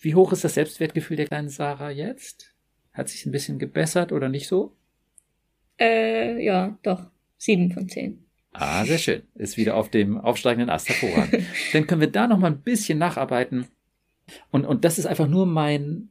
wie 0.00 0.16
hoch 0.16 0.32
ist 0.32 0.42
das 0.42 0.54
Selbstwertgefühl 0.54 1.16
der 1.16 1.28
kleinen 1.28 1.50
Sarah 1.50 1.90
jetzt? 1.90 2.52
Hat 2.92 3.08
sich 3.10 3.24
ein 3.26 3.32
bisschen 3.32 3.60
gebessert 3.60 4.10
oder 4.10 4.28
nicht 4.28 4.48
so? 4.48 4.74
Äh, 5.78 6.44
ja, 6.44 6.76
doch. 6.82 7.12
Sieben 7.38 7.70
von 7.70 7.88
zehn. 7.88 8.25
Ah, 8.58 8.84
sehr 8.84 8.98
schön. 8.98 9.22
Ist 9.34 9.56
wieder 9.56 9.76
auf 9.76 9.90
dem 9.90 10.18
aufsteigenden 10.18 10.70
Ast 10.70 10.88
hervorragend. 10.88 11.44
Dann 11.72 11.86
können 11.86 12.00
wir 12.00 12.10
da 12.10 12.26
noch 12.26 12.38
mal 12.38 12.48
ein 12.48 12.62
bisschen 12.62 12.98
nacharbeiten. 12.98 13.66
Und, 14.50 14.64
und 14.64 14.84
das 14.84 14.98
ist 14.98 15.06
einfach 15.06 15.28
nur 15.28 15.46
mein, 15.46 16.08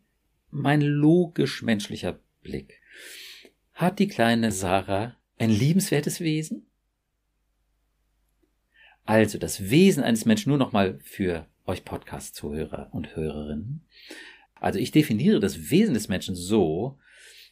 mein 0.51 0.81
logisch-menschlicher 0.81 2.19
Blick. 2.43 2.81
Hat 3.73 3.99
die 3.99 4.07
kleine 4.07 4.51
Sarah 4.51 5.15
ein 5.37 5.49
liebenswertes 5.49 6.19
Wesen? 6.19 6.67
Also 9.05 9.37
das 9.37 9.69
Wesen 9.69 10.03
eines 10.03 10.25
Menschen 10.25 10.49
nur 10.49 10.57
noch 10.57 10.71
mal 10.71 10.99
für 11.03 11.47
euch 11.65 11.83
Podcast-Zuhörer 11.83 12.89
und 12.91 13.15
Hörerinnen. 13.15 13.81
Also 14.55 14.79
ich 14.79 14.91
definiere 14.91 15.39
das 15.39 15.69
Wesen 15.69 15.93
des 15.93 16.07
Menschen 16.07 16.35
so, 16.35 16.97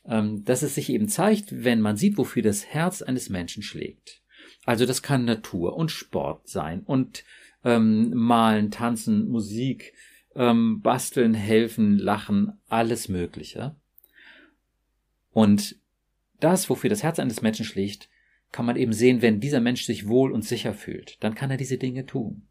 ähm, 0.06 0.44
dass 0.46 0.62
es 0.62 0.76
sich 0.76 0.89
eben 0.89 1.08
zeigt, 1.08 1.64
wenn 1.64 1.82
man 1.82 1.98
sieht, 1.98 2.18
wofür 2.18 2.41
das 2.41 2.66
Herz 2.68 3.02
eines 3.02 3.30
Menschen 3.30 3.64
schlägt. 3.64 4.23
Also 4.66 4.86
das 4.86 5.01
kann 5.01 5.26
Natur 5.26 5.76
und 5.76 5.91
Sport 5.91 6.47
sein 6.47 6.82
und 6.82 7.24
ähm, 7.64 8.11
malen, 8.14 8.72
tanzen, 8.72 9.28
Musik, 9.30 9.93
ähm, 10.36 10.82
basteln, 10.82 11.34
helfen, 11.34 11.97
lachen, 11.97 12.59
alles 12.70 13.09
Mögliche. 13.09 13.76
Und 15.32 15.78
das, 16.39 16.70
wofür 16.70 16.89
das 16.89 17.03
Herz 17.03 17.20
eines 17.20 17.41
Menschen 17.41 17.66
schlägt, 17.66 18.09
kann 18.51 18.66
man 18.66 18.76
eben 18.76 18.93
sehen, 18.93 19.22
wenn 19.22 19.39
dieser 19.39 19.61
Mensch 19.61 19.86
sich 19.86 20.07
wohl 20.07 20.32
und 20.32 20.43
sicher 20.43 20.74
fühlt, 20.74 21.22
dann 21.24 21.36
kann 21.36 21.51
er 21.51 21.57
diese 21.57 21.78
Dinge 21.78 22.05
tun. 22.05 22.47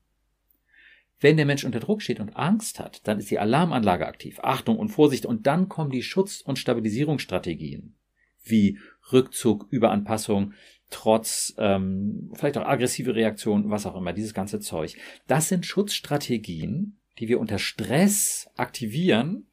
Wenn 1.20 1.36
der 1.36 1.46
Mensch 1.46 1.64
unter 1.64 1.78
Druck 1.78 2.02
steht 2.02 2.18
und 2.18 2.36
Angst 2.36 2.80
hat, 2.80 3.06
dann 3.06 3.20
ist 3.20 3.30
die 3.30 3.38
Alarmanlage 3.38 4.08
aktiv. 4.08 4.40
Achtung 4.42 4.76
und 4.76 4.88
Vorsicht. 4.88 5.24
Und 5.24 5.46
dann 5.46 5.68
kommen 5.68 5.92
die 5.92 6.02
Schutz- 6.02 6.40
und 6.40 6.58
Stabilisierungsstrategien 6.58 7.94
wie 8.42 8.80
Rückzug, 9.12 9.68
Überanpassung, 9.70 10.54
Trotz, 10.92 11.54
ähm, 11.56 12.30
vielleicht 12.34 12.58
auch 12.58 12.66
aggressive 12.66 13.14
Reaktionen, 13.14 13.70
was 13.70 13.86
auch 13.86 13.96
immer, 13.96 14.12
dieses 14.12 14.34
ganze 14.34 14.60
Zeug. 14.60 14.94
Das 15.26 15.48
sind 15.48 15.64
Schutzstrategien, 15.64 16.98
die 17.18 17.28
wir 17.28 17.40
unter 17.40 17.58
Stress 17.58 18.50
aktivieren. 18.56 19.46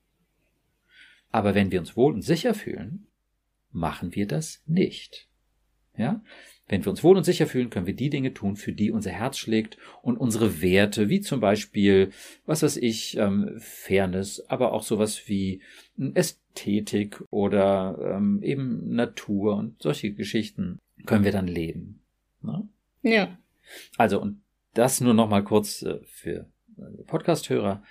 Aber 1.32 1.56
wenn 1.56 1.72
wir 1.72 1.80
uns 1.80 1.96
wohl 1.96 2.14
und 2.14 2.24
sicher 2.24 2.54
fühlen, 2.54 3.08
machen 3.72 4.16
wir 4.16 4.28
das 4.28 4.62
nicht. 4.66 5.30
Ja? 5.96 6.22
Wenn 6.68 6.84
wir 6.84 6.92
uns 6.92 7.04
wohl 7.04 7.16
und 7.16 7.24
sicher 7.24 7.48
fühlen, 7.48 7.70
können 7.70 7.88
wir 7.88 7.96
die 7.96 8.10
Dinge 8.10 8.34
tun, 8.34 8.58
für 8.58 8.74
die 8.74 8.92
unser 8.92 9.12
Herz 9.12 9.38
schlägt 9.38 9.78
und 10.02 10.18
unsere 10.18 10.62
Werte, 10.62 11.08
wie 11.08 11.22
zum 11.22 11.40
Beispiel, 11.40 12.12
was 12.46 12.64
weiß 12.64 12.78
ich, 12.78 13.18
ähm, 13.18 13.56
Fairness, 13.60 14.44
aber 14.50 14.74
auch 14.74 14.84
sowas 14.84 15.28
wie 15.28 15.62
Ästhetik 16.14 17.24
oder 17.32 17.98
ähm, 18.18 18.44
eben 18.44 18.94
Natur 18.94 19.56
und 19.56 19.82
solche 19.82 20.12
Geschichten 20.12 20.80
können 21.06 21.24
wir 21.24 21.32
dann 21.32 21.48
leben. 21.48 22.02
Ne? 22.42 22.68
Ja. 23.02 23.38
Also, 23.98 24.22
und 24.22 24.42
das 24.74 25.02
nur 25.02 25.14
noch 25.14 25.30
mal 25.30 25.44
kurz 25.44 25.82
äh, 25.82 26.00
für 26.06 26.50
äh, 26.78 27.04
Podcast-Hörer. 27.06 27.84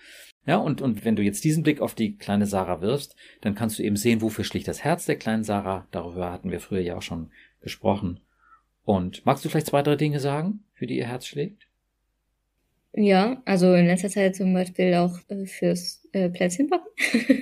Ja, 0.46 0.56
und, 0.56 0.80
und 0.80 1.04
wenn 1.04 1.16
du 1.16 1.22
jetzt 1.22 1.44
diesen 1.44 1.62
Blick 1.62 1.80
auf 1.80 1.94
die 1.94 2.16
kleine 2.16 2.46
Sarah 2.46 2.80
wirfst, 2.80 3.14
dann 3.42 3.54
kannst 3.54 3.78
du 3.78 3.82
eben 3.82 3.96
sehen, 3.96 4.22
wofür 4.22 4.44
schlicht 4.44 4.66
das 4.66 4.82
Herz 4.82 5.04
der 5.04 5.16
kleinen 5.16 5.44
Sarah. 5.44 5.86
Darüber 5.90 6.32
hatten 6.32 6.50
wir 6.50 6.60
früher 6.60 6.80
ja 6.80 6.96
auch 6.96 7.02
schon 7.02 7.30
gesprochen. 7.60 8.20
Und 8.84 9.26
magst 9.26 9.44
du 9.44 9.50
vielleicht 9.50 9.66
zwei, 9.66 9.82
drei 9.82 9.96
Dinge 9.96 10.20
sagen, 10.20 10.64
für 10.72 10.86
die 10.86 10.96
ihr 10.96 11.06
Herz 11.06 11.26
schlägt? 11.26 11.68
Ja, 12.94 13.42
also 13.44 13.74
in 13.74 13.86
letzter 13.86 14.08
Zeit 14.08 14.36
zum 14.36 14.54
Beispiel 14.54 14.94
auch 14.94 15.18
äh, 15.28 15.44
fürs 15.44 16.08
äh, 16.12 16.30
Plätzchenbacken. 16.30 16.88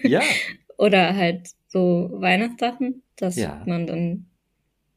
Ja. 0.02 0.22
Oder 0.78 1.14
halt 1.14 1.50
so 1.68 2.10
Weihnachtssachen, 2.12 3.02
dass 3.16 3.36
ja. 3.36 3.62
man 3.66 3.86
dann 3.86 4.26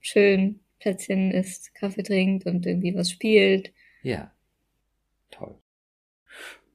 schön 0.02 0.60
Plätzchen 0.80 1.32
isst, 1.32 1.76
Kaffee 1.76 2.04
trinkt 2.04 2.46
und 2.46 2.66
irgendwie 2.66 2.96
was 2.96 3.12
spielt. 3.12 3.72
Ja. 4.02 4.32
Toll. 5.32 5.56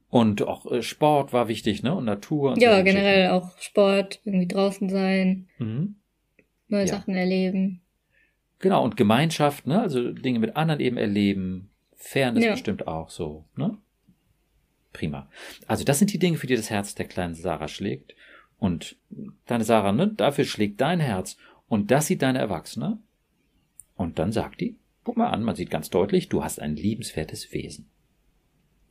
Und 0.09 0.43
auch 0.43 0.71
äh, 0.71 0.81
Sport 0.81 1.33
war 1.33 1.47
wichtig, 1.47 1.83
ne? 1.83 1.93
Und 1.93 2.05
Natur. 2.05 2.53
Und 2.53 2.61
ja, 2.61 2.81
generell 2.81 3.31
auch 3.31 3.57
Sport, 3.59 4.21
irgendwie 4.23 4.47
draußen 4.47 4.89
sein, 4.89 5.47
mhm. 5.57 5.95
neue 6.67 6.85
ja. 6.85 6.87
Sachen 6.87 7.15
erleben. 7.15 7.81
Genau, 8.59 8.83
und 8.83 8.95
Gemeinschaft, 8.95 9.67
ne? 9.67 9.81
Also 9.81 10.11
Dinge 10.11 10.39
mit 10.39 10.55
anderen 10.55 10.79
eben 10.79 10.97
erleben. 10.97 11.69
Fairness 11.95 12.45
ja. 12.45 12.51
bestimmt 12.51 12.87
auch 12.87 13.09
so, 13.09 13.45
ne? 13.55 13.77
Prima. 14.93 15.29
Also 15.67 15.83
das 15.83 15.99
sind 15.99 16.13
die 16.13 16.19
Dinge, 16.19 16.37
für 16.37 16.47
die 16.47 16.55
das 16.55 16.69
Herz 16.69 16.95
der 16.95 17.07
kleinen 17.07 17.35
Sarah 17.35 17.67
schlägt. 17.67 18.15
Und 18.57 18.95
deine 19.47 19.65
Sarah, 19.65 19.91
ne? 19.91 20.07
Dafür 20.07 20.45
schlägt 20.45 20.79
dein 20.79 21.01
Herz. 21.01 21.35
Und 21.67 21.91
das 21.91 22.07
sieht 22.07 22.21
deine 22.21 22.39
Erwachsene. 22.39 22.99
Und 23.95 24.19
dann 24.19 24.31
sagt 24.31 24.61
die, 24.61 24.77
guck 25.03 25.17
mal 25.17 25.29
an, 25.29 25.43
man 25.43 25.55
sieht 25.55 25.69
ganz 25.69 25.89
deutlich, 25.89 26.29
du 26.29 26.43
hast 26.43 26.61
ein 26.61 26.75
liebenswertes 26.75 27.51
Wesen. 27.53 27.89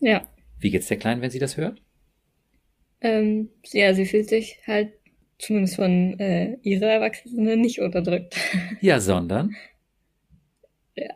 Ja. 0.01 0.27
Wie 0.59 0.71
geht's 0.71 0.89
der 0.89 0.99
Kleinen, 0.99 1.21
wenn 1.21 1.31
sie 1.31 1.39
das 1.39 1.57
hört? 1.57 1.83
Ähm, 3.01 3.51
ja, 3.73 3.95
sie 3.95 4.07
fühlt 4.07 4.29
sich 4.29 4.59
halt 4.67 4.93
zumindest 5.39 5.77
von 5.77 6.19
äh, 6.19 6.57
ihrer 6.63 6.87
Erwachsenen 6.87 7.61
nicht 7.61 7.81
unterdrückt. 7.81 8.37
Ja, 8.81 9.01
sondern? 9.01 9.55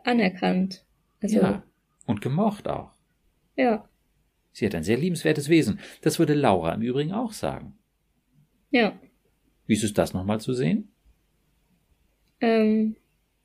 Anerkannt. 0.03 0.85
Also, 1.21 1.39
ja, 1.39 1.63
und 2.05 2.21
gemocht 2.21 2.67
auch. 2.67 2.91
Ja. 3.55 3.87
Sie 4.51 4.65
hat 4.65 4.75
ein 4.75 4.83
sehr 4.83 4.97
liebenswertes 4.97 5.49
Wesen. 5.49 5.79
Das 6.01 6.19
würde 6.19 6.33
Laura 6.33 6.73
im 6.73 6.81
Übrigen 6.81 7.13
auch 7.13 7.33
sagen. 7.33 7.77
Ja. 8.71 8.99
Wie 9.67 9.73
ist 9.73 9.83
es 9.83 9.93
das 9.93 10.13
nochmal 10.13 10.41
zu 10.41 10.53
sehen? 10.53 10.91
Ähm, 12.41 12.95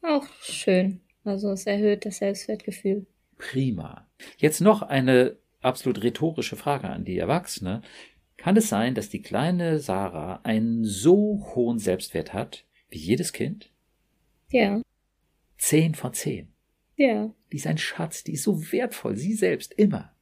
auch 0.05 0.27
schön. 0.43 1.01
Also 1.25 1.51
es 1.53 1.67
erhöht 1.67 2.05
das 2.05 2.19
Selbstwertgefühl. 2.19 3.07
Prima. 3.39 4.07
Jetzt 4.37 4.61
noch 4.61 4.83
eine 4.83 5.37
absolut 5.61 6.03
rhetorische 6.03 6.57
Frage 6.57 6.89
an 6.89 7.05
die 7.05 7.19
Erwachsene. 7.19 7.83
Kann 8.37 8.57
es 8.57 8.69
sein, 8.69 8.95
dass 8.95 9.09
die 9.09 9.23
kleine 9.23 9.79
Sarah 9.79 10.41
einen 10.43 10.85
so 10.85 11.53
hohen 11.55 11.79
Selbstwert 11.79 12.33
hat 12.33 12.65
wie 12.91 12.99
jedes 12.99 13.33
Kind? 13.33 13.73
Ja. 14.51 14.83
Zehn 15.57 15.95
von 15.95 16.13
zehn. 16.13 16.53
Ja. 16.97 17.33
Die 17.51 17.57
ist 17.57 17.67
ein 17.67 17.79
Schatz, 17.79 18.23
die 18.23 18.35
ist 18.35 18.45
so 18.45 18.71
wertvoll, 18.71 19.17
sie 19.17 19.33
selbst 19.33 19.73
immer. 19.73 20.15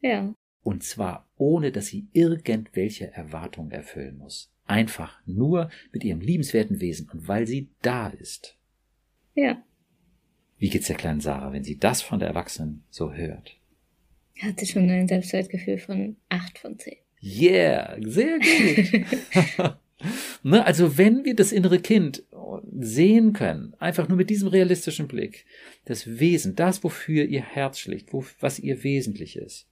Ja. 0.00 0.32
Und 0.62 0.84
zwar 0.84 1.28
ohne, 1.36 1.72
dass 1.72 1.86
sie 1.86 2.08
irgendwelche 2.12 3.12
Erwartungen 3.12 3.70
erfüllen 3.70 4.18
muss. 4.18 4.52
Einfach 4.66 5.20
nur 5.26 5.70
mit 5.92 6.04
ihrem 6.04 6.20
liebenswerten 6.20 6.80
Wesen 6.80 7.10
und 7.10 7.26
weil 7.26 7.46
sie 7.46 7.70
da 7.82 8.08
ist. 8.08 8.56
Ja. 9.34 9.62
Wie 10.58 10.68
geht's 10.68 10.88
der 10.88 10.96
kleinen 10.96 11.20
Sarah, 11.20 11.52
wenn 11.52 11.64
sie 11.64 11.78
das 11.78 12.02
von 12.02 12.18
der 12.18 12.28
Erwachsenen 12.28 12.84
so 12.90 13.12
hört? 13.12 13.56
Hatte 14.40 14.66
schon 14.66 14.88
ein 14.90 15.08
Selbstwertgefühl 15.08 15.78
von 15.78 16.16
acht 16.28 16.58
von 16.58 16.78
zehn. 16.78 16.96
Yeah, 17.22 17.96
sehr 18.00 18.38
gut. 18.38 19.76
ne, 20.42 20.64
also 20.64 20.96
wenn 20.96 21.24
wir 21.24 21.34
das 21.34 21.52
innere 21.52 21.78
Kind 21.80 22.24
sehen 22.78 23.32
können, 23.32 23.74
einfach 23.78 24.08
nur 24.08 24.16
mit 24.16 24.30
diesem 24.30 24.48
realistischen 24.48 25.08
Blick, 25.08 25.44
das 25.84 26.18
Wesen, 26.18 26.56
das, 26.56 26.82
wofür 26.82 27.24
ihr 27.24 27.42
Herz 27.42 27.78
schlägt, 27.78 28.12
wo, 28.12 28.24
was 28.40 28.58
ihr 28.58 28.82
wesentlich 28.82 29.36
ist, 29.36 29.68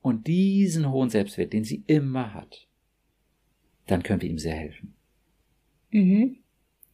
und 0.00 0.26
diesen 0.26 0.90
hohen 0.90 1.10
Selbstwert, 1.10 1.52
den 1.52 1.64
sie 1.64 1.82
immer 1.86 2.34
hat, 2.34 2.68
dann 3.86 4.02
können 4.02 4.22
wir 4.22 4.30
ihm 4.30 4.38
sehr 4.38 4.54
helfen. 4.54 4.94
Mhm. 5.90 6.36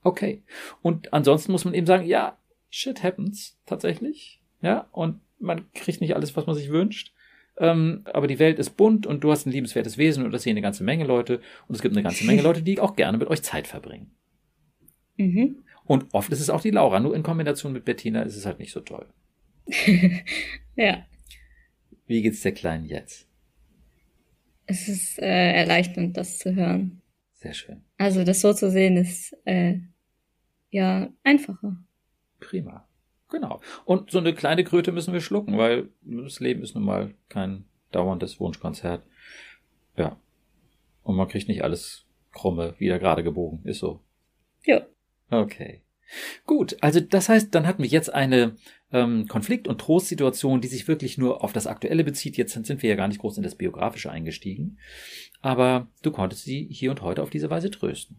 Okay. 0.03 0.43
Und 0.83 1.13
ansonsten 1.13 1.53
muss 1.53 1.65
man 1.65 1.75
eben 1.75 1.87
sagen, 1.87 2.07
ja, 2.07 2.39
shit 2.71 3.03
happens, 3.03 3.59
tatsächlich. 3.67 4.41
Ja, 4.63 4.89
und 4.93 5.21
man 5.39 5.71
kriegt 5.73 6.01
nicht 6.01 6.15
alles, 6.15 6.37
was 6.37 6.47
man 6.47 6.55
sich 6.55 6.71
wünscht. 6.71 7.13
Ähm, 7.59 8.03
aber 8.05 8.27
die 8.27 8.39
Welt 8.39 8.59
ist 8.59 8.77
bunt 8.77 9.07
und 9.07 9.23
du 9.23 9.31
hast 9.31 9.47
ein 9.47 9.53
liebenswertes 9.53 9.99
Wesen 9.99 10.25
und 10.25 10.33
das 10.33 10.45
sehen 10.45 10.53
eine 10.53 10.63
ganze 10.63 10.83
Menge 10.83 11.05
Leute 11.05 11.41
und 11.69 11.75
es 11.75 11.83
gibt 11.83 11.95
eine 11.95 12.03
ganze 12.03 12.25
Menge 12.25 12.43
Leute, 12.43 12.63
die 12.63 12.81
auch 12.81 12.97
gerne 12.97 13.19
mit 13.19 13.29
euch 13.29 13.43
Zeit 13.43 13.67
verbringen. 13.67 14.11
Mhm. 15.17 15.63
Und 15.85 16.07
oft 16.13 16.33
ist 16.33 16.41
es 16.41 16.49
auch 16.49 16.63
die 16.63 16.71
Laura, 16.71 17.01
nur 17.01 17.15
in 17.15 17.23
Kombination 17.23 17.73
mit 17.73 17.85
Bettina 17.85 18.23
ist 18.23 18.37
es 18.37 18.47
halt 18.47 18.61
nicht 18.61 18.73
so 18.73 18.81
toll. 18.81 19.07
ja. 20.77 21.05
Wie 22.07 22.23
geht's 22.23 22.41
der 22.41 22.53
Kleinen 22.53 22.87
jetzt? 22.87 23.29
Es 24.67 24.89
ist 24.89 25.19
äh, 25.19 25.53
erleichternd, 25.53 26.17
das 26.17 26.39
zu 26.39 26.55
hören. 26.55 27.03
Sehr 27.41 27.55
schön. 27.55 27.83
Also 27.97 28.23
das 28.23 28.43
so 28.43 28.53
zu 28.53 28.71
sehen 28.71 28.99
ist 28.99 29.35
äh, 29.47 29.79
ja 30.71 31.09
einfacher. 31.25 31.83
Prima. 32.39 32.87
Genau. 33.31 33.63
Und 33.87 34.11
so 34.11 34.19
eine 34.19 34.35
kleine 34.35 34.63
Kröte 34.63 34.93
müssen 34.93 35.15
wir 35.15 35.23
schlucken, 35.23 35.57
weil 35.57 35.89
das 36.03 36.41
Leben 36.41 36.63
ist 36.63 36.75
nun 36.75 36.85
mal 36.85 37.15
kein 37.31 37.65
dauerndes 37.93 38.41
Wunschkonzert. 38.41 39.03
Ja. 39.97 40.21
Und 41.03 41.17
man 41.17 41.29
kriegt 41.29 41.49
nicht 41.49 41.65
alles 41.65 42.05
krumme 42.33 42.75
wieder 42.79 42.99
gerade 42.99 43.23
gebogen. 43.25 43.63
Ist 43.65 43.79
so. 43.79 44.01
Ja. 44.65 44.85
Okay. 45.31 45.81
Gut, 46.47 46.77
also 46.81 47.01
das 47.01 47.29
heißt, 47.29 47.55
dann 47.55 47.67
hatten 47.67 47.83
wir 47.83 47.89
jetzt 47.89 48.13
eine 48.13 48.57
ähm, 48.93 49.29
Konflikt- 49.29 49.69
und 49.69 49.81
Trostsituation, 49.81 50.61
die 50.61 50.69
sich 50.69 50.89
wirklich 50.89 51.19
nur 51.19 51.45
auf 51.45 51.53
das 51.53 51.67
Aktuelle 51.67 52.05
bezieht. 52.05 52.37
Jetzt 52.37 52.53
sind 52.53 52.83
wir 52.83 52.91
ja 52.91 52.97
gar 52.97 53.09
nicht 53.09 53.21
groß 53.21 53.37
in 53.37 53.43
das 53.43 53.55
Biografische 53.55 54.11
eingestiegen. 54.11 54.79
Aber 55.41 55.89
du 56.03 56.11
konntest 56.11 56.45
sie 56.45 56.67
hier 56.71 56.91
und 56.91 57.03
heute 57.03 57.23
auf 57.23 57.31
diese 57.31 57.51
Weise 57.51 57.71
trösten. 57.71 58.17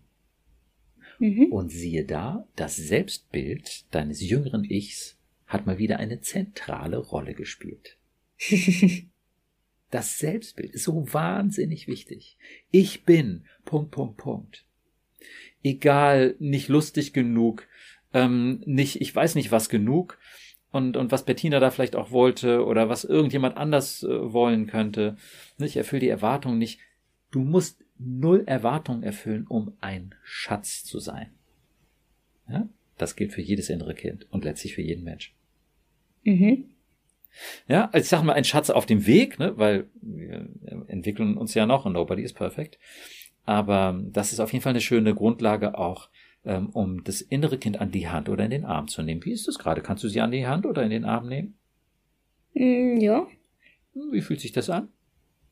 Mhm. 1.20 1.52
Und 1.52 1.70
siehe 1.70 2.06
da, 2.06 2.48
das 2.56 2.78
Selbstbild 2.78 3.86
deines 3.94 4.22
jüngeren 4.22 4.64
Ichs 4.64 5.18
hat 5.46 5.66
mal 5.66 5.78
wieder 5.78 5.98
eine 6.00 6.22
zentrale 6.22 6.98
Rolle 6.98 7.34
gespielt. 7.34 7.98
Das 9.92 10.20
Selbstbild 10.20 10.72
ist 10.72 10.86
so 10.86 11.14
wahnsinnig 11.14 11.89
wichtig. 11.89 12.38
Ich 12.72 13.04
bin, 13.04 13.44
Punkt, 13.66 13.92
Punkt, 13.92 14.16
Punkt. 14.16 14.66
Egal, 15.64 16.36
nicht 16.39 16.70
lustig 16.70 17.12
genug, 17.12 17.68
ähm, 18.14 18.62
nicht, 18.66 19.01
ich 19.01 19.16
weiß 19.16 19.36
nicht 19.36 19.51
was 19.51 19.70
genug, 19.70 20.18
und, 20.72 20.95
und 20.95 21.12
was 21.12 21.26
Bettina 21.26 21.59
da 21.59 21.70
vielleicht 21.70 21.95
auch 21.95 22.12
wollte 22.12 22.66
oder 22.66 22.89
was 22.89 23.03
irgendjemand 23.03 23.57
anders 23.57 24.03
äh, 24.03 24.34
wollen 24.34 24.68
könnte. 24.68 25.18
Ich 25.57 25.78
erfülle 25.78 25.99
die 25.99 26.09
Erwartung 26.09 26.57
nicht. 26.57 26.80
Du 27.30 27.41
musst 27.41 27.84
null 27.97 28.43
Erwartungen 28.45 29.03
erfüllen, 29.03 29.45
um 29.47 29.74
ein 29.82 30.16
Schatz 30.24 30.84
zu 30.84 30.99
sein. 30.99 31.30
Ja? 32.49 32.68
Das 32.97 33.16
gilt 33.16 33.34
für 33.34 33.41
jedes 33.41 33.70
innere 33.70 33.93
Kind 33.93 34.28
und 34.32 34.45
letztlich 34.45 34.76
für 34.76 34.82
jeden 34.82 35.03
Mensch. 35.03 35.34
Mhm. 36.24 36.66
Ja, 37.68 37.86
also 37.86 38.03
ich 38.03 38.09
sag 38.09 38.24
mal, 38.24 38.34
ein 38.34 38.43
Schatz 38.43 38.70
auf 38.70 38.86
dem 38.86 39.07
Weg, 39.07 39.39
ne, 39.39 39.57
weil 39.57 39.88
wir 40.01 40.49
entwickeln 40.88 41.38
uns 41.38 41.53
ja 41.53 41.66
noch 41.66 41.86
und 41.86 41.93
nobody 41.93 42.24
is 42.24 42.34
perfect. 42.34 42.78
Aber 43.45 43.99
das 44.12 44.34
ist 44.34 44.39
auf 44.39 44.51
jeden 44.51 44.62
Fall 44.62 44.72
eine 44.72 44.82
schöne 44.82 45.16
Grundlage 45.16 45.78
auch, 45.78 46.09
ähm, 46.46 46.70
um 46.70 47.04
das 47.04 47.22
innere 47.22 47.58
Kind 47.58 47.80
an 47.82 47.92
die 47.92 48.08
Hand 48.10 48.30
oder 48.30 48.46
in 48.46 48.52
den 48.52 48.66
Arm 48.66 48.88
zu 48.88 49.02
nehmen. 49.04 49.24
Wie 49.26 49.32
ist 49.32 49.48
das 49.48 49.60
gerade? 49.60 49.82
Kannst 49.82 50.04
du 50.04 50.08
sie 50.10 50.22
an 50.22 50.32
die 50.32 50.48
Hand 50.48 50.66
oder 50.66 50.84
in 50.84 50.89
den 50.89 51.06
Arm 51.06 51.28
nehmen? 51.28 51.56
Mm, 52.54 52.98
ja. 53.00 53.28
Wie 53.94 54.22
fühlt 54.22 54.42
sich 54.42 54.52
das 54.52 54.70
an? 54.70 54.89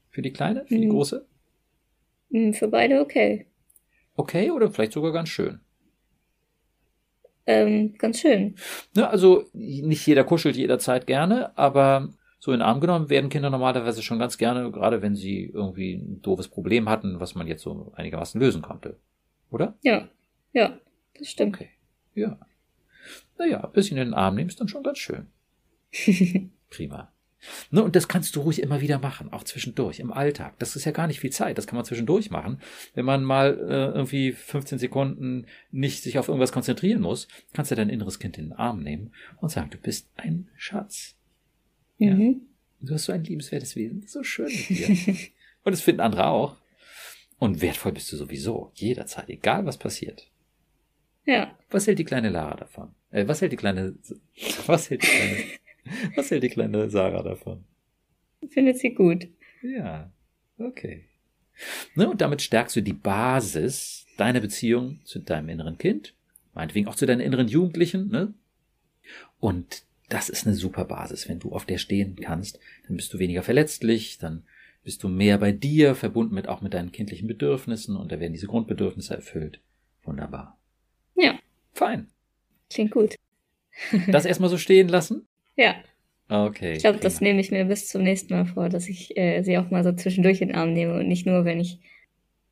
Für 0.10 0.22
die 0.22 0.32
Kleine? 0.34 0.66
Für 0.66 0.80
die 0.80 0.86
Mhm. 0.86 0.90
Große? 0.90 1.26
Mm, 2.30 2.52
Für 2.54 2.68
beide 2.68 3.02
okay. 3.02 3.46
Okay 4.16 4.52
oder 4.52 4.70
vielleicht 4.72 4.94
sogar 4.94 5.12
ganz 5.12 5.30
schön? 5.30 5.60
Ähm, 7.46 7.96
ganz 7.98 8.20
schön. 8.20 8.56
Ne, 8.96 9.10
also 9.10 9.46
nicht 9.54 10.06
jeder 10.06 10.24
kuschelt 10.24 10.56
jederzeit 10.56 11.08
gerne, 11.08 11.58
aber 11.58 12.10
so 12.40 12.52
in 12.52 12.60
den 12.60 12.66
Arm 12.68 12.80
genommen 12.80 13.10
werden 13.10 13.30
Kinder 13.30 13.50
normalerweise 13.50 14.04
schon 14.04 14.20
ganz 14.20 14.38
gerne, 14.38 14.72
gerade 14.72 15.02
wenn 15.02 15.16
sie 15.16 15.46
irgendwie 15.46 15.94
ein 15.96 16.22
doofes 16.22 16.48
Problem 16.48 16.88
hatten, 16.90 17.20
was 17.20 17.36
man 17.36 17.48
jetzt 17.48 17.64
so 17.64 17.92
einigermaßen 17.96 18.40
lösen 18.40 18.62
konnte. 18.62 18.98
Oder? 19.50 19.78
Ja. 19.82 20.08
Ja, 20.54 20.80
das 21.18 21.30
stimmt. 21.30 21.56
Okay. 21.56 21.70
Ja. 22.16 22.39
Naja, 23.38 23.64
ein 23.64 23.72
bisschen 23.72 23.97
in 23.97 24.08
den 24.08 24.14
Arm 24.14 24.38
ist 24.39 24.60
dann 24.60 24.68
schon 24.68 24.84
ganz 24.84 24.97
schön. 24.97 25.28
Prima. 26.70 27.12
Ne, 27.72 27.84
und 27.84 27.95
das 27.95 28.08
kannst 28.08 28.36
du 28.36 28.41
ruhig 28.41 28.62
immer 28.62 28.82
wieder 28.82 29.00
machen, 29.00 29.32
auch 29.32 29.43
zwischendurch, 29.43 30.00
im 30.00 30.12
Alltag. 30.12 30.60
Das 30.60 30.76
ist 30.76 30.84
ja 30.86 30.91
gar 30.91 31.08
nicht 31.08 31.22
viel 31.22 31.30
Zeit, 31.30 31.58
das 31.58 31.68
kann 31.68 31.78
man 31.78 31.86
zwischendurch 31.86 32.30
machen. 32.32 32.60
Wenn 32.95 33.06
man 33.06 33.24
mal 33.24 33.58
äh, 33.58 33.97
irgendwie 33.97 34.34
15 34.34 34.78
Sekunden 34.78 35.45
nicht 35.72 36.04
sich 36.04 36.20
auf 36.20 36.28
irgendwas 36.28 36.52
konzentrieren 36.52 37.02
muss, 37.02 37.28
kannst 37.54 37.72
du 37.72 37.76
dein 37.76 37.89
inneres 37.89 38.20
Kind 38.20 38.38
in 38.38 38.50
den 38.50 38.54
Arm 38.54 38.84
nehmen 38.84 39.14
und 39.39 39.50
sagen, 39.50 39.70
du 39.70 39.78
bist 39.78 40.10
ein 40.18 40.50
Schatz. 40.58 41.16
Ja. 41.97 42.14
Mhm. 42.14 42.41
Du 42.82 42.93
hast 42.93 43.06
so 43.06 43.14
ein 43.14 43.24
liebenswertes 43.24 43.76
Wesen, 43.76 44.06
so 44.08 44.24
schön 44.24 44.47
mit 44.47 44.70
dir. 44.70 45.16
und 45.64 45.72
das 45.72 45.82
finden 45.82 46.02
andere 46.02 46.28
auch. 46.28 46.58
Und 47.38 47.62
wertvoll 47.62 47.93
bist 47.93 48.12
du 48.12 48.18
sowieso, 48.18 48.72
jederzeit, 48.76 49.30
egal 49.30 49.66
was 49.66 49.78
passiert. 49.78 50.29
Ja. 51.26 51.55
Was 51.70 51.88
hält 51.88 51.99
die 51.99 52.05
kleine 52.05 52.30
Lara 52.30 52.55
davon? 52.55 52.93
Äh, 53.11 53.28
was 53.28 53.41
hält 53.41 53.51
die 53.51 53.57
kleine, 53.57 53.95
was 54.65 54.89
hält 54.89 55.03
die 55.03 55.07
kleine, 55.07 55.43
was 56.15 56.32
hält 56.32 56.43
die 56.43 56.49
kleine 56.49 56.89
Sarah 56.89 57.24
davon? 57.24 57.63
Findet 58.49 58.78
sie 58.80 58.93
gut. 58.93 59.28
Ja, 59.61 60.11
okay. 60.57 61.05
Ne, 61.95 62.09
und 62.09 62.22
damit 62.22 62.41
stärkst 62.41 62.76
du 62.76 62.82
die 62.82 62.93
Basis 62.93 64.05
deiner 64.17 64.39
Beziehung 64.39 64.99
zu 65.03 65.20
deinem 65.20 65.49
inneren 65.49 65.78
Kind, 65.78 66.13
meinetwegen 66.53 66.88
auch 66.88 66.95
zu 66.95 67.05
deinen 67.05 67.22
inneren 67.22 67.47
Jugendlichen, 67.47 68.09
ne? 68.09 68.34
Und 69.39 69.84
das 70.07 70.30
ist 70.30 70.45
eine 70.45 70.55
super 70.55 70.86
Basis. 70.86 71.28
Wenn 71.28 71.39
du 71.39 71.51
auf 71.51 71.65
der 71.65 71.78
stehen 71.78 72.15
kannst, 72.15 72.59
dann 72.88 72.95
bist 72.95 73.13
du 73.13 73.20
weniger 73.20 73.43
verletzlich, 73.43 74.17
dann 74.17 74.43
bist 74.84 75.03
du 75.03 75.09
mehr 75.09 75.38
bei 75.38 75.51
dir, 75.51 75.95
verbunden 75.95 76.36
mit 76.36 76.47
auch 76.47 76.61
mit 76.61 76.74
deinen 76.74 76.91
kindlichen 76.91 77.28
Bedürfnissen 77.28 77.95
und 77.95 78.11
da 78.11 78.20
werden 78.20 78.34
diese 78.34 78.47
Grundbedürfnisse 78.47 79.15
erfüllt. 79.15 79.59
Wunderbar. 80.03 80.59
Ja. 81.20 81.39
Fein. 81.74 82.07
Klingt 82.70 82.91
gut. 82.91 83.15
Das 84.07 84.26
erstmal 84.26 84.49
so 84.49 84.57
stehen 84.57 84.89
lassen? 84.89 85.26
Ja. 85.55 85.76
Okay. 86.28 86.74
Ich 86.74 86.80
glaube, 86.80 86.99
das 86.99 87.22
nehme 87.22 87.39
ich 87.39 87.49
mir 87.49 87.65
bis 87.65 87.88
zum 87.88 88.03
nächsten 88.03 88.34
Mal 88.34 88.45
vor, 88.45 88.70
dass 88.70 88.89
ich 88.89 89.17
äh, 89.17 89.41
sie 89.41 89.57
auch 89.57 89.72
mal 89.72 89.84
so 89.84 89.93
zwischendurch 89.93 90.41
in 90.41 90.49
den 90.49 90.57
Arm 90.57 90.74
nehme 90.74 90.95
und 90.95 91.07
nicht 91.07 91.26
nur, 91.26 91.45
wenn 91.45 91.59
ich 91.59 91.80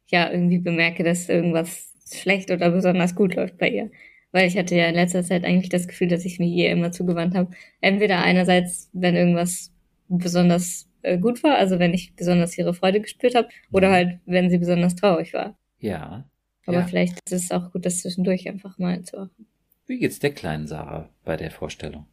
ja 0.07 0.32
irgendwie 0.32 0.57
bemerke, 0.57 1.03
dass 1.03 1.30
irgendwas 1.30 1.93
schlecht 2.11 2.49
oder 2.49 2.72
besonders 2.72 3.13
gut 3.13 3.36
läuft 3.36 3.57
bei 3.57 3.70
ihr. 3.70 3.91
Weil 4.32 4.47
ich 4.47 4.57
hatte 4.57 4.76
ja 4.76 4.88
in 4.88 4.95
letzter 4.95 5.24
Zeit 5.24 5.43
eigentlich 5.43 5.70
das 5.70 5.88
Gefühl, 5.88 6.07
dass 6.07 6.26
ich 6.26 6.39
mich 6.39 6.51
ihr 6.51 6.72
immer 6.72 6.91
zugewandt 6.91 7.36
habe. 7.36 7.51
Entweder 7.82 8.20
einerseits, 8.20 8.89
wenn 8.93 9.15
irgendwas 9.15 9.72
besonders 10.07 10.89
äh, 11.01 11.18
gut 11.18 11.43
war, 11.43 11.57
also 11.57 11.80
wenn 11.80 11.93
ich 11.93 12.15
besonders 12.15 12.57
ihre 12.57 12.74
Freude 12.74 13.01
gespürt 13.01 13.36
habe, 13.36 13.49
oder 13.72 13.91
halt, 13.91 14.20
wenn 14.26 14.49
sie 14.49 14.57
besonders 14.57 14.95
traurig 14.95 15.34
war. 15.34 15.57
Ja. 15.80 16.26
Aber 16.68 16.80
ja. 16.80 16.86
vielleicht 16.86 17.18
ist 17.26 17.45
es 17.45 17.51
auch 17.51 17.72
gut, 17.72 17.86
das 17.86 18.01
zwischendurch 18.01 18.47
einfach 18.47 18.78
mal 18.78 19.01
zu 19.03 19.18
machen. 19.18 19.47
Wie 19.88 19.97
geht's 19.97 20.20
der 20.20 20.34
kleinen 20.34 20.68
Sarah 20.68 21.09
bei 21.24 21.38
der 21.38 21.49
Vorstellung? 21.49 22.05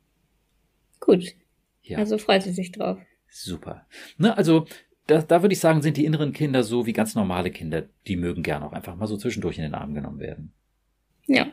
Gut. 1.00 1.34
Ja. 1.82 1.98
Also 1.98 2.16
freut 2.18 2.44
sie 2.44 2.52
sich 2.52 2.72
drauf. 2.72 2.98
Super. 3.28 3.84
Ne, 4.16 4.34
also 4.36 4.66
da, 5.08 5.20
da 5.22 5.42
würde 5.42 5.52
ich 5.52 5.60
sagen, 5.60 5.82
sind 5.82 5.96
die 5.96 6.04
inneren 6.04 6.32
Kinder 6.32 6.62
so 6.62 6.86
wie 6.86 6.92
ganz 6.92 7.16
normale 7.16 7.50
Kinder. 7.50 7.88
Die 8.06 8.16
mögen 8.16 8.44
gerne 8.44 8.64
auch 8.64 8.72
einfach 8.72 8.96
mal 8.96 9.08
so 9.08 9.16
zwischendurch 9.16 9.58
in 9.58 9.64
den 9.64 9.74
Arm 9.74 9.92
genommen 9.92 10.20
werden. 10.20 10.52
Ja. 11.26 11.48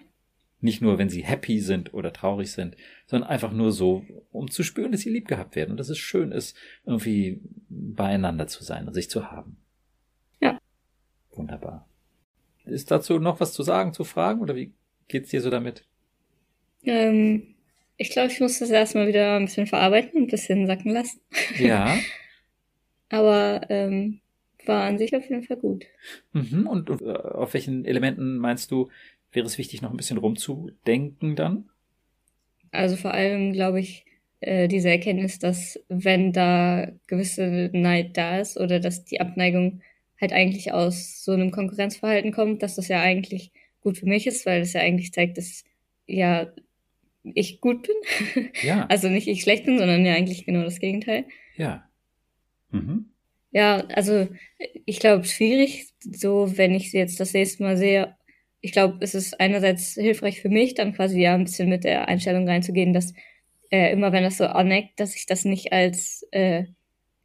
Nicht 0.60 0.82
nur, 0.82 1.00
wenn 1.00 1.10
sie 1.10 1.24
happy 1.24 1.60
sind 1.60 1.96
oder 1.96 2.14
traurig 2.14 2.52
sind, 2.52 2.78
sondern 3.08 3.32
einfach 3.32 3.52
nur 3.52 3.72
so, 3.72 4.06
um 4.32 4.52
zu 4.52 4.62
spüren, 4.62 4.92
dass 4.92 5.02
sie 5.02 5.10
lieb 5.10 5.28
gehabt 5.28 5.56
werden 5.56 5.72
und 5.72 5.78
dass 5.78 5.90
es 5.90 5.98
schön 5.98 6.32
ist, 6.32 6.56
irgendwie 6.86 7.42
beieinander 7.68 8.46
zu 8.46 8.64
sein 8.64 8.88
und 8.88 8.94
sich 8.94 9.10
zu 9.10 9.32
haben. 9.32 9.58
Ja. 10.40 10.60
Wunderbar. 11.32 11.88
Ist 12.66 12.92
dazu 12.92 13.20
noch 13.20 13.40
was 13.40 13.54
zu 13.54 13.64
sagen, 13.64 13.94
zu 13.94 14.04
fragen 14.04 14.42
oder 14.42 14.56
wie 14.56 14.72
geht's 15.08 15.30
dir 15.30 15.42
so 15.42 15.50
damit? 15.50 15.86
Ähm, 16.84 17.56
ich 17.98 18.10
glaube, 18.10 18.32
ich 18.32 18.40
muss 18.40 18.60
das 18.60 18.70
erstmal 18.70 19.08
wieder 19.08 19.36
ein 19.36 19.46
bisschen 19.46 19.68
verarbeiten 19.68 20.14
und 20.14 20.24
ein 20.24 20.32
bisschen 20.32 20.68
sacken 20.68 20.92
lassen. 20.92 21.22
Ja. 21.58 21.98
Aber 23.10 23.62
ähm, 23.70 24.22
war 24.66 24.84
an 24.84 24.98
sich 24.98 25.16
auf 25.16 25.28
jeden 25.30 25.44
Fall 25.44 25.58
gut. 25.58 25.86
Mhm. 26.34 26.68
Und 26.68 26.90
äh, 26.90 27.12
auf 27.14 27.54
welchen 27.54 27.86
Elementen 27.86 28.38
meinst 28.38 28.72
du, 28.72 28.90
wäre 29.32 29.46
es 29.46 29.58
wichtig, 29.58 29.82
noch 29.82 29.92
ein 29.92 29.98
bisschen 29.98 30.18
rumzudenken 30.18 31.36
dann? 31.36 31.70
Also 32.72 32.96
vor 32.96 33.14
allem, 33.14 33.54
glaube 33.54 33.80
ich, 33.80 34.06
äh, 34.40 34.68
diese 34.68 34.90
Erkenntnis, 34.90 35.40
dass 35.40 35.80
wenn 35.90 36.32
da 36.32 36.92
gewisse 37.08 37.70
Neid 37.74 38.18
da 38.18 38.40
ist 38.40 38.58
oder 38.58 38.80
dass 38.80 39.04
die 39.04 39.22
Abneigung 39.22 39.82
halt 40.22 40.32
eigentlich 40.32 40.72
aus 40.72 41.24
so 41.24 41.32
einem 41.32 41.52
Konkurrenzverhalten 41.52 42.32
kommt, 42.32 42.64
dass 42.64 42.76
das 42.76 42.88
ja 42.88 43.02
eigentlich 43.02 43.52
gut 43.82 43.98
für 43.98 44.06
mich 44.06 44.28
ist, 44.28 44.46
weil 44.46 44.62
das 44.62 44.74
ja 44.74 44.82
eigentlich 44.82 45.12
zeigt, 45.12 45.38
dass 45.38 45.64
ja 46.06 46.54
ich 47.24 47.60
gut 47.62 47.88
bin. 47.88 48.50
Ja. 48.64 48.86
Also 48.88 49.10
nicht 49.10 49.28
ich 49.28 49.42
schlecht 49.42 49.66
bin, 49.66 49.80
sondern 49.80 50.06
ja 50.06 50.14
eigentlich 50.14 50.46
genau 50.46 50.64
das 50.64 50.80
Gegenteil. 50.80 51.26
Ja. 51.58 51.90
Mhm. 52.70 53.08
Ja, 53.52 53.86
also 53.88 54.28
ich 54.86 55.00
glaube, 55.00 55.26
schwierig, 55.26 55.88
so 56.00 56.58
wenn 56.58 56.74
ich 56.74 56.92
sie 56.92 56.98
jetzt 56.98 57.20
das 57.20 57.34
nächste 57.34 57.64
Mal 57.64 57.78
sehe. 57.78 58.16
Ich 58.62 58.72
glaube, 58.72 58.98
es 59.02 59.16
ist 59.16 59.40
einerseits 59.40 59.96
hilfreich 59.96 60.42
für 60.42 60.50
mich, 60.50 60.76
dann 60.76 60.94
quasi 60.94 61.20
ja 61.20 61.34
ein 61.34 61.44
bisschen 61.44 61.68
mit 61.68 61.84
der 61.84 62.08
Einstellung 62.08 62.48
reinzugehen, 62.48 62.94
dass 62.94 63.14
äh, 63.72 63.92
immer 63.92 64.12
wenn 64.12 64.24
das 64.24 64.38
so 64.38 64.46
anneckt, 64.46 65.00
dass 65.00 65.16
ich 65.16 65.26
das 65.26 65.46
nicht 65.46 65.74
als 65.74 66.26
äh, 66.32 66.66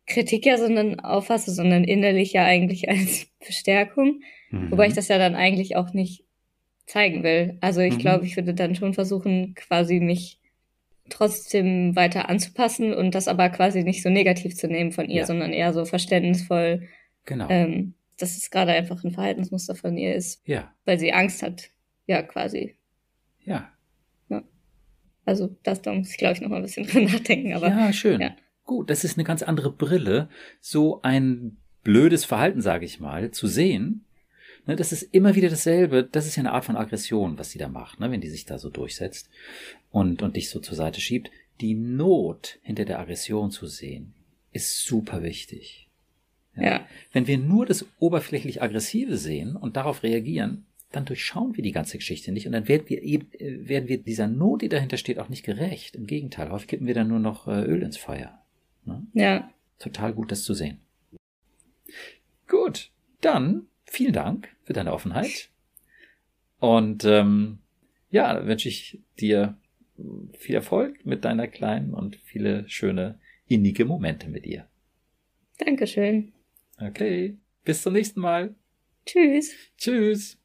Kritik 0.07 0.46
ja, 0.46 0.57
sondern 0.57 1.00
auffasse, 1.00 1.52
sondern 1.52 1.84
innerlich 1.84 2.32
ja 2.32 2.44
eigentlich 2.44 2.88
als 2.88 3.26
Bestärkung. 3.46 4.20
Mhm. 4.50 4.70
Wobei 4.70 4.86
ich 4.86 4.94
das 4.94 5.09
ja 5.09 5.18
dann 5.18 5.34
eigentlich 5.34 5.76
auch 5.76 5.92
nicht 5.92 6.24
zeigen 6.86 7.22
will. 7.22 7.59
Also 7.61 7.80
ich 7.80 7.94
mhm. 7.94 7.98
glaube, 7.98 8.26
ich 8.26 8.36
würde 8.36 8.54
dann 8.54 8.74
schon 8.76 8.94
versuchen, 8.94 9.54
quasi 9.54 10.00
mich 10.00 10.40
trotzdem 11.09 11.94
weiter 11.94 12.28
anzupassen 12.28 12.92
und 12.92 13.14
das 13.14 13.28
aber 13.28 13.48
quasi 13.50 13.82
nicht 13.82 14.02
so 14.02 14.09
negativ 14.09 14.57
zu 14.57 14.68
nehmen 14.68 14.92
von 14.92 15.09
ihr, 15.09 15.20
ja. 15.20 15.26
sondern 15.26 15.52
eher 15.52 15.72
so 15.72 15.84
verständnisvoll. 15.84 16.88
Genau. 17.24 17.48
Ähm, 17.50 17.94
dass 18.18 18.36
es 18.36 18.50
gerade 18.50 18.72
einfach 18.72 19.04
ein 19.04 19.11
Verhaltensmuster 19.11 19.74
von 19.74 19.96
ihr 19.96 20.14
ist. 20.14 20.46
Ja. 20.46 20.72
Weil 20.84 20.98
sie 20.98 21.12
Angst 21.12 21.42
hat. 21.42 21.70
Ja, 22.07 22.22
quasi. 22.22 22.76
Ja. 23.44 23.70
Ja. 24.28 24.42
Also 25.24 25.57
das 25.62 25.82
da 25.82 25.92
muss 25.92 26.11
ich, 26.11 26.16
glaube 26.16 26.34
ich, 26.34 26.40
noch 26.40 26.48
mal 26.48 26.57
ein 26.57 26.62
bisschen 26.62 26.86
drüber 26.86 27.11
nachdenken. 27.12 27.52
Aber, 27.52 27.68
ja, 27.68 27.92
schön. 27.92 28.20
Ja. 28.20 28.36
Gut, 28.66 28.90
das 28.90 29.04
ist 29.04 29.16
eine 29.16 29.24
ganz 29.24 29.42
andere 29.42 29.70
Brille, 29.70 30.28
so 30.60 31.00
ein 31.02 31.56
blödes 31.84 32.24
Verhalten, 32.24 32.60
sage 32.60 32.84
ich 32.84 32.98
mal, 32.98 33.30
zu 33.30 33.46
sehen. 33.46 34.04
Ne, 34.66 34.74
das 34.74 34.90
ist 34.90 35.14
immer 35.14 35.36
wieder 35.36 35.48
dasselbe. 35.48 36.02
Das 36.02 36.26
ist 36.26 36.34
ja 36.34 36.42
eine 36.42 36.52
Art 36.52 36.64
von 36.64 36.76
Aggression, 36.76 37.38
was 37.38 37.50
sie 37.50 37.58
da 37.58 37.68
macht, 37.68 38.00
ne, 38.00 38.10
wenn 38.10 38.20
die 38.20 38.28
sich 38.28 38.44
da 38.44 38.58
so 38.58 38.68
durchsetzt 38.68 39.30
und, 39.92 40.20
und 40.22 40.34
dich 40.36 40.50
so 40.50 40.58
zur 40.58 40.74
Seite 40.74 41.00
schiebt. 41.00 41.30
Die 41.60 41.74
Not 41.74 42.58
hinter 42.62 42.84
der 42.84 42.98
Aggression 42.98 43.52
zu 43.52 43.66
sehen, 43.66 44.14
ist 44.52 44.84
super 44.84 45.22
wichtig. 45.22 45.88
Ja. 46.56 46.62
ja. 46.62 46.86
Wenn 47.12 47.28
wir 47.28 47.38
nur 47.38 47.66
das 47.66 47.86
oberflächlich 48.00 48.62
Aggressive 48.62 49.16
sehen 49.16 49.54
und 49.54 49.76
darauf 49.76 50.02
reagieren, 50.02 50.66
dann 50.90 51.04
durchschauen 51.04 51.56
wir 51.56 51.62
die 51.62 51.72
ganze 51.72 51.98
Geschichte 51.98 52.32
nicht 52.32 52.46
und 52.46 52.52
dann 52.52 52.68
werden 52.68 52.88
wir 52.88 53.02
eben, 53.02 53.32
äh, 53.34 53.68
werden 53.68 53.88
wir 53.88 53.98
dieser 53.98 54.26
Not, 54.26 54.62
die 54.62 54.68
dahinter 54.68 54.96
steht, 54.96 55.20
auch 55.20 55.28
nicht 55.28 55.44
gerecht. 55.44 55.94
Im 55.94 56.06
Gegenteil, 56.06 56.50
häufig 56.50 56.68
kippen 56.68 56.86
wir 56.86 56.94
dann 56.94 57.08
nur 57.08 57.20
noch 57.20 57.46
äh, 57.46 57.62
Öl 57.62 57.82
ins 57.82 57.96
Feuer. 57.96 58.42
Ne? 58.87 59.07
Ja. 59.12 59.51
Total 59.78 60.12
gut, 60.12 60.30
das 60.32 60.45
zu 60.45 60.55
sehen. 60.55 60.80
Gut, 62.49 62.91
dann 63.20 63.66
vielen 63.84 64.12
Dank 64.12 64.49
für 64.62 64.72
deine 64.72 64.93
Offenheit. 64.93 65.51
Und 66.59 67.05
ähm, 67.05 67.59
ja, 68.11 68.47
wünsche 68.47 68.68
ich 68.68 69.01
dir 69.20 69.57
viel 70.32 70.55
Erfolg 70.55 71.05
mit 71.05 71.24
deiner 71.24 71.49
Kleinen 71.49 71.95
und 71.95 72.16
viele 72.16 72.68
schöne 72.68 73.18
innige 73.47 73.84
Momente 73.84 74.28
mit 74.28 74.47
ihr. 74.47 74.68
Dankeschön. 75.59 76.32
Okay, 76.78 77.37
bis 77.64 77.82
zum 77.82 77.95
nächsten 77.95 78.20
Mal. 78.20 78.55
Tschüss. 79.07 79.55
Tschüss. 79.78 80.39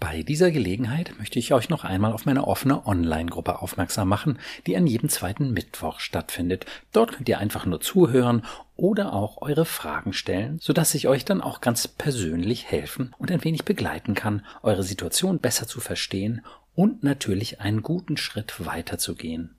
Bei 0.00 0.22
dieser 0.22 0.52
Gelegenheit 0.52 1.14
möchte 1.18 1.40
ich 1.40 1.52
euch 1.52 1.70
noch 1.70 1.82
einmal 1.82 2.12
auf 2.12 2.24
meine 2.24 2.46
offene 2.46 2.86
Online-Gruppe 2.86 3.60
aufmerksam 3.60 4.08
machen, 4.08 4.38
die 4.66 4.76
an 4.76 4.86
jedem 4.86 5.08
zweiten 5.08 5.52
Mittwoch 5.52 5.98
stattfindet. 5.98 6.66
Dort 6.92 7.12
könnt 7.12 7.28
ihr 7.28 7.38
einfach 7.38 7.66
nur 7.66 7.80
zuhören 7.80 8.44
oder 8.76 9.12
auch 9.12 9.42
eure 9.42 9.64
Fragen 9.64 10.12
stellen, 10.12 10.58
sodass 10.60 10.94
ich 10.94 11.08
euch 11.08 11.24
dann 11.24 11.40
auch 11.40 11.60
ganz 11.60 11.88
persönlich 11.88 12.70
helfen 12.70 13.12
und 13.18 13.32
ein 13.32 13.42
wenig 13.42 13.64
begleiten 13.64 14.14
kann, 14.14 14.46
eure 14.62 14.84
Situation 14.84 15.40
besser 15.40 15.66
zu 15.66 15.80
verstehen 15.80 16.44
und 16.76 17.02
natürlich 17.02 17.60
einen 17.60 17.82
guten 17.82 18.16
Schritt 18.16 18.64
weiterzugehen. 18.64 19.56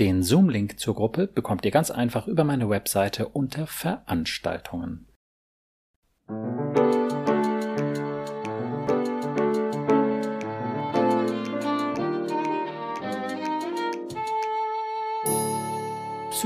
Den 0.00 0.24
Zoom-Link 0.24 0.80
zur 0.80 0.96
Gruppe 0.96 1.28
bekommt 1.28 1.64
ihr 1.64 1.70
ganz 1.70 1.92
einfach 1.92 2.26
über 2.26 2.42
meine 2.42 2.68
Webseite 2.68 3.28
unter 3.28 3.68
Veranstaltungen. 3.68 5.06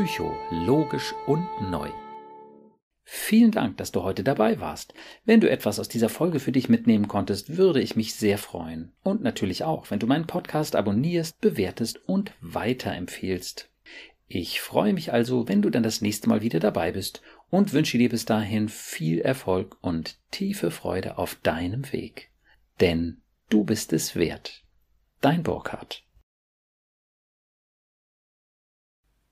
Psycho, 0.00 0.34
logisch 0.50 1.14
und 1.26 1.46
neu. 1.60 1.90
Vielen 3.04 3.50
Dank, 3.50 3.76
dass 3.76 3.92
du 3.92 4.02
heute 4.02 4.24
dabei 4.24 4.58
warst. 4.58 4.94
Wenn 5.26 5.42
du 5.42 5.50
etwas 5.50 5.78
aus 5.78 5.90
dieser 5.90 6.08
Folge 6.08 6.40
für 6.40 6.52
dich 6.52 6.70
mitnehmen 6.70 7.06
konntest, 7.06 7.58
würde 7.58 7.82
ich 7.82 7.96
mich 7.96 8.14
sehr 8.14 8.38
freuen. 8.38 8.92
Und 9.02 9.20
natürlich 9.22 9.62
auch, 9.62 9.90
wenn 9.90 9.98
du 9.98 10.06
meinen 10.06 10.26
Podcast 10.26 10.74
abonnierst, 10.74 11.38
bewertest 11.42 12.00
und 12.08 12.32
weiterempfehlst. 12.40 13.68
Ich 14.26 14.62
freue 14.62 14.94
mich 14.94 15.12
also, 15.12 15.48
wenn 15.48 15.60
du 15.60 15.68
dann 15.68 15.82
das 15.82 16.00
nächste 16.00 16.30
Mal 16.30 16.40
wieder 16.40 16.60
dabei 16.60 16.92
bist 16.92 17.20
und 17.50 17.74
wünsche 17.74 17.98
dir 17.98 18.08
bis 18.08 18.24
dahin 18.24 18.70
viel 18.70 19.20
Erfolg 19.20 19.76
und 19.82 20.16
tiefe 20.30 20.70
Freude 20.70 21.18
auf 21.18 21.34
deinem 21.42 21.92
Weg. 21.92 22.30
Denn 22.80 23.20
du 23.50 23.64
bist 23.64 23.92
es 23.92 24.16
wert. 24.16 24.62
Dein 25.20 25.42
Burkhardt. 25.42 26.04